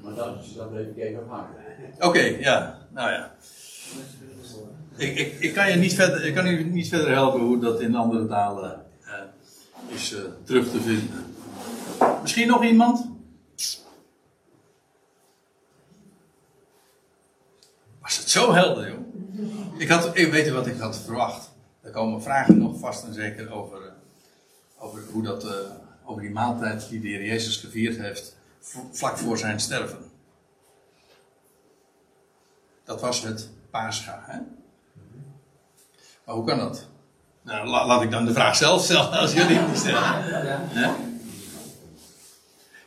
Maar 0.02 0.14
dat, 0.14 0.36
dat 0.56 0.70
bleef 0.70 0.86
ik 0.86 0.96
even 0.96 1.26
maken. 1.28 1.54
Oké, 1.96 2.06
okay, 2.06 2.40
ja, 2.40 2.78
nou 2.92 3.10
ja. 3.10 3.34
Ik, 4.96 5.18
ik, 5.18 5.40
ik, 5.40 5.54
kan 5.54 5.70
je 5.70 5.76
niet 5.76 5.94
verder, 5.94 6.24
ik 6.24 6.34
kan 6.34 6.46
u 6.46 6.64
niet 6.64 6.88
verder 6.88 7.10
helpen 7.10 7.40
hoe 7.40 7.60
dat 7.60 7.80
in 7.80 7.94
andere 7.94 8.26
talen 8.26 8.82
uh, 9.04 9.94
is 9.94 10.12
uh, 10.12 10.18
terug 10.44 10.70
te 10.70 10.80
vinden. 10.80 11.24
Misschien 12.22 12.48
nog 12.48 12.64
iemand? 12.64 13.17
Zo 18.09 18.52
helder, 18.52 18.88
joh. 18.88 18.98
Ik, 19.80 19.88
had, 19.88 20.11
ik 20.16 20.30
weet 20.32 20.50
wat 20.50 20.66
ik 20.66 20.78
had 20.78 20.98
verwacht. 20.98 21.50
Er 21.82 21.90
komen 21.90 22.22
vragen 22.22 22.59
nog 22.59 22.78
vast 22.78 23.04
en 23.04 23.14
zeker 23.14 23.50
over, 23.52 23.82
eh, 23.86 23.92
over 24.78 25.02
hoe 25.12 25.22
dat, 25.22 25.44
eh, 25.44 25.50
over 26.04 26.22
die 26.22 26.30
maaltijd 26.30 26.88
die 26.88 27.00
de 27.00 27.09
Heer 27.09 27.24
Jezus 27.24 27.56
gevierd 27.56 27.96
heeft, 27.98 28.36
vlak 28.92 29.18
voor 29.18 29.38
zijn 29.38 29.61
sterven. 29.61 29.98
Dat 32.84 33.00
was 33.00 33.22
het 33.22 33.48
paascha, 33.70 34.22
hè? 34.26 34.38
Maar 36.24 36.34
hoe 36.34 36.44
kan 36.46 36.59
dat? 36.59 36.86
Nou, 37.42 37.66
la- 37.68 37.86
laat 37.86 38.02
ik 38.02 38.11
dan 38.11 38.24
de 38.24 38.32
vraag 38.32 38.56
zelf 38.56 38.82
stellen 38.84 39.11
als 39.11 39.32
jullie 39.32 39.56
het 39.56 39.68
niet 39.68 39.78
stellen. 39.78 40.00
Hè? 40.02 40.90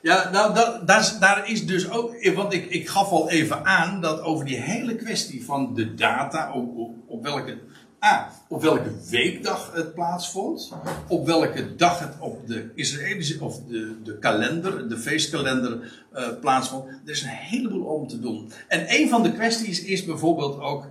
Ja, 0.02 0.30
nou, 0.30 0.54
dat, 0.86 0.88
daar, 1.20 1.50
is- 1.50 1.66
dus 1.66 1.90
ook. 1.90 2.30
Want 2.36 2.54
ik, 2.54 2.66
ik 2.70 2.90
gaf 2.90 3.10
al 3.10 3.30
even 3.30 3.66
aan 3.66 4.02
dat 4.02 4.22
over 4.22 4.46
die 4.46 4.58
hele 4.62 4.96
kwestie 4.96 5.46
van 5.46 5.74
de 5.74 5.94
data, 5.94 6.54
op, 6.54 6.78
op, 7.08 7.24
welke. 7.24 7.58
A, 8.06 8.32
op 8.48 8.62
welke 8.62 8.92
weekdag 9.10 9.72
het 9.74 9.94
plaatsvond. 9.94 10.72
Op 11.08 11.26
welke 11.26 11.76
dag 11.76 12.00
het 12.00 12.14
op 12.20 12.48
de 12.48 12.72
Israëlische. 12.76 13.42
of 13.44 13.60
de, 13.68 13.96
de 14.04 14.18
kalender, 14.18 14.90
de 14.90 14.98
feestkalender 14.98 15.92
eh, 16.14 16.28
plaatsvond. 16.42 16.86
Er 17.06 17.12
is 17.12 17.22
een 17.22 17.28
heleboel 17.30 17.84
om 17.86 18.08
te 18.08 18.20
doen. 18.20 18.52
En 18.68 18.86
een 18.88 19.10
van 19.10 19.24
de 19.24 19.32
kwesties 19.34 19.84
is 19.84 20.06
bijvoorbeeld 20.06 20.60
ook. 20.60 20.86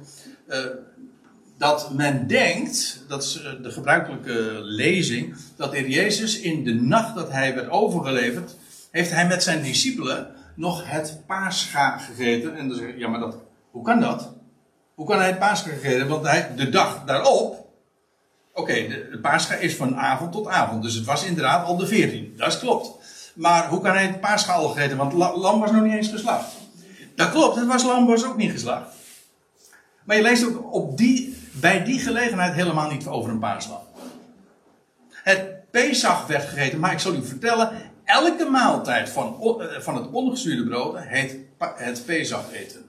eh, 0.46 0.58
dat 1.58 1.90
men 1.94 2.26
denkt, 2.26 3.04
dat 3.08 3.22
is 3.22 3.42
eh, 3.42 3.52
de 3.62 3.70
gebruikelijke 3.70 4.58
lezing, 4.62 5.34
dat 5.56 5.72
Heer 5.72 5.88
Jezus 5.88 6.40
in 6.40 6.64
de 6.64 6.74
nacht 6.74 7.14
dat 7.14 7.30
hij 7.32 7.54
werd 7.54 7.70
overgeleverd, 7.70 8.56
heeft 8.90 9.10
hij 9.10 9.26
met 9.26 9.42
zijn 9.42 9.62
discipelen 9.62 10.34
nog 10.54 10.82
het 10.90 11.22
paascha 11.26 11.98
gegeten. 11.98 12.56
En 12.56 12.68
dan 12.68 12.76
zeg 12.76 12.86
je, 12.86 12.98
ja 12.98 13.08
maar 13.08 13.20
dat, 13.20 13.36
hoe 13.70 13.84
kan 13.84 14.00
dat? 14.00 14.32
Hoe 14.94 15.06
kan 15.06 15.18
hij 15.18 15.26
het 15.26 15.38
paascha 15.38 15.70
gegeten? 15.70 16.08
Want 16.08 16.26
hij, 16.26 16.54
de 16.56 16.68
dag 16.68 17.04
daarop, 17.04 17.66
oké, 18.54 18.72
de, 18.72 19.18
paascha 19.22 19.54
is 19.54 19.76
van 19.76 19.96
avond 19.96 20.32
tot 20.32 20.48
avond, 20.48 20.82
dus 20.82 20.94
het 20.94 21.04
was 21.04 21.24
inderdaad 21.24 21.66
al 21.66 21.76
de 21.76 21.86
14. 21.86 22.34
Dat 22.36 22.58
klopt. 22.58 22.90
Maar 23.34 23.68
hoe 23.68 23.80
kan 23.80 23.92
hij 23.92 24.06
het 24.06 24.20
paascha 24.20 24.52
al 24.52 24.68
gegeten? 24.68 24.96
Want 24.96 25.12
la- 25.12 25.36
lam 25.36 25.60
was 25.60 25.70
nog 25.70 25.82
niet 25.82 25.94
eens 25.94 26.08
geslacht. 26.08 26.52
Dat 27.14 27.30
klopt, 27.30 27.56
het 27.56 27.66
was 27.66 27.84
lam 27.84 28.06
was 28.06 28.24
ook 28.24 28.36
niet 28.36 28.50
geslacht. 28.50 28.94
Maar 30.04 30.16
je 30.16 30.22
leest 30.22 30.44
ook 30.46 30.72
op 30.74 30.96
die, 30.96 31.36
bij 31.52 31.84
die 31.84 31.98
gelegenheid 31.98 32.54
helemaal 32.54 32.90
niet 32.90 33.06
over 33.06 33.30
een 33.30 33.38
paaslam. 33.38 33.80
Het 35.10 35.70
Pesach 35.70 36.26
werd 36.26 36.48
gegeten, 36.48 36.78
maar 36.78 36.92
ik 36.92 36.98
zal 36.98 37.14
u 37.14 37.24
vertellen, 37.26 37.72
elke 38.10 38.44
maaltijd 38.44 39.08
van, 39.08 39.36
eh, 39.40 39.80
van 39.80 39.96
het 39.96 40.10
ongezuurde 40.10 40.64
brood 40.64 40.98
heet 40.98 41.36
het 41.58 42.02
Pesach 42.06 42.52
eten. 42.52 42.88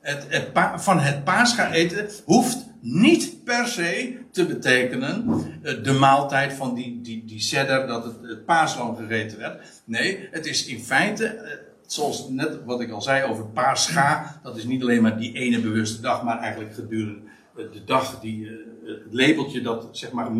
Het, 0.00 0.50
van 0.76 1.00
het 1.00 1.24
Pascha 1.24 1.72
eten 1.72 2.08
hoeft 2.24 2.66
niet 2.80 3.44
per 3.44 3.66
se 3.66 4.18
te 4.30 4.46
betekenen 4.46 5.28
eh, 5.62 5.82
de 5.82 5.92
maaltijd 5.92 6.52
van 6.52 6.74
die, 6.74 7.00
die, 7.00 7.24
die 7.24 7.40
sedder 7.40 7.86
dat 7.86 8.04
het, 8.04 8.16
het 8.22 8.44
paaslam 8.44 8.96
gegeten 8.96 9.38
werd. 9.38 9.82
Nee, 9.84 10.28
het 10.30 10.46
is 10.46 10.66
in 10.66 10.80
feite, 10.80 11.26
eh, 11.26 11.56
zoals 11.86 12.28
net 12.28 12.64
wat 12.64 12.80
ik 12.80 12.90
al 12.90 13.02
zei 13.02 13.30
over 13.30 13.46
Pascha, 13.46 14.40
dat 14.42 14.56
is 14.56 14.64
niet 14.64 14.82
alleen 14.82 15.02
maar 15.02 15.18
die 15.18 15.34
ene 15.34 15.60
bewuste 15.60 16.00
dag, 16.00 16.22
maar 16.22 16.38
eigenlijk 16.38 16.74
gedurende 16.74 17.32
de 17.54 17.84
dag 17.84 18.20
die, 18.20 18.48
het 18.84 19.02
labeltje 19.10 19.60
dat 19.60 19.88
zeg 19.92 20.12
maar 20.12 20.32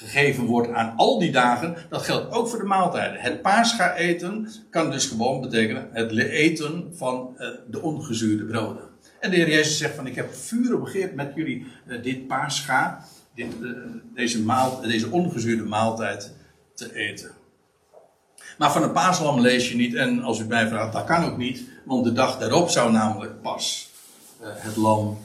meegegeven 0.00 0.44
wordt 0.44 0.72
aan 0.72 0.96
al 0.96 1.18
die 1.18 1.32
dagen, 1.32 1.76
dat 1.88 2.02
geldt 2.02 2.32
ook 2.32 2.48
voor 2.48 2.58
de 2.58 2.64
maaltijden. 2.64 3.20
Het 3.20 3.42
Pascha 3.42 3.94
eten 3.94 4.48
kan 4.70 4.90
dus 4.90 5.06
gewoon 5.06 5.40
betekenen 5.40 5.88
het 5.92 6.10
eten 6.18 6.92
van 6.94 7.34
eh, 7.36 7.48
de 7.70 7.82
ongezuurde 7.82 8.44
broden. 8.44 8.82
En 9.20 9.30
de 9.30 9.36
Heer 9.36 9.48
Jezus 9.48 9.78
zegt 9.78 9.94
van 9.94 10.06
ik 10.06 10.14
heb 10.14 10.34
vuur 10.34 10.80
begeerd 10.80 11.14
met 11.14 11.32
jullie 11.34 11.66
eh, 11.86 12.02
dit 12.02 12.26
Pascha, 12.26 13.04
dit, 13.34 13.52
eh, 13.62 13.70
deze, 14.14 14.44
deze 14.82 15.10
ongezuurde 15.10 15.64
maaltijd 15.64 16.34
te 16.74 16.94
eten. 16.94 17.30
Maar 18.58 18.72
van 18.72 18.82
een 18.82 18.92
paaslam 18.92 19.40
lees 19.40 19.68
je 19.68 19.76
niet. 19.76 19.94
En 19.94 20.22
als 20.22 20.38
u 20.38 20.44
mij 20.44 20.68
vraagt, 20.68 20.92
dat 20.92 21.04
kan 21.04 21.24
ook 21.24 21.36
niet. 21.36 21.62
Want 21.84 22.04
de 22.04 22.12
dag 22.12 22.38
daarop 22.38 22.70
zou 22.70 22.92
namelijk 22.92 23.42
pas 23.42 23.90
het 24.40 24.76
lam 24.76 25.18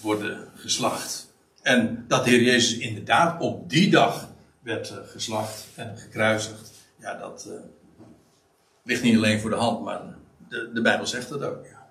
worden 0.00 0.48
geslacht. 0.54 1.29
En 1.62 2.04
dat 2.08 2.24
de 2.24 2.30
Heer 2.30 2.42
Jezus 2.42 2.78
inderdaad 2.78 3.40
op 3.40 3.70
die 3.70 3.90
dag 3.90 4.28
werd 4.62 4.90
eh, 4.90 4.96
geslacht 5.04 5.66
en 5.74 5.98
gekruisigd. 5.98 6.70
Ja, 6.96 7.18
dat 7.18 7.44
eh, 7.44 7.52
ligt 8.82 9.02
niet 9.02 9.16
alleen 9.16 9.40
voor 9.40 9.50
de 9.50 9.56
hand, 9.56 9.84
maar 9.84 10.02
de, 10.48 10.70
de 10.74 10.82
Bijbel 10.82 11.06
zegt 11.06 11.30
het 11.30 11.42
ook. 11.42 11.66
Ja. 11.66 11.90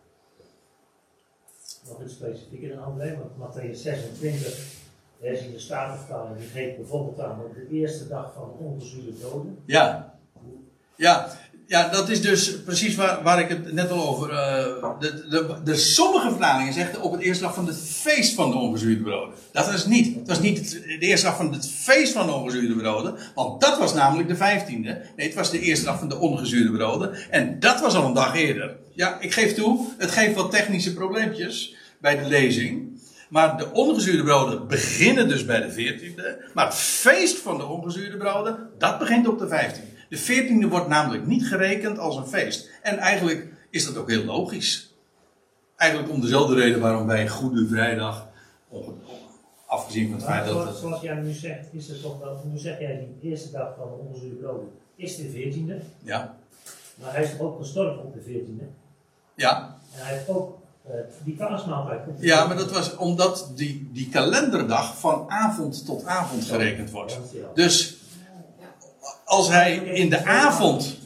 Nog 1.87 2.03
iets 2.03 2.13
specifieker 2.13 2.69
dan 2.69 2.83
André, 2.83 3.17
want 3.17 3.55
Matthäus 3.55 3.75
26, 3.75 4.77
daar 5.21 5.31
is 5.31 5.41
in 5.41 5.51
de 5.51 5.59
Statenvertaling, 5.59 6.37
die 6.37 6.47
geeft 6.47 6.77
bijvoorbeeld 6.77 7.19
aan 7.19 7.43
op 7.43 7.53
de 7.53 7.67
eerste 7.67 8.07
dag 8.07 8.33
van 8.33 8.43
de 8.43 8.63
ongezuurde 8.63 9.19
doden. 9.19 9.59
Ja. 9.65 10.19
Ja. 10.95 11.31
Ja, 11.69 11.89
dat 11.89 12.09
is 12.09 12.21
dus 12.21 12.61
precies 12.61 12.95
waar, 12.95 13.23
waar 13.23 13.39
ik 13.39 13.49
het 13.49 13.73
net 13.73 13.91
al 13.91 14.07
over. 14.07 14.29
eh 14.29 14.89
de, 14.99 15.27
de, 15.29 15.55
de, 15.63 15.75
sommige 15.75 16.29
vertalingen 16.29 16.73
zeggen 16.73 17.01
op 17.01 17.11
het 17.11 17.21
eerste 17.21 17.43
dag 17.43 17.53
van 17.53 17.67
het 17.67 17.77
feest 17.77 18.33
van 18.33 18.51
de 18.51 18.57
ongezuurde 18.57 19.03
broden. 19.03 19.35
Dat 19.51 19.71
was 19.71 19.85
niet. 19.85 20.15
Het 20.15 20.27
was 20.27 20.39
niet 20.39 20.71
de 20.71 20.97
eerste 20.99 21.25
dag 21.25 21.35
van 21.35 21.53
het 21.53 21.69
feest 21.69 22.13
van 22.13 22.25
de 22.25 22.33
ongezuurde 22.33 22.75
broden. 22.75 23.15
Want 23.35 23.61
dat 23.61 23.77
was 23.79 23.93
namelijk 23.93 24.27
de 24.27 24.35
vijftiende. 24.35 25.01
Nee, 25.15 25.27
het 25.27 25.35
was 25.35 25.51
de 25.51 25.59
eerste 25.59 25.85
dag 25.85 25.99
van 25.99 26.09
de 26.09 26.17
ongezuurde 26.17 26.71
broden. 26.71 27.11
En 27.29 27.59
dat 27.59 27.81
was 27.81 27.95
al 27.95 28.05
een 28.05 28.13
dag 28.13 28.35
eerder. 28.35 28.75
Ja, 28.93 29.17
ik 29.19 29.33
geef 29.33 29.53
toe, 29.53 29.87
het 29.97 30.11
geeft 30.11 30.35
wat 30.35 30.51
technische 30.51 30.93
probleempjes 30.93 31.75
bij 32.01 32.19
de 32.23 32.27
lezing. 32.27 33.01
Maar 33.29 33.57
de 33.57 33.71
ongezuurde 33.71 34.23
broden 34.23 34.67
beginnen 34.67 35.27
dus 35.27 35.45
bij 35.45 35.61
de 35.61 35.71
veertiende. 35.71 36.45
Maar 36.53 36.65
het 36.65 36.75
feest 36.75 37.37
van 37.37 37.57
de 37.57 37.65
ongezuurde 37.65 38.17
broden, 38.17 38.69
dat 38.77 38.99
begint 38.99 39.27
op 39.27 39.39
de 39.39 39.47
vijftiende. 39.47 39.88
De 40.09 40.17
veertiende 40.17 40.67
wordt 40.67 40.87
namelijk 40.87 41.25
niet 41.25 41.47
gerekend 41.47 41.97
als 41.97 42.15
een 42.15 42.27
feest. 42.27 42.69
En 42.81 42.97
eigenlijk 42.97 43.47
is 43.69 43.85
dat 43.85 43.97
ook 43.97 44.09
heel 44.09 44.23
logisch. 44.23 44.93
Eigenlijk 45.75 46.11
om 46.11 46.21
dezelfde 46.21 46.55
reden 46.55 46.79
waarom 46.79 47.07
wij 47.07 47.27
Goede 47.27 47.67
Vrijdag, 47.67 48.27
afgezien 49.65 50.09
van 50.09 50.15
het 50.15 50.23
feit 50.23 50.45
dat 50.45 50.53
zoals, 50.53 50.69
het... 50.69 50.77
zoals 50.77 51.01
jij 51.01 51.15
nu 51.15 51.31
zegt, 51.31 51.67
is 51.71 51.87
het 51.87 52.01
toch 52.01 52.19
wel, 52.19 52.41
nu 52.51 52.57
zeg 52.57 52.79
jij 52.79 53.07
die 53.19 53.31
eerste 53.31 53.51
dag 53.51 53.75
van 53.77 53.87
de 54.13 54.39
doden 54.41 54.71
is 54.95 55.15
de 55.15 55.23
14e, 55.23 55.85
Ja, 56.03 56.35
maar 56.95 57.13
hij 57.13 57.23
is 57.23 57.39
ook 57.39 57.59
gestorven 57.59 58.03
op 58.03 58.13
de 58.13 58.19
14e. 58.19 58.63
ja, 59.35 59.77
En 59.95 60.03
hij 60.03 60.13
heeft 60.13 60.29
ook 60.29 60.57
eh, 60.87 60.93
die 61.23 61.35
paasmaaltijd 61.35 62.01
ja, 62.19 62.43
14e. 62.43 62.47
maar 62.47 62.57
dat 62.57 62.71
was 62.71 62.95
omdat 62.95 63.51
die, 63.55 63.89
die 63.93 64.09
kalenderdag 64.09 64.99
van 64.99 65.25
avond 65.27 65.85
tot 65.85 66.05
avond 66.05 66.43
gerekend 66.45 66.91
wordt. 66.91 67.19
Dus 67.53 67.97
als 69.29 69.49
hij 69.49 69.75
in 69.75 70.09
de 70.09 70.25
avond. 70.25 70.99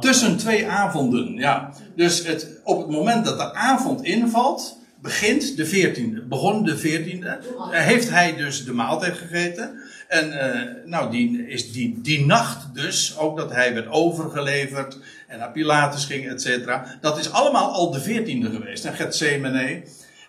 Tussen 0.00 0.36
twee 0.36 0.66
avonden, 0.66 1.34
ja. 1.34 1.72
Dus 1.96 2.26
het, 2.26 2.60
op 2.64 2.78
het 2.78 2.90
moment 2.90 3.24
dat 3.24 3.38
de 3.38 3.54
avond 3.54 4.02
invalt, 4.02 4.78
begint 5.02 5.56
de 5.56 5.66
14e. 5.66 6.28
Begon 6.28 6.64
de 6.64 6.78
14e. 6.78 7.24
Eh, 7.24 7.80
heeft 7.80 8.10
hij 8.10 8.36
dus 8.36 8.64
de 8.64 8.72
maaltijd 8.72 9.18
gegeten. 9.18 9.70
En 10.08 10.32
eh, 10.32 10.68
nou, 10.84 11.10
die, 11.10 11.46
is 11.46 11.72
die, 11.72 12.00
die 12.00 12.26
nacht 12.26 12.74
dus, 12.74 13.18
ook 13.18 13.36
dat 13.36 13.50
hij 13.52 13.74
werd 13.74 13.88
overgeleverd 13.88 14.98
en 15.28 15.38
naar 15.38 15.52
Pilatus 15.52 16.04
ging, 16.04 16.28
et 16.28 16.42
cetera. 16.42 16.98
Dat 17.00 17.18
is 17.18 17.32
allemaal 17.32 17.72
al 17.72 17.90
de 17.90 18.00
14e 18.00 18.50
geweest, 18.54 18.84
en 18.84 18.94
Gethsemane. 18.94 19.82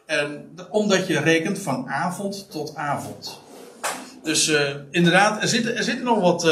En 0.05 0.49
omdat 0.69 1.07
je 1.07 1.19
rekent 1.19 1.59
van 1.59 1.89
avond 1.89 2.51
tot 2.51 2.75
avond. 2.75 3.41
Dus 4.23 4.47
eh, 4.47 4.69
inderdaad, 4.91 5.41
er 5.41 5.47
zitten, 5.47 5.77
er 5.77 5.83
zitten 5.83 6.05
nog 6.05 6.19
wat 6.19 6.43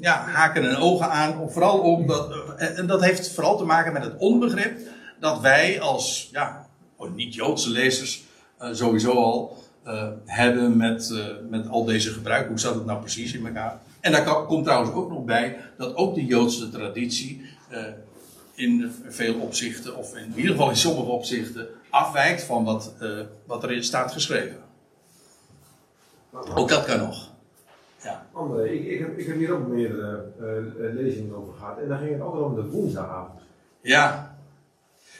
ja, 0.00 0.24
haken 0.26 0.70
en 0.70 0.76
ogen 0.76 1.10
aan. 1.10 1.50
Vooral 1.50 1.78
omdat, 1.78 2.30
eh, 2.56 2.78
en 2.78 2.86
dat 2.86 3.04
heeft 3.04 3.32
vooral 3.32 3.56
te 3.56 3.64
maken 3.64 3.92
met 3.92 4.04
het 4.04 4.16
onbegrip 4.18 4.78
dat 5.20 5.40
wij 5.40 5.80
als 5.80 6.28
ja, 6.32 6.66
niet-Joodse 7.14 7.70
lezers 7.70 8.24
eh, 8.58 8.68
sowieso 8.72 9.12
al 9.12 9.56
eh, 9.82 10.08
hebben 10.24 10.76
met, 10.76 11.12
met 11.48 11.68
al 11.68 11.84
deze 11.84 12.12
gebruiken. 12.12 12.48
Hoe 12.48 12.60
zat 12.60 12.74
het 12.74 12.84
nou 12.84 13.00
precies 13.00 13.32
in 13.32 13.46
elkaar? 13.46 13.80
En 14.00 14.12
daar 14.12 14.44
komt 14.44 14.64
trouwens 14.64 14.94
ook 14.94 15.10
nog 15.10 15.24
bij 15.24 15.56
dat 15.76 15.96
ook 15.96 16.14
de 16.14 16.24
Joodse 16.24 16.70
traditie 16.70 17.46
in 18.54 18.94
veel 19.08 19.34
opzichten, 19.34 19.96
of 19.96 20.16
in 20.16 20.32
ieder 20.36 20.50
geval 20.50 20.70
in 20.70 20.76
sommige 20.76 21.10
opzichten, 21.10 21.66
afwijkt 21.90 22.42
van 22.42 22.64
wat, 22.64 22.92
wat 23.46 23.62
erin 23.62 23.84
staat 23.84 24.12
geschreven. 24.12 24.56
Ook 26.54 26.68
dat 26.68 26.84
kan 26.84 26.98
nog. 26.98 27.27
Ja. 28.02 28.26
André, 28.32 28.62
ik, 28.64 28.84
ik, 28.86 28.98
heb, 28.98 29.18
ik 29.18 29.26
heb 29.26 29.36
hier 29.36 29.52
ook 29.52 29.66
meer 29.66 30.00
eh, 30.00 30.08
eh, 30.12 30.94
lezingen 30.94 31.34
over 31.36 31.54
gehad. 31.54 31.78
En 31.78 31.88
dan 31.88 31.98
ging 31.98 32.12
het 32.12 32.20
altijd 32.20 32.42
om 32.44 32.54
de 32.54 32.66
woensdagavond. 32.70 33.40
Ja, 33.80 34.36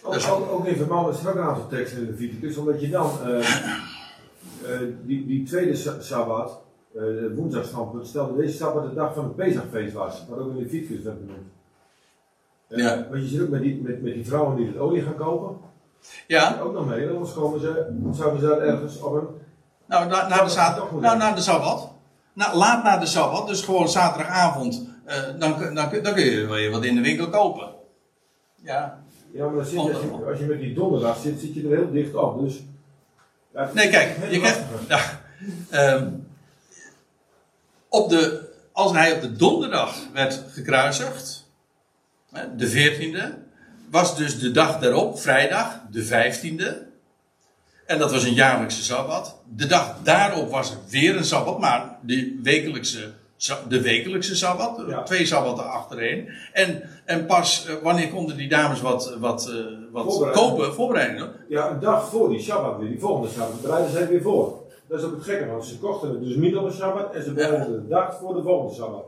Ook, 0.02 0.12
Dat 0.12 0.22
is- 0.22 0.30
ook, 0.30 0.50
ook 0.50 0.66
in 0.66 0.76
verband 0.76 1.22
met 1.22 1.36
aantal 1.36 1.66
teksten 1.68 1.98
in 1.98 2.04
de 2.04 2.10
Leviticus, 2.10 2.56
omdat 2.56 2.80
je 2.80 2.88
dan 2.90 3.10
eh, 3.24 4.78
die, 5.04 5.26
die 5.26 5.42
tweede 5.46 5.74
sa- 5.76 6.00
Sabbat, 6.00 6.60
de 6.92 7.32
woensdagstandpunt, 7.36 8.06
stelde 8.06 8.36
deze 8.36 8.56
Sabbat 8.56 8.88
de 8.88 8.94
dag 8.94 9.14
van 9.14 9.24
het 9.24 9.36
Pesachfeest 9.36 9.92
was, 9.94 10.26
wat 10.28 10.38
ook 10.38 10.48
in 10.50 10.56
de 10.56 10.62
Leviticus 10.62 11.02
werd 11.04 11.20
benoemd. 11.26 11.46
Ja. 12.66 13.06
Want 13.10 13.22
je 13.22 13.28
ziet 13.28 13.40
ook 13.40 13.48
met 13.48 13.60
die, 13.62 13.82
met, 13.82 14.02
met 14.02 14.14
die 14.14 14.26
vrouwen 14.26 14.56
die 14.56 14.66
het 14.66 14.76
olie 14.78 15.02
gaan 15.02 15.14
kopen. 15.16 15.56
Ja, 16.26 16.58
Ook 16.62 16.72
nog 16.72 16.88
mee, 16.88 17.08
anders 17.08 17.32
komen 17.32 17.60
ze, 17.60 17.98
zouden 18.12 18.40
ze 18.40 18.54
ergens 18.54 19.00
op 19.00 19.14
een. 19.14 19.26
nou, 19.86 20.08
na, 20.08 20.28
na 20.28 20.42
de 20.44 20.50
zaterdag. 20.50 20.90
Nou, 21.00 21.18
na 21.18 21.32
de 21.32 21.40
sabbat. 21.40 21.92
Nou, 22.38 22.56
laat 22.56 22.82
na 22.84 22.98
de 22.98 23.06
sabbat, 23.06 23.46
dus 23.48 23.60
gewoon 23.60 23.88
zaterdagavond. 23.88 24.86
eh, 25.04 25.22
dan, 25.38 25.56
kun- 25.58 25.74
dan, 25.74 25.90
dan 26.02 26.14
kun 26.14 26.24
je 26.24 26.68
wat 26.70 26.84
in 26.84 26.94
de 26.94 27.00
winkel 27.00 27.28
kopen. 27.28 27.68
Ja. 28.62 29.02
Ja, 29.32 29.44
maar 29.46 29.54
dan 29.54 29.64
zit 29.64 29.72
je, 29.82 29.92
als, 29.94 30.02
je, 30.02 30.24
als 30.30 30.38
je 30.38 30.44
met 30.44 30.60
die 30.60 30.74
donderdag 30.74 31.18
zit, 31.18 31.40
zit 31.40 31.54
je 31.54 31.62
er 31.68 31.76
heel 31.76 31.90
dicht 31.90 32.14
op. 32.14 32.40
Dus. 32.40 32.62
Ja, 33.54 33.70
Nee, 33.74 33.88
kijk, 33.90 34.16
je. 34.30 34.64
Ja, 34.88 35.20
ehm, 35.70 36.10
op 37.88 38.08
de, 38.10 38.48
als 38.72 38.92
hij 38.92 39.12
op 39.12 39.20
de 39.20 39.32
donderdag 39.36 39.96
werd 40.12 40.42
gekruisigd, 40.50 41.46
hè, 42.32 42.56
de 42.56 42.68
14e, 42.70 43.34
was 43.90 44.16
dus 44.16 44.38
de 44.38 44.50
dag 44.50 44.78
daarop, 44.78 45.20
vrijdag, 45.20 45.80
de 45.90 46.04
15e. 46.04 46.87
En 47.88 47.98
dat 47.98 48.12
was 48.12 48.24
een 48.24 48.34
jaarlijkse 48.34 48.82
sabbat. 48.84 49.36
De 49.54 49.66
dag 49.66 49.94
daarop 50.02 50.50
was 50.50 50.70
er 50.70 50.76
weer 50.88 51.16
een 51.16 51.24
sabbat, 51.24 51.58
maar 51.58 51.96
de 52.00 52.38
wekelijkse, 52.42 53.10
de 53.68 53.80
wekelijkse 53.80 54.36
sabbat. 54.36 54.82
Ja. 54.88 55.02
Twee 55.02 55.26
sabbatten 55.26 55.70
achtereen. 55.70 56.28
En, 56.52 56.82
en 57.04 57.26
pas 57.26 57.66
eh, 57.66 57.74
wanneer 57.82 58.08
konden 58.08 58.36
die 58.36 58.48
dames 58.48 58.80
wat, 58.80 59.14
wat, 59.18 59.48
eh, 59.48 59.54
wat 59.92 60.04
Voorbereiden. 60.04 60.42
kopen, 60.42 60.74
voorbereiden. 60.74 61.32
Ja, 61.48 61.70
een 61.70 61.80
dag 61.80 62.08
voor 62.08 62.28
die 62.28 62.40
Shabbat 62.40 62.78
weer, 62.78 62.88
die 62.88 63.00
volgende 63.00 63.28
Shabbat, 63.28 63.62
bereiden 63.62 63.90
zij 63.92 64.08
weer 64.08 64.22
voor. 64.22 64.56
Dat 64.88 64.98
is 64.98 65.04
ook 65.04 65.14
het 65.14 65.24
gekke, 65.24 65.46
want 65.46 65.64
ze 65.64 65.78
kochten 65.78 66.10
het 66.10 66.20
dus 66.24 66.34
niet 66.36 66.56
op 66.56 66.64
een 66.64 66.72
Shabbat 66.72 67.14
en 67.14 67.22
ze 67.22 67.32
bereiden 67.32 67.72
de 67.72 67.88
dag 67.88 68.16
voor 68.20 68.34
de 68.34 68.42
volgende 68.42 68.74
Shabbat. 68.74 69.04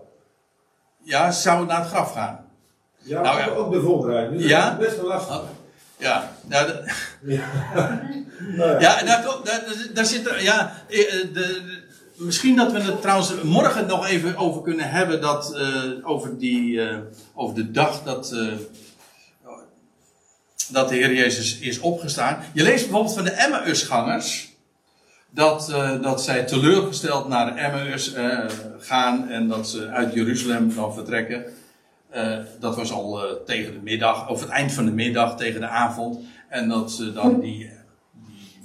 Ja, 1.03 1.31
ze 1.31 1.41
zouden 1.41 1.66
naar 1.66 1.81
het 1.81 1.89
graf 1.89 2.12
gaan. 2.12 2.45
Ja, 3.03 3.20
Nou 3.22 3.39
ja. 3.39 3.49
ook- 3.49 3.59
ook 3.59 3.72
de 3.72 3.81
voorbereiding. 3.81 4.41
Dus 4.41 4.51
Ja? 4.51 4.70
dat 4.70 4.81
is 4.81 4.87
best 4.87 5.01
wel 5.01 5.09
lastig. 5.09 5.43
Ja, 6.01 6.32
nou, 6.46 6.66
de- 6.66 6.92
Ja. 7.22 7.46
nou 8.57 8.70
ja. 8.80 8.80
ja 8.80 9.03
daar, 9.05 9.24
daar, 9.94 10.05
zit 10.07 10.26
er, 10.26 10.42
ja, 10.42 10.72
eh, 10.88 10.96
de, 11.11 11.28
de- 11.32 11.82
misschien 12.16 12.57
dat 12.57 12.72
we 12.72 12.80
het 12.80 13.01
trouwens 13.01 13.32
morgen 13.42 13.86
nog 13.86 14.07
even 14.07 14.36
over 14.36 14.62
kunnen 14.62 14.90
hebben, 14.90 15.20
dat, 15.20 15.57
eh, 15.57 15.82
over, 16.03 16.38
die, 16.38 16.82
eh, 16.88 16.96
over 17.34 17.55
de 17.55 17.70
dag 17.70 18.03
dat, 18.03 18.32
eh, 18.32 18.46
dat 20.72 20.88
de 20.88 20.94
Heer 20.94 21.14
Jezus 21.14 21.59
is 21.59 21.78
opgestaan. 21.78 22.38
Je 22.53 22.62
leest 22.62 22.82
bijvoorbeeld 22.84 23.14
van 23.14 23.24
de 23.24 23.30
Emmausgangers, 23.30 24.48
dat, 25.30 25.70
eh, 25.70 26.03
dat 26.03 26.22
zij 26.22 26.44
teleurgesteld 26.44 27.28
naar 27.28 27.57
Emmaus 27.57 28.12
eh, 28.12 28.38
gaan 28.78 29.28
en 29.28 29.48
dat 29.48 29.68
ze 29.68 29.88
uit 29.88 30.12
Jeruzalem 30.14 30.74
dan 30.74 30.94
vertrekken. 30.94 31.44
Eh, 32.11 32.38
dat 32.61 32.76
was 32.76 32.92
al 32.92 33.24
eh, 33.24 33.32
tegen 33.46 33.72
de 33.72 33.80
middag, 33.82 34.28
of 34.28 34.40
het 34.40 34.50
eind 34.50 34.72
van 34.72 34.84
de 34.84 34.92
middag, 34.92 35.36
tegen 35.36 35.61
de 35.61 35.68
avond. 35.68 36.18
En 36.48 36.68
dat 36.68 36.92
ze 36.92 37.12
dan 37.12 37.40
die, 37.40 37.58
die 37.58 37.70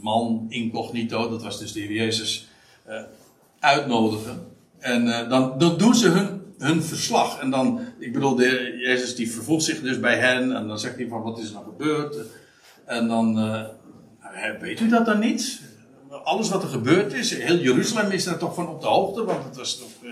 man 0.02 0.46
incognito, 0.50 1.30
dat 1.30 1.44
was 1.44 1.60
dus 1.60 1.72
de 1.72 1.80
Heer 1.80 1.92
Jezus, 1.92 2.48
eh, 2.84 3.02
uitnodigen. 3.60 4.54
En 4.80 5.08
eh, 5.08 5.30
dan, 5.30 5.58
dan 5.58 5.78
doen 5.78 5.96
ze 5.96 6.10
hun, 6.10 6.42
hun 6.58 6.84
verslag. 6.84 7.40
En 7.40 7.50
dan, 7.50 7.80
ik 8.00 8.14
bedoel, 8.14 8.36
de 8.36 8.76
Jezus 8.78 9.16
die 9.16 9.32
vervoegt 9.32 9.64
zich 9.64 9.82
dus 9.82 10.00
bij 10.00 10.18
hen. 10.18 10.56
En 10.56 10.68
dan 10.68 10.80
zegt 10.80 10.96
hij 10.96 11.08
van, 11.08 11.22
wat 11.22 11.40
is 11.40 11.48
er 11.48 11.54
nou 11.54 11.66
gebeurd? 11.66 12.16
En 12.86 13.08
dan, 13.08 13.28
eh, 13.28 13.64
nou, 14.22 14.60
weet 14.60 14.80
u 14.80 14.90
dat 14.90 15.06
dan 15.06 15.20
niet? 15.20 15.62
Alles 16.24 16.50
wat 16.50 16.64
er 16.64 16.70
gebeurd 16.70 17.14
is, 17.14 17.38
heel 17.38 17.58
Jeruzalem 17.58 18.12
is 18.12 18.24
daar 18.24 18.38
toch 18.38 18.56
van 18.56 18.68
op 18.68 18.82
de 18.82 18.88
hoogte, 18.88 19.24
want 19.24 19.44
het 19.44 19.56
was 19.56 19.78
toch 19.78 20.04
eh, 20.04 20.10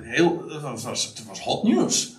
heel, 0.00 0.44
het 0.48 0.82
was, 0.82 1.12
was 1.28 1.40
hot 1.40 1.62
nieuws. 1.62 2.18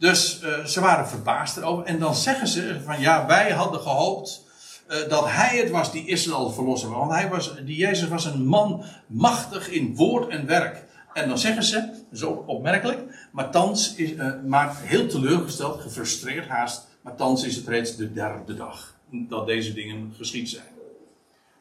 Dus 0.00 0.40
eh, 0.40 0.64
ze 0.64 0.80
waren 0.80 1.08
verbaasd 1.08 1.56
erover. 1.56 1.84
En 1.84 1.98
dan 1.98 2.14
zeggen 2.14 2.48
ze 2.48 2.80
van 2.84 3.00
ja, 3.00 3.26
wij 3.26 3.50
hadden 3.50 3.80
gehoopt 3.80 4.44
eh, 4.86 5.08
dat 5.08 5.24
hij 5.26 5.58
het 5.58 5.70
was 5.70 5.92
die 5.92 6.06
Israël 6.06 6.50
verlossen. 6.50 6.90
Want 6.90 7.12
hij 7.12 7.28
was, 7.28 7.54
die 7.64 7.76
Jezus 7.76 8.08
was 8.08 8.24
een 8.24 8.46
man 8.46 8.84
machtig 9.06 9.68
in 9.68 9.96
woord 9.96 10.28
en 10.28 10.46
werk. 10.46 10.84
En 11.12 11.28
dan 11.28 11.38
zeggen 11.38 11.64
ze, 11.64 11.90
zo 12.12 12.44
opmerkelijk, 12.46 13.28
maar 13.32 13.50
thans 13.50 13.94
is, 13.94 14.14
eh, 14.14 14.32
maar 14.46 14.76
heel 14.76 15.06
teleurgesteld, 15.06 15.80
gefrustreerd 15.80 16.48
haast, 16.48 16.86
maar 17.02 17.16
thans 17.16 17.44
is 17.44 17.56
het 17.56 17.68
reeds 17.68 17.96
de 17.96 18.12
derde 18.12 18.54
dag 18.54 18.94
dat 19.10 19.46
deze 19.46 19.72
dingen 19.72 20.14
geschied 20.16 20.48
zijn. 20.48 20.64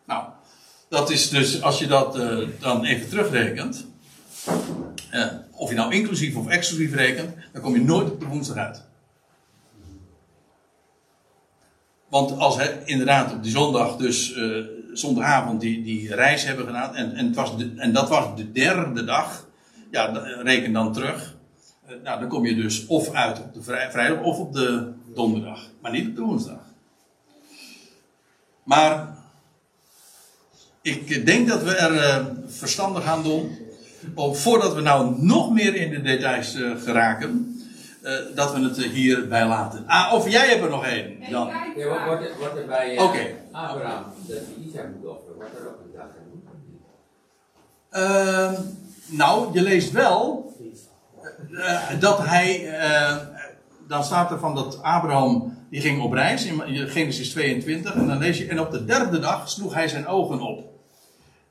Nou, 0.06 0.24
dat 0.90 1.10
is 1.10 1.30
dus, 1.30 1.62
als 1.62 1.80
je 1.80 1.88
dat 1.88 2.20
dan 2.60 2.86
even 2.86 3.10
terugrekent, 3.10 3.88
eh, 5.10 5.28
of 5.52 5.70
je 5.70 5.76
nou 5.76 5.94
inclusief 5.94 6.36
of 6.36 6.48
exclusief 6.48 6.94
rekent, 6.94 7.36
dan 7.54 7.62
kom 7.62 7.74
je 7.74 7.82
nooit 7.84 8.12
op 8.12 8.20
de 8.20 8.26
woensdag 8.26 8.56
uit. 8.56 8.88
Want 12.10 12.38
als 12.38 12.56
hij 12.56 12.82
inderdaad 12.86 13.34
op 13.34 13.44
die 13.44 13.52
zondag, 13.52 13.96
dus 13.96 14.34
eh, 14.34 14.64
zondagavond, 14.94 15.62
die, 15.62 15.84
die 15.84 16.16
reis 16.16 16.44
hebben 16.46 16.66
gedaan, 16.66 16.96
en, 16.96 17.14
en, 17.16 17.26
het 17.26 17.36
was 17.36 17.52
en 17.78 17.94
dat 17.94 18.10
was 18.10 18.36
de 18.36 18.52
derde 18.52 19.04
dag, 19.04 19.48
ja, 19.92 20.08
da- 20.12 20.42
reken 20.42 20.74
dan 20.74 20.94
terug. 20.94 21.36
Eh, 21.86 21.96
nou, 22.04 22.20
dan 22.20 22.30
kom 22.30 22.46
je 22.46 22.56
dus 22.56 22.86
of 22.86 23.12
uit 23.14 23.40
op 23.40 23.54
de 23.54 23.64
vrij- 23.64 23.92
vrijdag 23.92 24.24
of 24.24 24.38
op 24.38 24.54
de 24.54 24.92
donderdag, 25.14 25.68
maar 25.82 25.92
niet 25.92 26.08
op 26.08 26.16
de 26.16 26.22
woensdag. 26.22 26.60
Maar 28.64 29.18
ik 30.82 31.26
denk 31.26 31.48
dat 31.48 31.64
we 31.64 31.76
er 31.76 31.98
eh, 31.98 32.26
verstandig 32.48 33.04
aan 33.06 33.24
doen, 33.24 33.58
om, 34.16 34.36
voordat 34.36 34.74
we 34.76 34.82
nou 34.82 35.16
nog 35.26 35.52
meer 35.52 35.76
in 35.76 35.90
de 35.90 36.02
details 36.02 36.56
eh, 36.56 36.72
geraken, 36.84 37.62
eh, 38.02 38.14
dat 38.36 38.54
we 38.54 38.60
het 38.62 38.78
eh, 38.78 38.90
hierbij 38.90 39.48
laten. 39.48 39.84
Ah, 39.88 40.14
of 40.14 40.30
jij 40.30 40.48
hebt 40.50 40.64
er 40.64 40.70
nog 40.70 40.86
één, 40.86 41.18
Jan. 41.30 41.48
Ja, 41.48 41.88
wat 41.88 42.06
wordt 42.06 42.24
er, 42.26 42.32
wordt 42.40 42.58
er 42.58 42.66
bij 42.66 43.00
Oké. 43.00 43.28
Abraham, 43.52 44.04
dat 44.28 44.38
hij 44.38 44.66
Isaac 44.68 44.86
moet 44.96 45.10
offeren, 45.12 45.36
wordt 45.36 45.52
er 45.60 45.68
ook 45.68 45.80
een 45.86 45.92
dag 45.98 46.08
genoemd? 46.18 46.44
Ehm, 47.90 48.62
nou, 49.18 49.54
je 49.54 49.62
leest 49.62 49.92
wel 49.92 50.54
dat 52.00 52.20
hij. 52.26 52.78
eh, 52.80 53.18
dan 53.88 54.04
staat 54.04 54.32
er 54.32 54.40
van 54.40 54.56
dat 54.56 54.82
Abraham. 54.82 55.58
die 55.70 55.82
ging 55.82 56.02
op 56.02 56.14
reis 56.14 56.46
in 56.46 56.88
Genesis 56.88 57.30
22. 57.30 57.94
En 57.94 58.08
dan 58.08 58.18
lees 58.18 58.38
je. 58.38 58.48
En 58.48 58.60
op 58.60 58.72
de 58.72 58.86
derde 58.86 59.20
dag 59.20 59.50
sloeg 59.50 59.74
hij 59.74 59.88
zijn 59.88 60.08
ogen 60.08 60.42
op. 60.42 60.79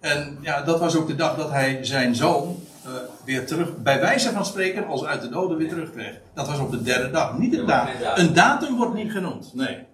En 0.01 0.39
ja, 0.41 0.63
dat 0.63 0.81
was 0.81 0.97
ook 0.97 1.07
de 1.07 1.15
dag 1.15 1.37
dat 1.37 1.51
hij 1.51 1.85
zijn 1.85 2.15
zoon. 2.15 2.63
eh, 2.85 2.91
weer 3.25 3.47
terug. 3.47 3.77
bij 3.77 4.01
wijze 4.01 4.33
van 4.33 4.45
spreken. 4.47 4.87
als 4.87 5.05
uit 5.05 5.21
de 5.21 5.29
doden 5.29 5.57
weer 5.57 5.69
terugkreeg. 5.69 6.21
Dat 6.35 6.47
was 6.47 6.59
op 6.59 6.71
de 6.71 6.83
derde 6.83 7.11
dag. 7.11 7.39
Niet 7.39 7.53
een 7.53 7.65
wordt 7.65 7.83
datum. 8.01 8.25
Een 8.27 8.33
datum 8.35 8.77
wordt 8.77 8.95
niet 8.95 9.13
genoemd. 9.13 9.55
Nee. 9.55 9.87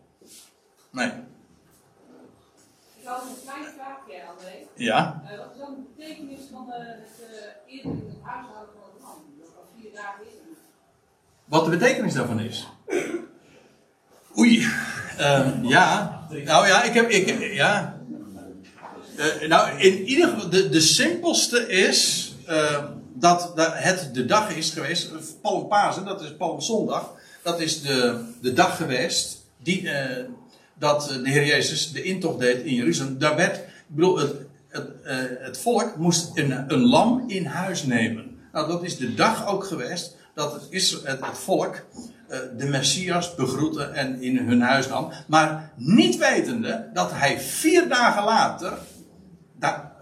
Nee. 0.91 1.07
Ik 3.01 3.05
had 3.05 3.23
een 3.23 3.43
kleine 3.45 3.69
vraagje, 3.77 4.23
André. 4.31 4.53
Ja. 4.75 5.23
Eh, 5.31 5.39
wat 5.39 5.47
is 5.55 5.59
dan 5.61 5.75
de 5.75 5.81
betekenis 5.97 6.41
van 6.53 6.73
eh, 6.73 6.79
het 6.79 7.09
uh, 7.21 7.75
eerder 7.75 7.91
in 7.91 8.07
het 8.09 8.23
huishouden 8.23 8.75
van 8.75 8.91
het 8.93 9.03
man? 9.03 9.15
Dat 9.39 9.49
al 9.57 9.67
vier 9.81 9.91
dagen 9.95 10.25
is. 10.25 10.59
Wat 11.45 11.65
de 11.65 11.71
betekenis 11.71 12.15
daarvan 12.15 12.41
is. 12.41 12.69
Oei. 14.39 14.67
Ehm, 15.19 15.65
ja. 15.65 16.21
Nou 16.45 16.67
ja, 16.67 16.83
ik 16.83 16.95
heb. 16.95 17.09
Ik, 17.11 17.53
ja. 17.53 18.03
Eh, 19.17 19.49
nou, 19.49 19.79
in 19.79 20.05
ieder 20.05 20.29
geval, 20.29 20.51
de, 20.51 20.69
de 20.69 20.81
simpelste 20.81 21.69
is. 21.69 22.33
eh, 22.47 22.85
dat, 23.17 23.53
dat 23.55 23.73
het 23.75 24.11
de 24.15 24.27
dag 24.27 24.57
is 24.57 24.71
geweest. 24.71 25.11
eh, 25.11 25.17
Palmpasen, 25.43 26.05
dat 26.05 26.23
is 26.23 26.37
Palmzondag. 26.37 27.13
Dat 27.43 27.61
is 27.61 27.83
de, 27.83 28.25
de 28.41 28.53
dag 28.53 28.77
geweest. 28.77 29.43
Die, 29.63 29.89
dat 30.79 31.19
de 31.23 31.31
Heer 31.31 31.47
Jezus 31.47 31.93
de 31.93 32.03
intocht 32.03 32.39
deed 32.39 32.65
in 32.65 32.75
Jeruzalem. 32.75 33.19
Daar 33.19 33.37
werd. 33.37 33.57
Ik 33.57 33.65
bedoel, 33.87 34.19
het, 34.19 34.33
het, 34.69 34.89
het 35.41 35.59
volk 35.59 35.97
moest 35.97 36.31
een, 36.35 36.73
een 36.73 36.81
lam 36.81 37.25
in 37.27 37.45
huis 37.47 37.83
nemen. 37.85 38.39
Nou, 38.53 38.69
dat 38.69 38.83
is 38.85 38.97
de 38.97 39.15
dag 39.15 39.47
ook 39.47 39.65
geweest 39.65 40.17
dat 40.35 40.53
het, 40.53 40.63
het, 40.71 41.21
het 41.21 41.39
volk 41.39 41.83
de 42.57 42.67
Messias 42.67 43.35
begroette 43.35 43.83
en 43.83 44.23
in 44.23 44.39
hun 44.39 44.61
huis 44.61 44.89
nam. 44.89 45.11
Maar 45.27 45.73
niet 45.77 46.17
wetende 46.17 46.91
dat 46.93 47.11
hij 47.13 47.41
vier 47.41 47.89
dagen 47.89 48.25
later 48.25 48.73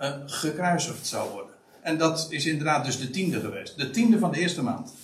eh, 0.03 0.13
gekruisigd 0.27 1.07
zou 1.07 1.31
worden. 1.31 1.55
En 1.81 1.99
dat 1.99 2.27
is 2.31 2.47
inderdaad 2.47 2.85
dus 2.85 2.99
de 2.99 3.11
tiende 3.11 3.41
geweest. 3.41 3.77
De 3.77 3.91
tiende 3.91 4.19
van 4.19 4.33
de 4.33 4.39
eerste 4.39 4.63
maand. 4.63 4.95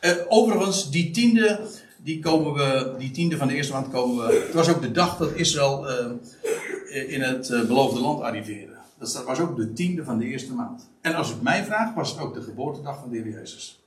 Eh, 0.00 0.12
overigens, 0.28 0.90
die 0.90 1.10
tiende, 1.10 1.60
die, 1.96 2.18
komen 2.18 2.54
we, 2.54 2.94
die 2.98 3.10
tiende 3.10 3.36
van 3.36 3.48
de 3.48 3.54
eerste 3.54 3.72
maand 3.72 3.90
komen 3.90 4.26
we. 4.26 4.44
Het 4.46 4.54
was 4.54 4.68
ook 4.68 4.82
de 4.82 4.90
dag 4.90 5.16
dat 5.16 5.32
Israël 5.32 5.88
eh, 5.88 7.12
in 7.12 7.20
het 7.20 7.48
beloofde 7.48 8.00
land 8.00 8.22
arriveerde. 8.22 8.72
Dus 8.98 9.12
dat 9.12 9.24
was 9.24 9.38
ook 9.38 9.56
de 9.56 9.72
tiende 9.72 10.04
van 10.04 10.18
de 10.18 10.24
eerste 10.24 10.54
maand. 10.54 10.90
En 11.00 11.14
als 11.14 11.30
ik 11.30 11.42
mij 11.42 11.64
vraag, 11.64 11.94
was 11.94 12.10
het 12.10 12.20
ook 12.20 12.34
de 12.34 12.42
geboortedag 12.42 12.98
van 13.00 13.10
de 13.10 13.16
Heer 13.16 13.28
Jezus. 13.28 13.82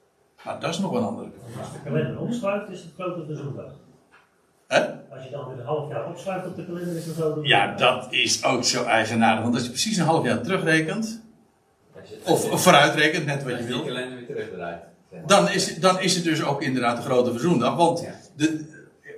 Maar 0.46 0.60
dat 0.60 0.70
is 0.70 0.80
nog 0.80 0.92
een 0.92 1.04
andere 1.04 1.30
Als 1.60 1.72
de 1.72 1.80
kalender 1.84 2.20
omschuift, 2.20 2.70
is 2.70 2.82
het 2.82 2.92
grote 2.98 3.26
de 3.26 3.36
Als 4.72 5.24
je 5.24 5.30
dan 5.32 5.48
weer 5.48 5.60
een 5.60 5.66
half 5.66 5.90
jaar 5.90 6.08
opschuift 6.08 6.46
op 6.46 6.56
de 6.56 6.66
kalender, 6.66 6.96
is 6.98 7.06
het 7.06 7.16
zo. 7.16 7.40
Ja, 7.44 7.76
dat 7.76 8.08
is 8.10 8.44
ook 8.44 8.64
zo 8.64 8.84
eigenaardig. 8.84 9.44
Want 9.44 9.54
als 9.56 9.64
je 9.64 9.70
precies 9.70 9.98
een 9.98 10.06
half 10.06 10.26
jaar 10.26 10.42
terugrekent, 10.42 11.22
of, 12.24 12.52
of 12.52 12.64
vooruitrekent, 12.64 13.26
net 13.26 13.44
wat 13.44 13.58
je 13.58 13.64
wil. 13.64 13.78
die 13.78 13.86
kalender 13.86 14.18
weer 14.18 14.26
terugdraait. 14.26 14.82
dan 15.26 15.50
is, 15.50 15.76
dan 15.76 16.00
is 16.00 16.16
het 16.16 16.24
dus 16.24 16.44
ook 16.44 16.62
inderdaad 16.62 16.98
de 16.98 17.04
grote 17.04 17.32
verzoendag. 17.32 17.76
Want, 17.76 18.00
Ja. 18.00 18.16
de, 18.36 18.66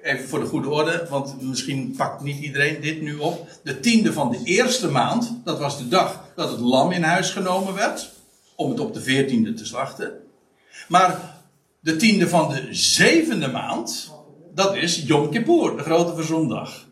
even 0.04 0.28
voor 0.28 0.40
de 0.40 0.46
goede 0.46 0.70
orde, 0.70 1.06
want 1.10 1.42
misschien 1.42 1.94
pakt 1.98 2.22
niet 2.22 2.40
iedereen 2.40 2.82
dit 2.82 3.02
nu 3.02 3.16
op. 3.16 3.48
De 3.64 3.80
tiende 3.80 4.14
van 4.14 4.32
de 4.32 4.40
eerste 4.44 4.90
maand, 4.90 5.36
dat 5.44 5.60
was 5.60 5.78
de 5.78 5.88
dag 5.88 6.24
dat 6.36 6.50
het 6.52 6.60
lam 6.60 6.92
in 6.92 7.04
huis 7.04 7.30
genomen 7.30 7.74
werd. 7.74 8.12
Om 8.56 8.70
het 8.70 8.80
op 8.80 8.94
de 8.94 9.02
veertiende 9.02 9.54
te 9.54 9.66
slachten. 9.66 10.12
Maar 10.88 11.20
de 11.80 11.96
tiende 11.96 12.30
van 12.30 12.50
de 12.50 12.68
zevende 12.72 13.48
maand, 13.48 14.13
dat 14.54 14.76
is 14.76 15.04
Yom 15.06 15.30
Kippur, 15.30 15.78
de 15.78 15.84
grote 15.84 16.16
verzoendag. 16.16 16.86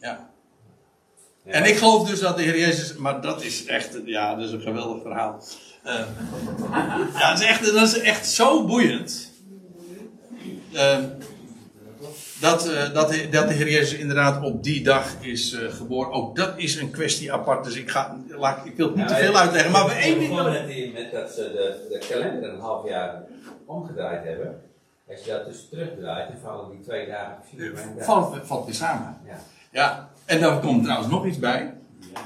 Ja. 0.00 0.30
En 1.44 1.64
ik 1.64 1.76
geloof 1.76 2.08
dus 2.08 2.20
dat 2.20 2.36
de 2.36 2.42
Heer 2.42 2.58
Jezus, 2.58 2.96
maar 2.96 3.20
dat 3.20 3.42
is 3.42 3.64
echt, 3.66 3.98
ja, 4.04 4.34
dat 4.34 4.44
is 4.44 4.52
een 4.52 4.60
geweldig 4.60 5.02
verhaal. 5.02 5.42
Eh, 5.82 5.94
ja, 7.18 7.30
dat 7.30 7.40
is, 7.40 7.46
echt, 7.46 7.64
dat 7.74 7.82
is 7.88 7.98
echt 7.98 8.26
zo 8.28 8.64
boeiend. 8.66 9.32
Eh, 10.72 10.98
dat, 12.40 12.68
eh, 12.68 12.92
dat, 12.94 13.08
de- 13.10 13.28
dat 13.28 13.48
de 13.48 13.54
Heer 13.54 13.70
Jezus 13.70 13.98
inderdaad 13.98 14.44
op 14.44 14.62
die 14.62 14.82
dag 14.84 15.14
is 15.20 15.56
geboren. 15.70 16.12
Ook 16.12 16.36
dat 16.36 16.52
is 16.56 16.76
een 16.76 16.90
kwestie 16.90 17.32
apart. 17.32 17.64
Dus 17.64 17.74
ik, 17.76 17.90
ga, 17.90 18.16
laat, 18.28 18.66
ik 18.66 18.76
wil 18.76 18.86
het 18.86 18.96
niet 18.96 19.08
te 19.08 19.14
veel 19.14 19.36
uitleggen. 19.36 19.72
Maar 19.72 19.86
bij 19.86 20.00
één 20.00 20.18
ding. 20.66 20.92
met 20.92 21.12
dat 21.12 21.30
ze 21.30 21.42
de, 21.42 21.86
de 21.90 22.06
kalender 22.08 22.48
een 22.52 22.60
half 22.60 22.88
jaar 22.88 23.22
omgedraaid 23.64 24.24
hebben. 24.24 24.60
Als 25.08 25.24
je 25.24 25.30
dat 25.30 25.44
dus 25.44 25.68
terugdraait, 25.70 26.28
dan 26.28 26.38
vallen 26.42 26.70
die 26.70 26.80
twee 26.80 27.06
dagen 27.06 27.36
precies. 27.56 28.06
Valt, 28.46 28.64
weer 28.64 28.74
samen. 28.74 29.18
Ja. 29.26 29.38
Ja, 29.70 30.10
en 30.24 30.40
daar 30.40 30.60
komt 30.60 30.82
trouwens 30.82 31.10
nog 31.10 31.26
iets 31.26 31.38
bij. 31.38 31.74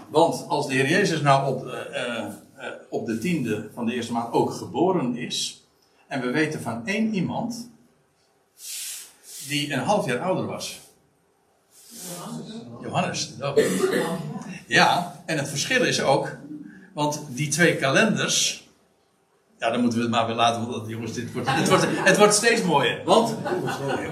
Want 0.09 0.45
als 0.49 0.67
de 0.67 0.75
Heer 0.75 0.89
Jezus 0.89 1.21
nou 1.21 1.55
op, 1.55 1.67
eh, 1.67 2.05
eh, 2.05 2.25
eh, 2.57 2.73
op 2.89 3.07
de 3.07 3.19
tiende 3.19 3.71
van 3.75 3.87
de 3.87 3.95
eerste 3.95 4.13
maand 4.13 4.33
ook 4.33 4.53
geboren 4.53 5.17
is. 5.17 5.65
En 6.07 6.21
we 6.21 6.31
weten 6.31 6.61
van 6.61 6.87
één 6.87 7.15
iemand 7.15 7.71
die 9.49 9.73
een 9.73 9.79
half 9.79 10.07
jaar 10.07 10.21
ouder 10.21 10.47
was. 10.47 10.81
Johannes. 12.83 13.37
doper. 13.37 13.65
Ja, 14.67 15.23
en 15.27 15.39
het 15.39 15.49
verschil 15.49 15.85
is 15.85 16.03
ook, 16.03 16.37
want 16.95 17.27
die 17.29 17.49
twee 17.49 17.77
kalenders. 17.77 18.60
Ja, 19.61 19.71
dan 19.71 19.81
moeten 19.81 19.99
we 19.99 20.05
het 20.05 20.15
maar 20.15 20.27
weer 20.27 20.37
laten, 20.37 20.71
want 20.71 20.89
jongens, 20.89 21.13
dit 21.13 21.33
wordt, 21.33 21.49
het, 21.51 21.69
wordt, 21.69 21.87
het 21.89 22.17
wordt 22.17 22.35
steeds 22.35 22.63
mooier. 22.63 23.03
Want, 23.05 23.37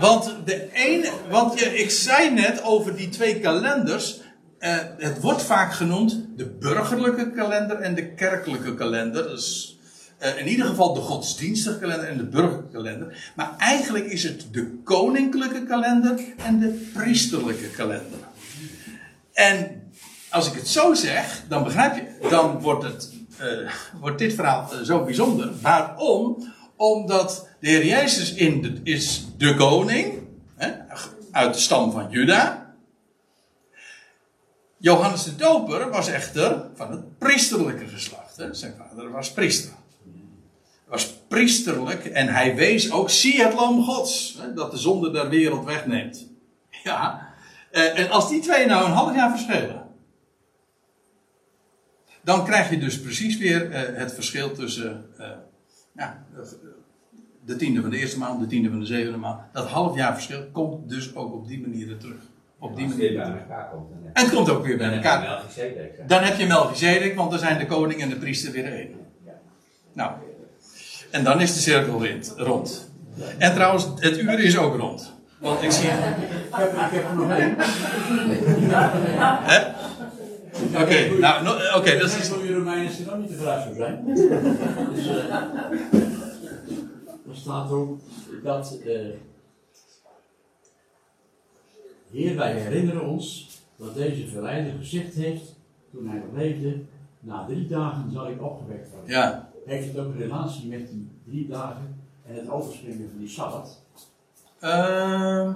want, 0.00 0.34
de 0.44 0.72
ene, 0.72 1.10
want 1.30 1.58
je, 1.58 1.78
ik 1.78 1.90
zei 1.90 2.30
net 2.34 2.62
over 2.62 2.96
die 2.96 3.08
twee 3.08 3.40
kalenders. 3.40 4.20
eh, 4.58 4.76
het 4.98 5.20
wordt 5.20 5.42
vaak 5.42 5.72
genoemd 5.72 6.26
de 6.36 6.46
burgerlijke 6.46 7.30
kalender 7.30 7.76
en 7.76 7.94
de 7.94 8.14
kerkelijke 8.14 8.74
kalender. 8.74 9.28
Dus, 9.28 9.78
eh, 10.18 10.38
in 10.38 10.48
ieder 10.48 10.66
geval 10.66 10.94
de 10.94 11.00
godsdienstige 11.00 11.78
kalender 11.78 12.08
en 12.08 12.16
de 12.16 12.26
burgerlijke 12.26 12.72
kalender. 12.72 13.32
Maar 13.36 13.54
eigenlijk 13.58 14.06
is 14.06 14.22
het 14.22 14.46
de 14.52 14.80
koninklijke 14.84 15.64
kalender 15.64 16.20
en 16.36 16.58
de 16.60 16.90
priesterlijke 16.94 17.68
kalender. 17.68 18.18
En 19.32 19.82
als 20.30 20.48
ik 20.48 20.54
het 20.54 20.68
zo 20.68 20.94
zeg, 20.94 21.42
dan 21.48 21.64
begrijp 21.64 21.94
je, 21.94 22.28
dan 22.28 22.60
wordt, 22.60 22.84
het, 22.84 23.10
eh, 23.38 23.72
wordt 24.00 24.18
dit 24.18 24.34
verhaal 24.34 24.72
eh, 24.72 24.80
zo 24.80 25.04
bijzonder. 25.04 25.50
Waarom? 25.60 26.52
Omdat 26.76 27.48
de 27.60 27.68
Heer 27.68 27.86
Jezus 27.86 28.34
in 28.34 28.62
de, 28.62 28.80
is 28.82 29.26
de 29.36 29.54
koning, 29.54 30.22
hè, 30.56 30.72
uit 31.30 31.54
de 31.54 31.60
stam 31.60 31.92
van 31.92 32.10
Juda. 32.10 32.74
Johannes 34.78 35.24
de 35.24 35.36
Doper 35.36 35.90
was 35.90 36.08
echter 36.08 36.66
van 36.74 36.90
het 36.90 37.18
priesterlijke 37.18 37.86
geslacht. 37.86 38.36
Hè. 38.36 38.54
Zijn 38.54 38.74
vader 38.78 39.10
was 39.10 39.32
priester. 39.32 39.72
Was 40.88 41.14
priesterlijk 41.28 42.04
en 42.04 42.28
hij 42.28 42.54
wees 42.54 42.90
ook, 42.92 43.10
zie 43.10 43.42
het 43.42 43.54
lam 43.54 43.84
gods, 43.84 44.36
hè, 44.40 44.54
dat 44.54 44.70
de 44.70 44.76
zonde 44.76 45.10
der 45.10 45.28
wereld 45.28 45.64
wegneemt. 45.64 46.26
Ja, 46.82 47.28
eh, 47.70 47.98
en 47.98 48.10
als 48.10 48.28
die 48.28 48.40
twee 48.40 48.66
nou 48.66 48.84
een 48.84 48.92
half 48.92 49.14
jaar 49.14 49.30
verschillen, 49.30 49.87
dan 52.28 52.44
krijg 52.44 52.70
je 52.70 52.78
dus 52.78 53.00
precies 53.00 53.38
weer 53.38 53.70
eh, 53.70 53.80
het 53.98 54.14
verschil 54.14 54.52
tussen 54.52 55.04
eh, 55.18 55.26
ja, 55.96 56.24
de 57.44 57.56
tiende 57.56 57.80
van 57.80 57.90
de 57.90 57.98
eerste 57.98 58.18
maand, 58.18 58.40
de 58.40 58.46
tiende 58.46 58.68
van 58.70 58.80
de 58.80 58.86
zevende 58.86 59.18
maand. 59.18 59.40
Dat 59.52 59.66
half 59.68 59.96
jaar 59.96 60.14
verschil 60.14 60.48
komt 60.52 60.88
dus 60.88 61.14
ook 61.14 61.32
op 61.34 61.48
die 61.48 61.60
manier 61.60 61.90
er 61.90 61.98
terug. 61.98 62.20
Op 62.58 62.76
die 62.76 62.88
manier 62.88 62.98
weer 63.00 63.10
er 63.10 63.16
bij 63.16 63.24
terug. 63.24 63.40
elkaar 63.40 63.68
komt. 63.70 63.88
Dan 63.90 63.98
heb 64.04 64.16
En 64.16 64.24
het 64.24 64.34
komt 64.34 64.48
ook 64.50 64.66
weer 64.66 64.76
bij 64.76 64.86
dan 64.86 64.94
heb 64.94 65.02
je 65.02 65.08
elkaar. 65.08 66.06
Dan 66.06 66.22
heb 66.22 66.38
je 66.38 66.46
Melchizedek, 66.46 67.16
want 67.16 67.30
dan 67.30 67.38
zijn 67.38 67.58
de 67.58 67.66
koning 67.66 68.00
en 68.02 68.08
de 68.08 68.16
priester 68.16 68.52
weer 68.52 68.72
één. 68.72 68.88
Nou, 69.92 70.12
en 71.10 71.24
dan 71.24 71.40
is 71.40 71.54
de 71.54 71.60
cirkel 71.60 72.06
rond- 72.06 72.34
rond. 72.36 72.90
En 73.38 73.54
trouwens, 73.54 73.86
het 73.96 74.18
uur 74.18 74.38
is 74.40 74.56
ook 74.58 74.76
rond. 74.76 75.12
Want 75.38 75.62
ik 75.62 75.70
zie. 75.70 75.88
Ik 75.88 75.94
heb, 76.50 76.72
ik 76.72 76.78
heb 76.90 77.08
er 77.08 77.16
nog 77.16 77.30
één. 77.30 77.56
Oké, 80.82 81.08
nou, 81.18 81.42
no- 81.44 81.76
oké, 81.78 81.98
dat 81.98 82.08
is. 82.08 82.28
voor 82.28 82.44
je 82.44 82.54
Romeinen 82.54 82.86
is 82.86 83.00
er 83.00 83.12
ook 83.12 83.18
niet 83.20 83.28
te 83.28 83.34
vraag 83.36 83.62
zou 83.62 83.74
zijn. 83.74 84.04
Dus, 84.94 85.06
eh, 85.06 85.34
er 87.28 87.36
staat 87.36 87.70
ook 87.70 88.00
dat. 88.42 88.78
eh 88.86 89.06
Heer, 92.10 92.36
wij 92.36 92.52
herinneren 92.52 93.06
ons 93.06 93.48
dat 93.76 93.94
deze 93.94 94.26
verleider 94.28 94.72
gezegd 94.78 95.14
heeft 95.14 95.54
toen 95.92 96.08
hij 96.08 96.18
nog 96.18 96.36
leefde: 96.40 96.76
Na 97.20 97.44
drie 97.46 97.66
dagen 97.66 98.10
zal 98.12 98.28
ik 98.28 98.42
opgewekt 98.42 98.90
worden. 98.90 99.10
Ja, 99.10 99.50
Heeft 99.66 99.86
het 99.88 99.98
ook 99.98 100.12
een 100.12 100.18
relatie 100.20 100.68
met 100.68 100.88
die 100.90 101.08
drie 101.28 101.48
dagen 101.48 101.96
en 102.26 102.34
het 102.34 102.48
overspringen 102.50 103.08
van 103.10 103.18
die 103.18 103.28
sabbat? 103.28 103.82
ehm, 104.60 105.52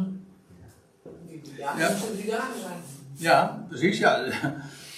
Ja, 1.57 1.79
Ja. 1.79 1.89
dat 1.89 1.99
moeten 1.99 2.17
drie 2.17 2.31
dagen 2.31 2.61
zijn. 2.61 2.79
ja 3.17 3.65
precies. 3.69 3.99
Ja. 3.99 4.25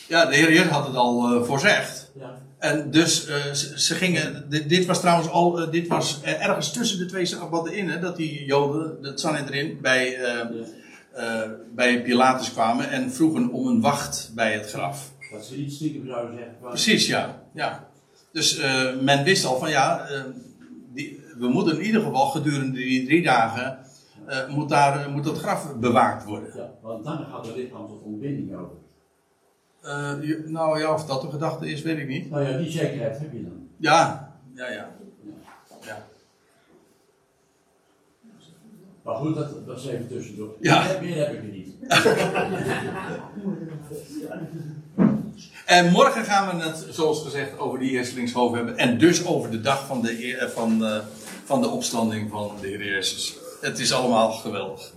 Ja, 0.08 0.26
de 0.26 0.34
Heer 0.34 0.52
Jezus 0.52 0.70
had 0.70 0.86
het 0.86 0.96
al 0.96 1.34
eh, 1.34 1.42
voorzegd. 1.42 2.12
Ja. 2.18 2.42
En 2.58 2.90
dus 2.90 3.26
eh, 3.26 3.52
ze, 3.52 3.80
ze 3.80 3.94
gingen. 3.94 4.46
Dit, 4.48 4.68
dit 4.68 4.86
was 4.86 5.00
trouwens 5.00 5.28
al. 5.28 5.60
eh, 5.60 5.70
dit 5.70 5.88
was 5.88 6.22
ergens 6.22 6.72
tussen 6.72 6.98
de 6.98 7.06
twee 7.06 7.24
sabbatten 7.24 7.74
in, 7.74 7.88
hè, 7.88 7.98
dat 8.00 8.16
die 8.16 8.44
Joden, 8.44 9.02
dat 9.02 9.20
Sanhedrin, 9.20 9.78
bij, 9.80 10.18
bij 11.74 12.02
Pilatus 12.02 12.52
kwamen 12.52 12.90
en 12.90 13.12
vroegen 13.12 13.50
om 13.50 13.66
een 13.66 13.80
wacht 13.80 14.32
bij 14.34 14.52
het 14.52 14.70
graf. 14.70 15.12
Dat 15.32 15.44
ze 15.44 15.56
niet 15.56 15.72
stiekem 15.72 16.06
zouden 16.06 16.36
zeggen. 16.36 16.56
Precies, 16.60 17.06
ja. 17.06 17.42
ja. 17.54 17.88
Dus 18.32 18.60
men 19.00 19.24
wist 19.24 19.44
al 19.44 19.58
van 19.58 19.70
ja, 19.70 20.06
die, 20.94 21.20
we 21.38 21.48
moeten 21.48 21.78
in 21.78 21.84
ieder 21.84 22.02
geval 22.02 22.26
gedurende 22.26 22.78
die 22.78 23.06
drie 23.06 23.22
dagen. 23.22 23.78
moet, 24.48 24.68
daar, 24.68 25.10
moet 25.10 25.24
dat 25.24 25.38
graf 25.38 25.74
bewaakt 25.76 26.24
worden. 26.24 26.50
Ja, 26.56 26.70
want 26.82 27.04
dan 27.04 27.26
gaat 27.30 27.46
het 27.46 27.56
lichaam 27.56 27.88
tot 27.88 28.02
ontbinding 28.02 28.54
over. 28.54 28.83
Eh, 29.84 30.12
nou 30.46 30.80
ja, 30.80 30.92
of 30.92 31.04
dat 31.06 31.20
de 31.22 31.30
gedachte 31.30 31.70
is, 31.70 31.82
weet 31.82 31.98
ik 31.98 32.08
niet. 32.08 32.30
Nou 32.30 32.44
ja, 32.48 32.58
die 32.58 32.70
zekerheid 32.70 33.18
heb 33.18 33.32
je 33.32 33.42
dan. 33.42 33.68
Ja, 33.76 34.32
ja, 34.54 34.70
ja. 34.70 34.88
ja. 35.86 36.06
Maar 39.02 39.14
goed, 39.14 39.34
dat, 39.34 39.66
dat 39.66 39.78
is 39.78 39.86
even 39.86 40.08
tussendoor. 40.08 40.54
Ja. 40.60 40.98
Meer, 41.00 41.16
heb 41.16 41.32
ik 41.32 41.38
er 41.38 41.44
niet. 41.44 41.74
En 45.66 45.90
morgen 45.90 46.24
gaan 46.24 46.58
we 46.58 46.64
het, 46.64 46.86
zoals 46.90 47.22
gezegd, 47.22 47.58
over 47.58 47.78
die 47.78 47.90
eerstelingshoofd 47.90 48.54
hebben. 48.54 48.76
En 48.76 48.98
dus 48.98 49.26
over 49.26 49.50
de 49.50 49.60
dag 49.60 49.86
van 49.86 50.02
de, 50.02 50.24
eer- 50.24 50.50
van, 50.50 50.84
eh, 50.84 50.98
van 51.44 51.60
de 51.60 51.68
opstanding 51.68 52.30
van 52.30 52.52
de 52.60 52.66
Heer 52.66 52.84
Jezus. 52.84 53.36
Het 53.60 53.78
is 53.78 53.92
allemaal 53.92 54.32
geweldig. 54.32 54.92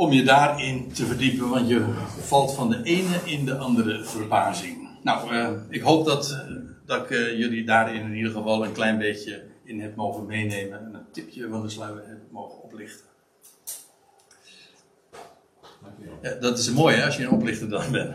Om 0.00 0.12
je 0.12 0.22
daarin 0.22 0.92
te 0.92 1.06
verdiepen, 1.06 1.48
want 1.48 1.68
je 1.68 1.84
valt 2.20 2.54
van 2.54 2.70
de 2.70 2.82
ene 2.82 3.20
in 3.24 3.44
de 3.44 3.56
andere 3.56 4.04
verbazing. 4.04 4.88
Nou, 5.02 5.34
eh, 5.34 5.50
ik 5.68 5.80
hoop 5.80 6.06
dat, 6.06 6.30
eh, 6.30 6.38
dat 6.86 7.02
ik 7.02 7.10
eh, 7.10 7.38
jullie 7.38 7.64
daarin 7.64 8.02
in 8.02 8.14
ieder 8.14 8.32
geval 8.32 8.64
een 8.64 8.72
klein 8.72 8.98
beetje 8.98 9.42
in 9.64 9.80
heb 9.80 9.96
mogen 9.96 10.26
meenemen. 10.26 10.78
En 10.78 10.94
een 10.94 11.10
tipje 11.12 11.48
van 11.48 11.62
de 11.62 11.68
sluier 11.68 12.02
heb 12.06 12.18
mogen 12.30 12.62
oplichten. 12.62 13.04
Ja, 16.22 16.34
dat 16.34 16.58
is 16.58 16.70
mooi 16.70 16.96
hè, 16.96 17.04
als 17.04 17.16
je 17.16 17.22
een 17.22 17.30
oplichter 17.30 17.68
dan 17.68 17.90
bent. 17.90 18.14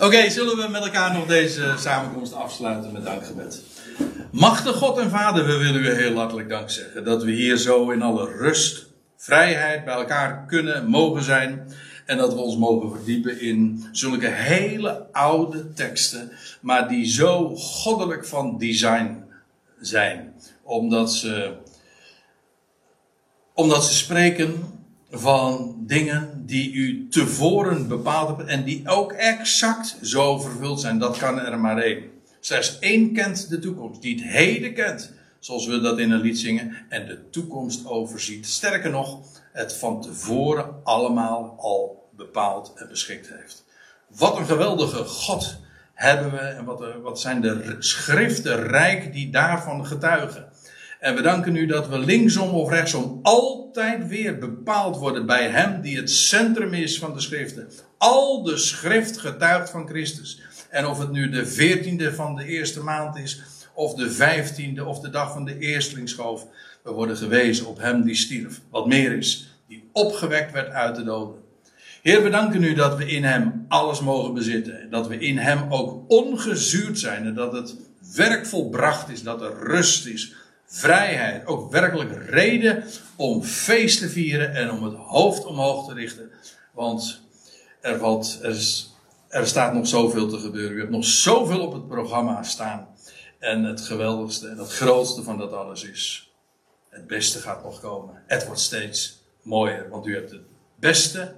Oké, 0.00 0.30
zullen 0.30 0.56
we 0.56 0.68
met 0.70 0.84
elkaar 0.84 1.12
nog 1.12 1.26
deze 1.26 1.74
samenkomst 1.76 2.32
afsluiten 2.32 2.92
met 2.92 3.04
dankgebed. 3.04 3.62
Machtig 4.30 4.76
God 4.76 4.98
en 4.98 5.10
Vader, 5.10 5.46
we 5.46 5.56
willen 5.56 5.84
u 5.84 5.90
heel 5.90 6.16
hartelijk 6.16 6.48
dank 6.48 6.70
zeggen 6.70 7.04
dat 7.04 7.22
we 7.22 7.30
hier 7.30 7.56
zo 7.56 7.90
in 7.90 8.02
alle 8.02 8.36
rust, 8.36 8.86
vrijheid 9.16 9.84
bij 9.84 9.94
elkaar 9.94 10.46
kunnen, 10.46 10.86
mogen 10.86 11.22
zijn. 11.22 11.68
En 12.06 12.16
dat 12.16 12.34
we 12.34 12.40
ons 12.40 12.56
mogen 12.56 12.90
verdiepen 12.90 13.40
in 13.40 13.84
zulke 13.92 14.28
hele 14.28 15.12
oude 15.12 15.72
teksten, 15.72 16.32
maar 16.60 16.88
die 16.88 17.06
zo 17.06 17.54
goddelijk 17.56 18.26
van 18.26 18.58
design 18.58 19.24
zijn. 19.80 20.34
Omdat 20.62 21.12
ze, 21.12 21.56
omdat 23.54 23.84
ze 23.84 23.94
spreken 23.94 24.54
van 25.10 25.76
dingen 25.78 26.42
die 26.46 26.72
u 26.72 27.08
tevoren 27.08 27.88
bepaald 27.88 28.36
hebt 28.36 28.48
en 28.48 28.64
die 28.64 28.88
ook 28.88 29.12
exact 29.12 29.98
zo 30.02 30.38
vervuld 30.38 30.80
zijn. 30.80 30.98
Dat 30.98 31.18
kan 31.18 31.40
er 31.40 31.60
maar 31.60 31.78
één. 31.78 32.13
Slechts 32.44 32.78
één 32.78 33.12
kent 33.12 33.48
de 33.48 33.58
toekomst, 33.58 34.02
die 34.02 34.14
het 34.14 34.32
heden 34.32 34.74
kent, 34.74 35.12
zoals 35.38 35.66
we 35.66 35.80
dat 35.80 35.98
in 35.98 36.10
een 36.10 36.20
lied 36.20 36.38
zingen, 36.38 36.76
en 36.88 37.06
de 37.06 37.30
toekomst 37.30 37.86
overziet. 37.86 38.46
Sterker 38.46 38.90
nog, 38.90 39.20
het 39.52 39.74
van 39.74 40.02
tevoren 40.02 40.74
allemaal 40.82 41.54
al 41.58 42.08
bepaald 42.16 42.72
en 42.76 42.88
beschikt 42.88 43.28
heeft. 43.28 43.64
Wat 44.08 44.38
een 44.38 44.46
geweldige 44.46 45.04
God 45.04 45.56
hebben 45.94 46.30
we 46.30 46.38
en 46.38 46.64
wat, 46.64 46.80
er- 46.80 47.02
wat 47.02 47.20
zijn 47.20 47.40
de 47.40 47.76
schriften 47.78 48.62
rijk 48.66 49.12
die 49.12 49.30
daarvan 49.30 49.86
getuigen. 49.86 50.48
En 51.00 51.14
we 51.14 51.22
danken 51.22 51.56
u 51.56 51.66
dat 51.66 51.88
we 51.88 51.98
linksom 51.98 52.48
of 52.50 52.70
rechtsom 52.70 53.18
altijd 53.22 54.08
weer 54.08 54.38
bepaald 54.38 54.96
worden 54.96 55.26
bij 55.26 55.48
Hem 55.48 55.80
die 55.80 55.96
het 55.96 56.10
centrum 56.10 56.74
is 56.74 56.98
van 56.98 57.14
de 57.14 57.20
schriften. 57.20 57.68
Al 57.98 58.42
de 58.42 58.56
schrift 58.56 59.18
getuigt 59.18 59.70
van 59.70 59.88
Christus. 59.88 60.40
En 60.74 60.86
of 60.86 60.98
het 60.98 61.10
nu 61.10 61.28
de 61.30 61.46
veertiende 61.46 62.14
van 62.14 62.36
de 62.36 62.44
eerste 62.46 62.82
maand 62.82 63.16
is, 63.16 63.42
of 63.74 63.94
de 63.94 64.10
vijftiende, 64.10 64.84
of 64.84 65.00
de 65.00 65.10
dag 65.10 65.32
van 65.32 65.44
de 65.44 65.58
eerstlingsschoof. 65.58 66.46
We 66.82 66.90
worden 66.90 67.16
gewezen 67.16 67.66
op 67.66 67.78
Hem 67.78 68.02
die 68.02 68.14
stierf. 68.14 68.60
Wat 68.70 68.86
meer 68.86 69.16
is, 69.16 69.56
die 69.68 69.88
opgewekt 69.92 70.52
werd 70.52 70.70
uit 70.70 70.96
de 70.96 71.04
doden. 71.04 71.42
Heer, 72.02 72.22
we 72.22 72.30
danken 72.30 72.62
u 72.62 72.74
dat 72.74 72.96
we 72.96 73.06
in 73.06 73.24
Hem 73.24 73.64
alles 73.68 74.00
mogen 74.00 74.34
bezitten. 74.34 74.80
En 74.80 74.90
dat 74.90 75.08
we 75.08 75.18
in 75.18 75.38
Hem 75.38 75.72
ook 75.72 76.04
ongezuurd 76.08 76.98
zijn. 76.98 77.26
En 77.26 77.34
dat 77.34 77.52
het 77.52 77.76
werk 78.14 78.46
volbracht 78.46 79.08
is. 79.08 79.22
Dat 79.22 79.42
er 79.42 79.56
rust 79.62 80.06
is. 80.06 80.34
Vrijheid. 80.66 81.46
Ook 81.46 81.70
werkelijk 81.70 82.30
reden 82.30 82.84
om 83.16 83.42
feest 83.42 83.98
te 83.98 84.08
vieren. 84.08 84.54
En 84.54 84.70
om 84.70 84.82
het 84.82 84.94
hoofd 84.94 85.44
omhoog 85.44 85.88
te 85.88 85.94
richten. 85.94 86.30
Want 86.72 87.20
er, 87.80 87.98
valt, 87.98 88.38
er, 88.42 88.50
is- 88.50 88.93
er 89.34 89.46
staat 89.46 89.74
nog 89.74 89.86
zoveel 89.86 90.28
te 90.28 90.38
gebeuren. 90.38 90.76
U 90.76 90.78
hebt 90.78 90.90
nog 90.90 91.04
zoveel 91.04 91.60
op 91.60 91.72
het 91.72 91.88
programma 91.88 92.42
staan. 92.42 92.88
En 93.38 93.64
het 93.64 93.80
geweldigste 93.80 94.48
en 94.48 94.58
het 94.58 94.72
grootste 94.72 95.22
van 95.22 95.38
dat 95.38 95.52
alles 95.52 95.84
is. 95.84 96.32
Het 96.88 97.06
beste 97.06 97.38
gaat 97.38 97.64
nog 97.64 97.80
komen. 97.80 98.22
Het 98.26 98.46
wordt 98.46 98.60
steeds 98.60 99.22
mooier. 99.42 99.88
Want 99.88 100.06
u 100.06 100.14
hebt 100.14 100.30
het 100.30 100.42
beste 100.74 101.34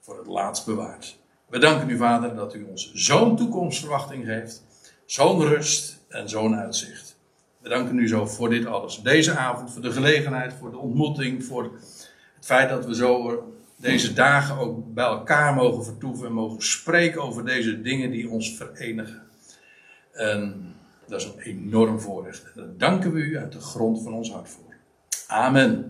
voor 0.00 0.18
het 0.18 0.26
laatst 0.26 0.66
bewaard. 0.66 1.18
We 1.48 1.58
danken 1.58 1.90
u, 1.90 1.96
Vader, 1.96 2.34
dat 2.34 2.54
u 2.54 2.64
ons 2.64 2.92
zo'n 2.94 3.36
toekomstverwachting 3.36 4.24
geeft, 4.24 4.64
zo'n 5.06 5.46
rust 5.46 5.98
en 6.08 6.28
zo'n 6.28 6.56
uitzicht. 6.56 7.16
We 7.60 7.68
danken 7.68 7.98
u 7.98 8.08
zo 8.08 8.26
voor 8.26 8.50
dit 8.50 8.66
alles. 8.66 9.02
Deze 9.02 9.36
avond, 9.36 9.72
voor 9.72 9.82
de 9.82 9.92
gelegenheid, 9.92 10.52
voor 10.60 10.70
de 10.70 10.78
ontmoeting, 10.78 11.44
voor 11.44 11.62
het 11.62 12.10
feit 12.40 12.68
dat 12.68 12.86
we 12.86 12.94
zo 12.94 13.42
deze 13.78 14.12
dagen 14.12 14.56
ook 14.56 14.94
bij 14.94 15.04
elkaar 15.04 15.54
mogen 15.54 15.84
vertoeven 15.84 16.26
en 16.26 16.32
mogen 16.32 16.62
spreken 16.62 17.22
over 17.22 17.44
deze 17.44 17.80
dingen 17.80 18.10
die 18.10 18.30
ons 18.30 18.56
verenigen. 18.56 19.22
En 20.12 20.74
dat 21.06 21.20
is 21.20 21.26
een 21.26 21.38
enorm 21.38 22.00
voorrecht. 22.00 22.44
En 22.44 22.52
daar 22.54 22.76
danken 22.76 23.12
we 23.12 23.20
u 23.20 23.38
uit 23.38 23.52
de 23.52 23.60
grond 23.60 24.02
van 24.02 24.12
ons 24.12 24.32
hart 24.32 24.48
voor. 24.48 24.74
Amen. 25.26 25.86